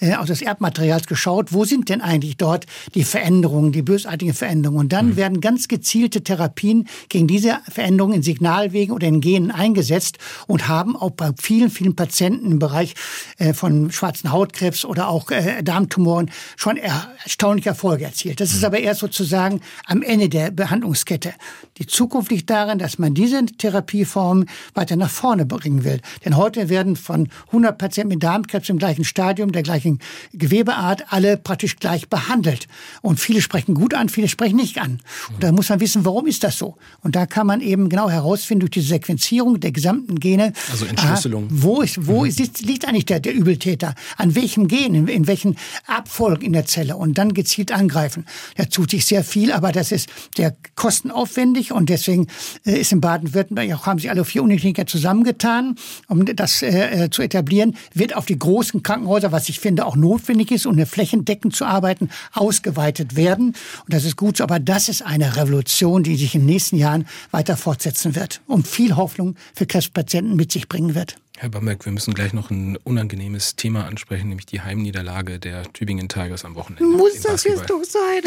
äh, 0.00 0.14
aus 0.14 0.28
des 0.28 0.42
Erbmaterials 0.42 1.06
geschaut, 1.06 1.52
wo 1.52 1.64
sind 1.64 1.88
denn 1.88 2.00
eigentlich 2.00 2.36
dort 2.36 2.66
die 2.94 3.04
Veränderungen, 3.04 3.72
die 3.72 3.82
bösartigen 3.82 4.34
Veränderungen. 4.34 4.80
Und 4.80 4.92
dann 4.92 5.10
mhm. 5.10 5.16
werden 5.16 5.40
ganz 5.40 5.68
gezielte 5.68 6.22
Therapien 6.22 6.88
gegen 7.08 7.26
diese 7.26 7.58
Veränderungen 7.70 8.16
in 8.16 8.22
Signalwegen 8.22 8.94
oder 8.94 9.06
in 9.06 9.20
Genen 9.20 9.50
eingesetzt 9.50 10.18
und 10.46 10.68
haben 10.68 10.96
auch 10.96 11.10
bei 11.10 11.30
vielen, 11.40 11.70
vielen 11.70 11.96
Patienten 11.96 12.52
im 12.52 12.58
Bereich 12.58 12.71
Bereich 12.72 12.94
äh, 13.36 13.52
von 13.52 13.92
schwarzen 13.92 14.32
Hautkrebs 14.32 14.84
oder 14.84 15.08
auch 15.08 15.30
äh, 15.30 15.62
Darmtumoren 15.62 16.30
schon 16.56 16.78
erstaunliche 16.78 17.68
Erfolge 17.68 18.04
erzielt. 18.04 18.40
Das 18.40 18.52
ist 18.52 18.60
mhm. 18.60 18.66
aber 18.66 18.78
erst 18.80 19.00
sozusagen 19.00 19.60
am 19.86 20.02
Ende 20.02 20.30
der 20.30 20.50
Behandlungskette. 20.50 21.34
Die 21.78 21.86
Zukunft 21.86 22.30
liegt 22.30 22.48
darin, 22.48 22.78
dass 22.78 22.98
man 22.98 23.12
diese 23.12 23.44
Therapieform 23.44 24.46
weiter 24.74 24.96
nach 24.96 25.10
vorne 25.10 25.44
bringen 25.44 25.84
will. 25.84 26.00
Denn 26.24 26.36
heute 26.36 26.70
werden 26.70 26.96
von 26.96 27.28
100 27.48 27.76
Patienten 27.76 28.14
mit 28.14 28.22
Darmkrebs 28.22 28.68
im 28.70 28.78
gleichen 28.78 29.04
Stadium, 29.04 29.52
der 29.52 29.62
gleichen 29.62 29.98
Gewebeart, 30.32 31.12
alle 31.12 31.36
praktisch 31.36 31.76
gleich 31.76 32.08
behandelt. 32.08 32.68
Und 33.02 33.20
viele 33.20 33.42
sprechen 33.42 33.74
gut 33.74 33.92
an, 33.92 34.08
viele 34.08 34.28
sprechen 34.28 34.56
nicht 34.56 34.78
an. 34.80 35.00
Und 35.34 35.42
da 35.42 35.52
muss 35.52 35.68
man 35.68 35.80
wissen, 35.80 36.06
warum 36.06 36.26
ist 36.26 36.42
das 36.42 36.56
so? 36.56 36.76
Und 37.02 37.16
da 37.16 37.26
kann 37.26 37.46
man 37.46 37.60
eben 37.60 37.90
genau 37.90 38.08
herausfinden 38.08 38.60
durch 38.60 38.70
diese 38.70 38.88
Sequenzierung 38.88 39.60
der 39.60 39.72
gesamten 39.72 40.18
Gene. 40.18 40.54
Also 40.70 40.86
Entschlüsselung. 40.86 41.44
Aha, 41.44 41.52
wo 41.52 41.82
ist, 41.82 42.06
wo 42.06 42.22
mhm. 42.22 42.28
ist, 42.28 42.61
liegt 42.64 42.86
eigentlich 42.86 43.06
der, 43.06 43.20
der 43.20 43.34
Übeltäter? 43.34 43.94
An 44.16 44.34
welchem 44.34 44.68
Gen, 44.68 44.94
in, 44.94 45.08
in 45.08 45.26
welchen 45.26 45.56
Abfolgen 45.86 46.44
in 46.44 46.52
der 46.52 46.66
Zelle? 46.66 46.96
Und 46.96 47.18
dann 47.18 47.34
gezielt 47.34 47.72
angreifen. 47.72 48.26
Da 48.56 48.64
tut 48.64 48.90
sich 48.90 49.06
sehr 49.06 49.24
viel, 49.24 49.52
aber 49.52 49.72
das 49.72 49.92
ist 49.92 50.08
sehr 50.36 50.56
kostenaufwendig 50.76 51.72
und 51.72 51.88
deswegen 51.88 52.28
äh, 52.64 52.80
ist 52.80 52.92
in 52.92 53.00
Baden-Württemberg 53.00 53.72
auch 53.72 53.86
haben 53.86 53.98
sich 53.98 54.10
alle 54.10 54.24
vier 54.24 54.42
Unikliniker 54.42 54.86
zusammengetan, 54.86 55.76
um 56.08 56.24
das 56.24 56.62
äh, 56.62 57.04
äh, 57.04 57.10
zu 57.10 57.22
etablieren. 57.22 57.76
Wird 57.94 58.16
auf 58.16 58.26
die 58.26 58.38
großen 58.38 58.82
Krankenhäuser, 58.82 59.32
was 59.32 59.48
ich 59.48 59.60
finde 59.60 59.86
auch 59.86 59.96
notwendig 59.96 60.50
ist, 60.50 60.66
um 60.66 60.74
eine 60.74 60.86
flächendeckend 60.86 61.54
zu 61.54 61.64
arbeiten, 61.64 62.10
ausgeweitet 62.32 63.16
werden. 63.16 63.48
Und 63.48 63.94
das 63.94 64.04
ist 64.04 64.16
gut 64.16 64.36
so. 64.36 64.44
Aber 64.44 64.60
das 64.60 64.88
ist 64.88 65.02
eine 65.02 65.36
Revolution, 65.36 66.02
die 66.02 66.16
sich 66.16 66.34
in 66.34 66.42
den 66.42 66.46
nächsten 66.46 66.76
Jahren 66.76 67.06
weiter 67.30 67.56
fortsetzen 67.56 68.14
wird 68.14 68.40
und 68.46 68.66
viel 68.66 68.96
Hoffnung 68.96 69.36
für 69.54 69.66
Krebspatienten 69.66 70.36
mit 70.36 70.52
sich 70.52 70.68
bringen 70.68 70.94
wird. 70.94 71.16
Herr 71.42 71.48
Bamberg, 71.48 71.84
wir 71.84 71.90
müssen 71.90 72.14
gleich 72.14 72.32
noch 72.32 72.52
ein 72.52 72.76
unangenehmes 72.84 73.56
Thema 73.56 73.84
ansprechen, 73.84 74.28
nämlich 74.28 74.46
die 74.46 74.60
Heimniederlage 74.60 75.40
der 75.40 75.64
Tübingen 75.72 76.08
Tigers 76.08 76.44
am 76.44 76.54
Wochenende. 76.54 76.84
Muss 76.84 77.20
das 77.20 77.42
jetzt 77.42 77.68
doch 77.68 77.82
sein? 77.82 78.22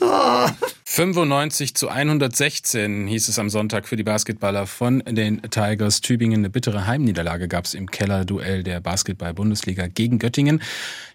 oh. 0.00 0.46
95 0.84 1.74
zu 1.74 1.88
116 1.88 3.08
hieß 3.08 3.26
es 3.26 3.40
am 3.40 3.50
Sonntag 3.50 3.88
für 3.88 3.96
die 3.96 4.04
Basketballer 4.04 4.68
von 4.68 5.02
den 5.04 5.42
Tigers 5.50 6.00
Tübingen. 6.00 6.42
Eine 6.42 6.50
bittere 6.50 6.86
Heimniederlage 6.86 7.48
gab 7.48 7.64
es 7.64 7.74
im 7.74 7.90
Kellerduell 7.90 8.62
der 8.62 8.78
Basketball-Bundesliga 8.78 9.88
gegen 9.88 10.20
Göttingen. 10.20 10.62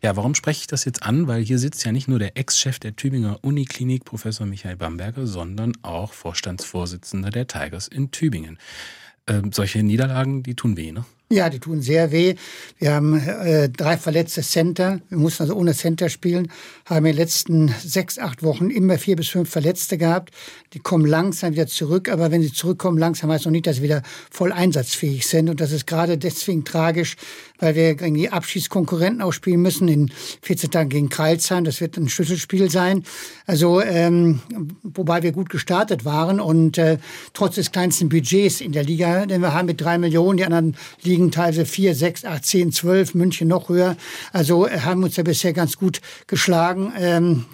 Ja, 0.04 0.18
warum 0.18 0.36
spreche 0.36 0.60
ich 0.60 0.68
das 0.68 0.84
jetzt 0.84 1.04
an? 1.04 1.26
Weil 1.26 1.42
hier 1.42 1.58
sitzt 1.58 1.86
ja 1.86 1.94
nicht 1.94 2.10
nur 2.10 2.20
der 2.20 2.36
Ex-Chef 2.36 2.80
der 2.80 2.98
Tübinger 2.98 3.40
Uniklinik, 3.44 4.04
Professor 4.04 4.46
Michael 4.46 4.76
Bamberger, 4.76 5.26
sondern 5.26 5.72
auch 5.84 6.12
Vorstandsvorsitzender 6.12 7.30
der 7.30 7.48
Tigers 7.48 7.88
in 7.88 8.12
Tübingen. 8.12 8.60
Ähm, 9.28 9.52
solche 9.52 9.84
Niederlagen, 9.84 10.44
die 10.44 10.56
tun 10.56 10.78
weh, 10.78 10.92
ne? 10.92 11.06
Ja, 11.32 11.50
die 11.50 11.60
tun 11.60 11.82
sehr 11.82 12.12
weh. 12.12 12.36
Wir 12.78 12.94
haben 12.94 13.18
äh, 13.18 13.70
drei 13.70 13.96
verletzte 13.96 14.42
Center. 14.42 15.00
Wir 15.08 15.18
mussten 15.18 15.44
also 15.44 15.56
ohne 15.56 15.74
Center 15.74 16.10
spielen. 16.10 16.52
Haben 16.86 17.06
in 17.06 17.14
den 17.14 17.16
letzten 17.16 17.74
sechs, 17.82 18.20
acht 18.20 18.44
Wochen 18.44 18.70
immer 18.70 18.98
vier 18.98 19.16
bis 19.16 19.30
fünf 19.30 19.50
Verletzte 19.50 19.98
gehabt. 19.98 20.34
Die 20.74 20.80
kommen 20.80 21.06
langsam 21.06 21.54
wieder 21.54 21.68
zurück. 21.68 22.10
Aber 22.10 22.32
wenn 22.32 22.42
sie 22.42 22.52
zurückkommen, 22.52 22.98
langsam 22.98 23.32
heißt 23.32 23.46
noch 23.46 23.52
nicht, 23.54 23.66
dass 23.66 23.78
sie 23.78 23.84
wieder 23.84 24.02
voll 24.30 24.52
einsatzfähig 24.52 25.26
sind. 25.26 25.50
Und 25.50 25.62
das 25.62 25.72
ist 25.72 25.88
gerade 25.88 26.18
deswegen 26.18 26.66
tragisch, 26.66 27.16
weil 27.60 27.76
wir 27.76 27.96
gegen 27.96 28.16
die 28.16 28.30
Abschiedskonkurrenten 28.30 29.22
auch 29.22 29.32
spielen 29.32 29.62
müssen. 29.62 29.88
In 29.88 30.12
14 30.42 30.70
Tagen 30.70 30.90
gegen 30.90 31.08
Kreilsheim. 31.08 31.64
Das 31.64 31.80
wird 31.80 31.96
ein 31.96 32.10
Schlüsselspiel 32.10 32.70
sein. 32.70 33.06
Also, 33.46 33.82
ähm, 33.82 34.42
wobei 34.84 35.24
wir 35.24 35.32
gut 35.32 35.50
gestartet 35.50 36.04
waren 36.04 36.42
und 36.42 36.78
äh, 36.78 36.98
trotz 37.32 37.56
des 37.56 37.72
kleinsten 37.72 38.10
Budgets 38.10 38.60
in 38.60 38.74
der 38.74 38.84
Liga, 38.84 39.26
denn 39.26 39.40
wir 39.40 39.54
haben 39.54 39.68
mit 39.68 39.80
drei 39.80 39.98
Millionen, 39.98 40.36
die 40.38 40.44
anderen 40.44 40.76
liegen 41.04 41.21
liegen 41.22 41.32
teilweise 41.32 41.66
4, 41.66 41.96
6, 41.96 42.26
8, 42.26 42.46
10, 42.46 42.72
12, 42.72 43.14
München 43.16 43.48
noch 43.48 43.70
höher. 43.70 43.96
Also 44.34 44.68
äh, 44.68 44.80
haben 44.80 45.04
uns 45.04 45.16
ja 45.16 45.24
bisher 45.24 45.54
ganz 45.54 45.78
gut 45.78 46.02
geschlagen. 46.28 46.92
Ähm, 46.98 47.46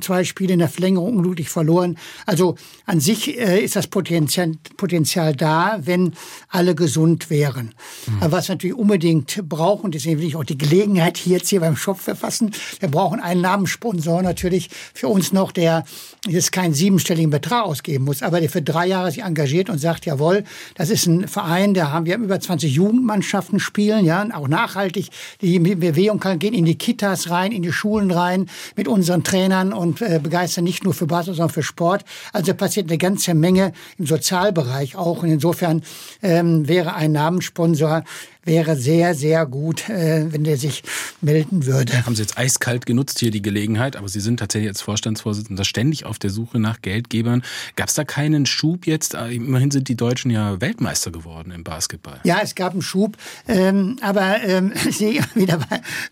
zwei 0.00 0.24
Spiele 0.24 0.52
in 0.52 0.58
der 0.58 0.68
Verlängerung 0.68 1.16
unglücklich 1.16 1.48
verloren. 1.48 1.96
Also 2.26 2.56
an 2.84 3.00
sich 3.00 3.38
äh, 3.38 3.60
ist 3.60 3.76
das 3.76 3.86
Potenzial, 3.86 4.52
Potenzial 4.76 5.34
da, 5.34 5.78
wenn 5.82 6.12
alle 6.48 6.74
gesund 6.74 7.30
wären. 7.30 7.74
Mhm. 8.06 8.22
Aber 8.22 8.32
was 8.32 8.48
wir 8.48 8.54
natürlich 8.54 8.76
unbedingt 8.76 9.48
brauchen, 9.48 9.90
deswegen 9.90 10.20
will 10.20 10.28
ich 10.28 10.36
auch 10.36 10.44
die 10.44 10.58
Gelegenheit 10.58 11.16
hier 11.16 11.38
jetzt 11.38 11.48
hier 11.48 11.60
beim 11.60 11.76
Shop 11.76 11.98
verfassen, 11.98 12.52
wir 12.80 12.90
brauchen 12.90 13.20
einen 13.20 13.40
Namenssponsor 13.40 14.22
natürlich 14.22 14.68
für 14.94 15.08
uns 15.08 15.32
noch, 15.32 15.52
der 15.52 15.84
jetzt 16.26 16.52
keinen 16.52 16.74
siebenstelligen 16.74 17.30
Betrag 17.30 17.64
ausgeben 17.64 18.04
muss, 18.04 18.22
aber 18.22 18.40
der 18.40 18.50
für 18.50 18.62
drei 18.62 18.86
Jahre 18.86 19.10
sich 19.10 19.22
engagiert 19.22 19.70
und 19.70 19.78
sagt, 19.78 20.06
jawohl, 20.06 20.44
das 20.74 20.90
ist 20.90 21.06
ein 21.06 21.28
Verein, 21.28 21.74
der 21.74 21.92
haben 21.92 22.06
wir 22.06 22.16
über 22.16 22.40
20 22.40 22.74
Jugendmannschaften 23.06 23.60
spielen, 23.60 24.04
ja, 24.04 24.26
auch 24.32 24.48
nachhaltig. 24.48 25.08
Die 25.40 25.58
Bewegung 25.58 26.18
kann 26.18 26.38
gehen 26.38 26.54
in 26.54 26.64
die 26.64 26.76
Kitas 26.76 27.30
rein, 27.30 27.52
in 27.52 27.62
die 27.62 27.72
Schulen 27.72 28.10
rein, 28.10 28.48
mit 28.74 28.88
unseren 28.88 29.22
Trainern 29.22 29.72
und 29.72 30.02
äh, 30.02 30.18
begeistern 30.22 30.64
nicht 30.64 30.84
nur 30.84 30.92
für 30.92 31.06
Basketball, 31.06 31.36
sondern 31.36 31.54
für 31.54 31.62
Sport. 31.62 32.04
Also 32.32 32.52
passiert 32.54 32.88
eine 32.88 32.98
ganze 32.98 33.34
Menge 33.34 33.72
im 33.98 34.06
Sozialbereich 34.06 34.96
auch. 34.96 35.22
Und 35.22 35.30
insofern 35.30 35.82
ähm, 36.22 36.66
wäre 36.66 36.94
ein 36.94 37.12
Namenssponsor 37.12 38.02
wäre 38.46 38.76
sehr, 38.76 39.14
sehr 39.14 39.44
gut, 39.44 39.88
äh, 39.88 40.32
wenn 40.32 40.44
der 40.44 40.56
sich 40.56 40.82
melden 41.20 41.66
würde. 41.66 42.06
Haben 42.06 42.14
Sie 42.14 42.22
jetzt 42.22 42.38
eiskalt 42.38 42.86
genutzt 42.86 43.18
hier 43.18 43.30
die 43.30 43.42
Gelegenheit, 43.42 43.96
aber 43.96 44.08
Sie 44.08 44.20
sind 44.20 44.38
tatsächlich 44.38 44.68
als 44.68 44.80
Vorstandsvorsitzender 44.80 45.64
ständig 45.64 46.06
auf 46.06 46.18
der 46.18 46.30
Suche 46.30 46.58
nach 46.58 46.80
Geldgebern. 46.80 47.42
Gab 47.74 47.88
es 47.88 47.94
da 47.94 48.04
keinen 48.04 48.46
Schub 48.46 48.86
jetzt? 48.86 49.14
Äh, 49.14 49.32
immerhin 49.34 49.70
sind 49.70 49.88
die 49.88 49.96
Deutschen 49.96 50.30
ja 50.30 50.60
Weltmeister 50.60 51.10
geworden 51.10 51.50
im 51.50 51.64
Basketball. 51.64 52.20
Ja, 52.24 52.38
es 52.42 52.54
gab 52.54 52.72
einen 52.72 52.82
Schub, 52.82 53.16
ähm, 53.48 53.98
aber 54.00 54.42
ähm, 54.44 54.72
ich 54.88 54.96
sehe 54.96 55.20
wieder, 55.34 55.58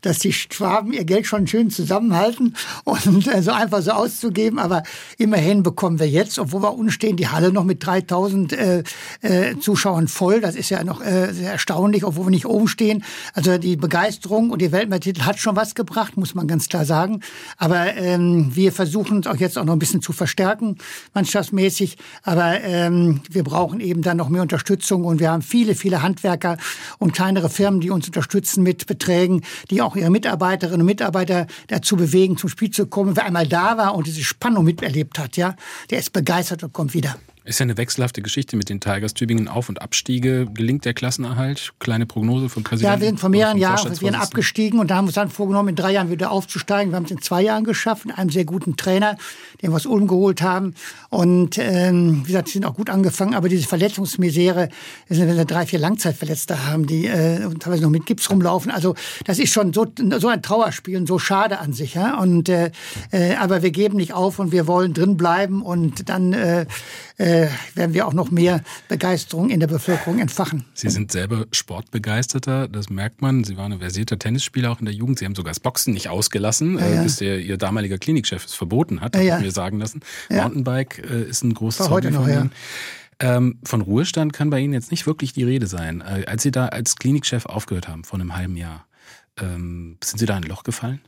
dass 0.02 0.18
die 0.18 0.32
Schwaben 0.32 0.92
ihr 0.92 1.04
Geld 1.04 1.26
schon 1.26 1.46
schön 1.46 1.70
zusammenhalten 1.70 2.56
und 2.82 3.26
äh, 3.28 3.42
so 3.42 3.52
einfach 3.52 3.80
so 3.82 3.92
auszugeben, 3.92 4.58
aber 4.58 4.82
immerhin 5.18 5.62
bekommen 5.62 6.00
wir 6.00 6.08
jetzt, 6.08 6.38
obwohl 6.38 6.62
wir 6.62 6.74
unten 6.74 6.90
stehen, 6.90 7.16
die 7.16 7.28
Halle 7.28 7.52
noch 7.52 7.64
mit 7.64 7.84
3000 7.86 8.52
äh, 8.52 8.82
äh, 9.20 9.58
Zuschauern 9.60 10.08
voll. 10.08 10.40
Das 10.40 10.56
ist 10.56 10.70
ja 10.70 10.82
noch 10.82 11.00
äh, 11.00 11.32
sehr 11.32 11.52
erstaunlich, 11.52 12.04
obwohl 12.04 12.23
wir 12.26 12.30
nicht 12.30 12.46
oben 12.46 12.68
stehen. 12.68 13.04
Also 13.32 13.58
die 13.58 13.76
Begeisterung 13.76 14.50
und 14.50 14.60
die 14.60 14.72
Weltmeistertitel 14.72 15.22
hat 15.22 15.38
schon 15.38 15.56
was 15.56 15.74
gebracht, 15.74 16.16
muss 16.16 16.34
man 16.34 16.46
ganz 16.46 16.68
klar 16.68 16.84
sagen. 16.84 17.20
Aber 17.58 17.94
ähm, 17.96 18.50
wir 18.54 18.72
versuchen 18.72 19.18
uns 19.18 19.26
auch 19.26 19.36
jetzt 19.36 19.58
auch 19.58 19.64
noch 19.64 19.72
ein 19.72 19.78
bisschen 19.78 20.02
zu 20.02 20.12
verstärken, 20.12 20.76
mannschaftsmäßig. 21.14 21.96
Aber 22.22 22.60
ähm, 22.62 23.20
wir 23.30 23.44
brauchen 23.44 23.80
eben 23.80 24.02
dann 24.02 24.16
noch 24.16 24.28
mehr 24.28 24.42
Unterstützung 24.42 25.04
und 25.04 25.20
wir 25.20 25.30
haben 25.30 25.42
viele, 25.42 25.74
viele 25.74 26.02
Handwerker 26.02 26.56
und 26.98 27.12
kleinere 27.12 27.50
Firmen, 27.50 27.80
die 27.80 27.90
uns 27.90 28.06
unterstützen 28.06 28.62
mit 28.62 28.86
Beträgen, 28.86 29.42
die 29.70 29.82
auch 29.82 29.96
ihre 29.96 30.10
Mitarbeiterinnen 30.10 30.80
und 30.80 30.86
Mitarbeiter 30.86 31.46
dazu 31.68 31.96
bewegen, 31.96 32.36
zum 32.36 32.48
Spiel 32.48 32.70
zu 32.70 32.86
kommen. 32.86 33.16
Wer 33.16 33.26
einmal 33.26 33.46
da 33.46 33.76
war 33.76 33.94
und 33.94 34.06
diese 34.06 34.24
Spannung 34.24 34.64
miterlebt 34.64 35.18
hat, 35.18 35.36
ja, 35.36 35.56
der 35.90 35.98
ist 35.98 36.12
begeistert 36.12 36.62
und 36.62 36.72
kommt 36.72 36.94
wieder. 36.94 37.16
Ist 37.46 37.60
ja 37.60 37.64
eine 37.64 37.76
wechselhafte 37.76 38.22
Geschichte 38.22 38.56
mit 38.56 38.70
den 38.70 38.80
Tigers. 38.80 39.12
Tübingen 39.12 39.48
Auf- 39.48 39.68
und 39.68 39.82
Abstiege. 39.82 40.46
Gelingt 40.54 40.86
der 40.86 40.94
Klassenerhalt? 40.94 41.74
Kleine 41.78 42.06
Prognose 42.06 42.48
vom 42.48 42.64
Präsidenten? 42.64 42.94
Ja, 42.94 43.00
wir 43.02 43.06
sind 43.08 43.20
vor 43.20 43.28
mehreren 43.28 43.58
Jahren 43.58 43.90
wir 43.90 43.94
sind 43.96 44.14
abgestiegen 44.14 44.78
und 44.78 44.90
da 44.90 44.96
haben 44.96 45.04
wir 45.04 45.08
uns 45.08 45.16
dann 45.16 45.28
vorgenommen, 45.28 45.68
in 45.68 45.76
drei 45.76 45.92
Jahren 45.92 46.10
wieder 46.10 46.30
aufzusteigen. 46.30 46.90
Wir 46.90 46.96
haben 46.96 47.04
es 47.04 47.10
in 47.10 47.20
zwei 47.20 47.42
Jahren 47.42 47.64
geschafft, 47.64 48.06
mit 48.06 48.16
einem 48.16 48.30
sehr 48.30 48.46
guten 48.46 48.76
Trainer, 48.76 49.18
den 49.60 49.70
wir 49.70 49.76
aus 49.76 49.84
Ulm 49.84 50.08
geholt 50.08 50.40
haben. 50.40 50.74
Und 51.10 51.58
ähm, 51.58 52.22
wie 52.22 52.28
gesagt, 52.28 52.48
sie 52.48 52.54
sind 52.54 52.64
auch 52.64 52.76
gut 52.76 52.88
angefangen, 52.88 53.34
aber 53.34 53.50
diese 53.50 53.68
Verletzungsmisere, 53.68 54.70
wenn 55.08 55.36
wir 55.36 55.44
drei, 55.44 55.66
vier 55.66 55.80
Langzeitverletzte 55.80 56.66
haben, 56.66 56.86
die 56.86 57.06
äh, 57.06 57.40
teilweise 57.58 57.82
noch 57.82 57.90
mit 57.90 58.06
Gips 58.06 58.30
rumlaufen. 58.30 58.70
Also 58.70 58.94
das 59.26 59.38
ist 59.38 59.52
schon 59.52 59.74
so, 59.74 59.86
so 60.18 60.28
ein 60.28 60.40
Trauerspiel 60.40 60.96
und 60.96 61.06
so 61.06 61.18
schade 61.18 61.58
an 61.58 61.74
sich. 61.74 61.92
Ja? 61.92 62.18
Und, 62.18 62.48
äh, 62.48 62.70
äh, 63.10 63.34
aber 63.34 63.62
wir 63.62 63.70
geben 63.70 63.98
nicht 63.98 64.14
auf 64.14 64.38
und 64.38 64.50
wir 64.50 64.66
wollen 64.66 64.94
drin 64.94 65.18
bleiben 65.18 65.60
und 65.60 66.08
dann 66.08 66.32
äh, 66.32 66.64
äh, 67.16 67.48
werden 67.74 67.94
wir 67.94 68.06
auch 68.06 68.12
noch 68.12 68.30
mehr 68.30 68.62
Begeisterung 68.88 69.50
in 69.50 69.60
der 69.60 69.66
Bevölkerung 69.66 70.18
entfachen. 70.18 70.64
Sie 70.74 70.90
sind 70.90 71.12
selber 71.12 71.46
Sportbegeisterter, 71.52 72.68
das 72.68 72.90
merkt 72.90 73.22
man. 73.22 73.44
Sie 73.44 73.56
waren 73.56 73.72
ein 73.72 73.78
versierter 73.78 74.18
Tennisspieler 74.18 74.72
auch 74.72 74.80
in 74.80 74.86
der 74.86 74.94
Jugend. 74.94 75.18
Sie 75.18 75.24
haben 75.24 75.34
sogar 75.34 75.52
das 75.52 75.60
Boxen 75.60 75.94
nicht 75.94 76.08
ausgelassen, 76.08 76.78
ja, 76.78 76.86
ja. 76.88 77.02
bis 77.02 77.16
der, 77.16 77.40
Ihr 77.40 77.56
damaliger 77.56 77.98
Klinikchef 77.98 78.44
es 78.44 78.54
verboten 78.54 79.00
hat, 79.00 79.14
ja, 79.14 79.22
ja. 79.22 79.38
mir 79.38 79.52
sagen 79.52 79.78
lassen. 79.78 80.00
Mountainbike 80.28 80.98
äh, 81.08 81.22
ist 81.24 81.44
ein 81.44 81.54
großes 81.54 81.90
Hobby 81.90 82.10
von 82.10 82.28
Ihnen. 82.28 82.50
Ähm, 83.20 83.58
von 83.64 83.80
Ruhestand 83.80 84.32
kann 84.32 84.50
bei 84.50 84.58
Ihnen 84.58 84.72
jetzt 84.72 84.90
nicht 84.90 85.06
wirklich 85.06 85.32
die 85.32 85.44
Rede 85.44 85.66
sein. 85.66 86.00
Äh, 86.00 86.24
als 86.26 86.42
Sie 86.42 86.50
da 86.50 86.66
als 86.66 86.96
Klinikchef 86.96 87.46
aufgehört 87.46 87.86
haben, 87.86 88.02
vor 88.02 88.18
einem 88.18 88.36
halben 88.36 88.56
Jahr, 88.56 88.86
ähm, 89.40 89.98
sind 90.02 90.18
Sie 90.18 90.26
da 90.26 90.36
in 90.36 90.44
ein 90.44 90.48
Loch 90.48 90.64
gefallen? 90.64 91.00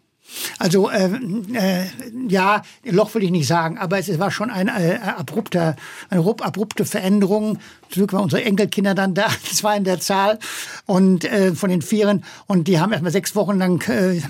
Also 0.59 0.91
äh, 0.91 1.11
äh, 1.53 1.87
ja, 2.29 2.63
Loch 2.85 3.15
will 3.15 3.25
ich 3.25 3.31
nicht 3.31 3.47
sagen, 3.47 3.79
aber 3.79 3.99
es 3.99 4.19
war 4.19 4.31
schon 4.31 4.51
ein, 4.51 4.69
äh, 4.69 4.99
abrupter, 5.03 5.77
eine 6.11 6.21
abrupte 6.21 6.85
Veränderung. 6.85 7.59
Zum 7.91 8.01
Glück 8.01 8.13
waren 8.13 8.25
unsere 8.25 8.45
Enkelkinder 8.45 8.95
dann 8.95 9.15
da, 9.15 9.29
zwei 9.53 9.77
in 9.77 9.85
der 9.85 10.01
Zahl 10.01 10.39
und 10.87 11.25
äh, 11.25 11.55
von 11.55 11.71
den 11.71 11.83
Vieren 11.83 12.25
und 12.47 12.69
die 12.69 12.81
haben 12.81 12.93
erstmal 12.93 13.13
sechs 13.13 13.35
Wochen 13.37 13.59
lang 13.59 13.87
äh, 13.89 14.21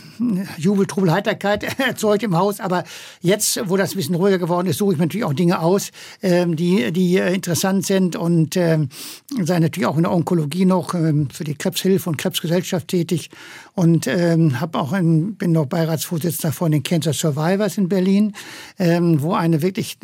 Jubel, 0.59 0.86
Trubel, 0.86 1.12
Heiterkeit 1.12 1.64
erzeugt 1.78 2.22
im 2.22 2.36
Haus. 2.36 2.61
Aber 2.61 2.84
jetzt, 3.20 3.61
wo 3.68 3.76
das 3.76 3.92
ein 3.92 3.97
bisschen 3.97 4.14
ruhiger 4.14 4.38
geworden 4.38 4.66
ist, 4.66 4.78
suche 4.78 4.94
ich 4.94 4.99
natürlich 4.99 5.24
auch 5.24 5.34
Dinge 5.34 5.61
aus, 5.61 5.90
äh, 6.20 6.47
die 6.47 6.92
die 6.92 7.16
äh, 7.16 7.34
interessant 7.34 7.86
sind 7.86 8.16
und 8.16 8.57
äh, 8.57 8.78
sei 9.42 9.59
natürlich 9.59 9.86
auch 9.86 9.97
in 9.97 10.03
der 10.03 10.12
Onkologie 10.12 10.64
noch 10.64 10.94
äh, 10.94 11.26
für 11.32 11.44
die 11.44 11.55
Krebshilfe 11.55 12.11
und 12.11 12.16
Krebsgesellschaft 12.16 12.88
tätig 12.88 13.30
und 13.74 14.07
äh, 14.07 14.36
habe 14.55 14.78
auch 14.78 14.92
in, 14.92 15.34
bin 15.36 15.53
noch 15.53 15.66
Beiratsvorsitzender 15.87 16.53
von 16.53 16.72
den 16.72 16.82
Cancer 16.82 17.12
Survivors 17.12 17.78
in 17.78 17.89
Berlin, 17.89 18.32
äh, 18.78 19.01
wo 19.01 19.34
eine 19.34 19.62
wirklich 19.62 19.99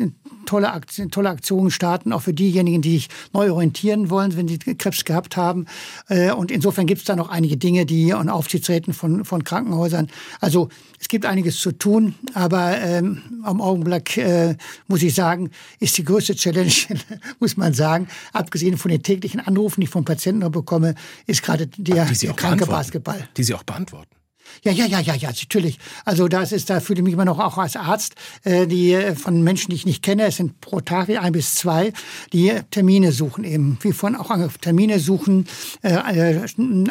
tolle 0.45 0.71
Aktion, 0.71 1.11
tolle 1.11 1.29
Aktionen 1.29 1.71
starten, 1.71 2.13
auch 2.13 2.21
für 2.21 2.33
diejenigen, 2.33 2.81
die 2.81 2.95
sich 2.95 3.09
neu 3.33 3.51
orientieren 3.51 4.09
wollen, 4.09 4.35
wenn 4.37 4.47
sie 4.47 4.57
Krebs 4.57 5.03
gehabt 5.03 5.35
haben. 5.35 5.65
Äh, 6.07 6.31
und 6.31 6.51
insofern 6.51 6.85
gibt 6.85 7.01
es 7.01 7.05
da 7.05 7.15
noch 7.15 7.29
einige 7.29 7.57
Dinge, 7.57 7.85
die 7.85 8.13
und 8.13 8.29
Aufsichtsräten 8.29 8.93
von, 8.93 9.25
von 9.25 9.43
Krankenhäusern. 9.43 10.07
Also 10.39 10.69
es 10.99 11.09
gibt 11.09 11.25
einiges 11.25 11.59
zu 11.59 11.73
tun, 11.73 12.15
aber 12.33 12.79
ähm, 12.79 13.21
am 13.43 13.61
Augenblick 13.61 14.17
äh, 14.17 14.55
muss 14.87 15.03
ich 15.03 15.13
sagen, 15.13 15.51
ist 15.79 15.97
die 15.97 16.05
größte 16.05 16.35
Challenge, 16.35 16.71
muss 17.39 17.57
man 17.57 17.73
sagen, 17.73 18.07
abgesehen 18.31 18.77
von 18.77 18.89
den 18.89 19.03
täglichen 19.03 19.41
Anrufen, 19.41 19.81
die 19.81 19.85
ich 19.85 19.89
von 19.91 20.05
Patienten 20.05 20.41
noch 20.41 20.51
bekomme, 20.51 20.95
ist 21.27 21.43
gerade 21.43 21.67
der, 21.67 22.05
der 22.05 22.33
kranke 22.33 22.65
Basketball. 22.65 23.27
Die 23.35 23.43
Sie 23.43 23.53
auch 23.53 23.63
beantworten. 23.63 24.22
Ja, 24.61 24.71
ja, 24.71 24.85
ja, 24.85 24.99
ja, 24.99 25.15
ja, 25.15 25.29
natürlich. 25.29 25.79
Also 26.05 26.27
das 26.27 26.51
ist, 26.51 26.69
da 26.69 26.79
fühle 26.79 26.99
ich 26.99 27.03
mich 27.03 27.13
immer 27.13 27.25
noch 27.25 27.39
auch 27.39 27.57
als 27.57 27.75
Arzt, 27.75 28.15
äh, 28.43 28.67
die 28.67 28.93
äh, 28.93 29.15
von 29.15 29.41
Menschen, 29.43 29.69
die 29.71 29.75
ich 29.75 29.85
nicht 29.85 30.03
kenne, 30.03 30.25
es 30.25 30.37
sind 30.37 30.61
pro 30.61 30.79
Tag 30.81 31.07
wie 31.07 31.17
ein 31.17 31.31
bis 31.31 31.55
zwei, 31.55 31.93
die 32.31 32.53
Termine 32.71 33.11
suchen 33.11 33.43
eben, 33.43 33.77
wie 33.81 33.91
vorhin 33.91 34.17
auch 34.17 34.31
Termine 34.61 34.99
suchen, 34.99 35.47
äh, 35.81 35.93
äh, 35.93 36.41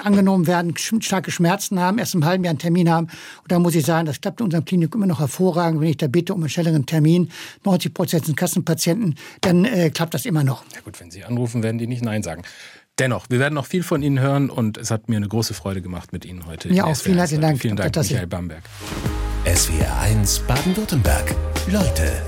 angenommen 0.03 0.47
werden, 0.47 0.75
starke 0.77 1.31
Schmerzen 1.31 1.79
haben, 1.81 1.99
erst 1.99 2.15
im 2.15 2.25
halben 2.25 2.45
Jahr 2.45 2.51
einen 2.51 2.59
Termin 2.59 2.91
haben. 2.91 3.07
Und 3.43 3.53
da 3.53 3.59
muss 3.59 3.75
ich 3.75 3.85
sagen, 3.85 4.07
das 4.07 4.21
klappt 4.21 4.41
in 4.41 4.45
unserem 4.45 4.65
Klinik 4.65 4.95
immer 4.95 5.07
noch 5.07 5.21
hervorragend. 5.21 5.81
Wenn 5.81 5.89
ich 5.89 5.97
da 5.97 6.07
bitte 6.07 6.35
um 6.35 6.41
einen 6.41 6.49
schnelleren 6.49 6.87
Termin, 6.87 7.31
90 7.65 7.95
Prozent 7.95 8.27
sind 8.27 8.37
Kassenpatienten, 8.37 9.17
dann 9.41 9.65
äh, 9.65 9.91
klappt 9.91 10.15
das 10.15 10.27
immer 10.27 10.45
noch. 10.45 10.65
Ja 10.75 10.81
gut, 10.81 11.01
wenn 11.01 11.11
Sie 11.11 11.25
anrufen, 11.25 11.63
werden 11.63 11.79
die 11.79 11.87
nicht 11.87 12.03
Nein 12.03 12.23
sagen. 12.23 12.43
Dennoch, 12.99 13.27
wir 13.31 13.39
werden 13.39 13.55
noch 13.55 13.67
viel 13.67 13.83
von 13.83 14.03
Ihnen 14.03 14.21
hören 14.21 14.51
und 14.51 14.77
es 14.77 14.91
hat 14.91 15.09
mir 15.09 15.17
eine 15.17 15.29
große 15.29 15.55
Freude 15.55 15.81
gemacht 15.81 16.13
mit 16.13 16.25
Ihnen 16.25 16.47
heute. 16.47 16.69
Ja, 16.69 16.85
auch 16.85 16.97
vielen 16.97 17.19
herzlichen 17.19 17.43
Dank. 17.43 17.59
Vielen 17.61 17.77
Dank, 17.77 17.97
Michael 17.97 18.27
Bamberg. 18.27 18.63
SWR 19.47 20.01
1 20.01 20.41
Baden-Württemberg. 20.41 21.35
Leute, 21.69 22.23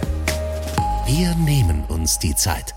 wir 1.06 1.34
nehmen 1.36 1.84
uns 1.88 2.18
die 2.18 2.34
Zeit. 2.34 2.74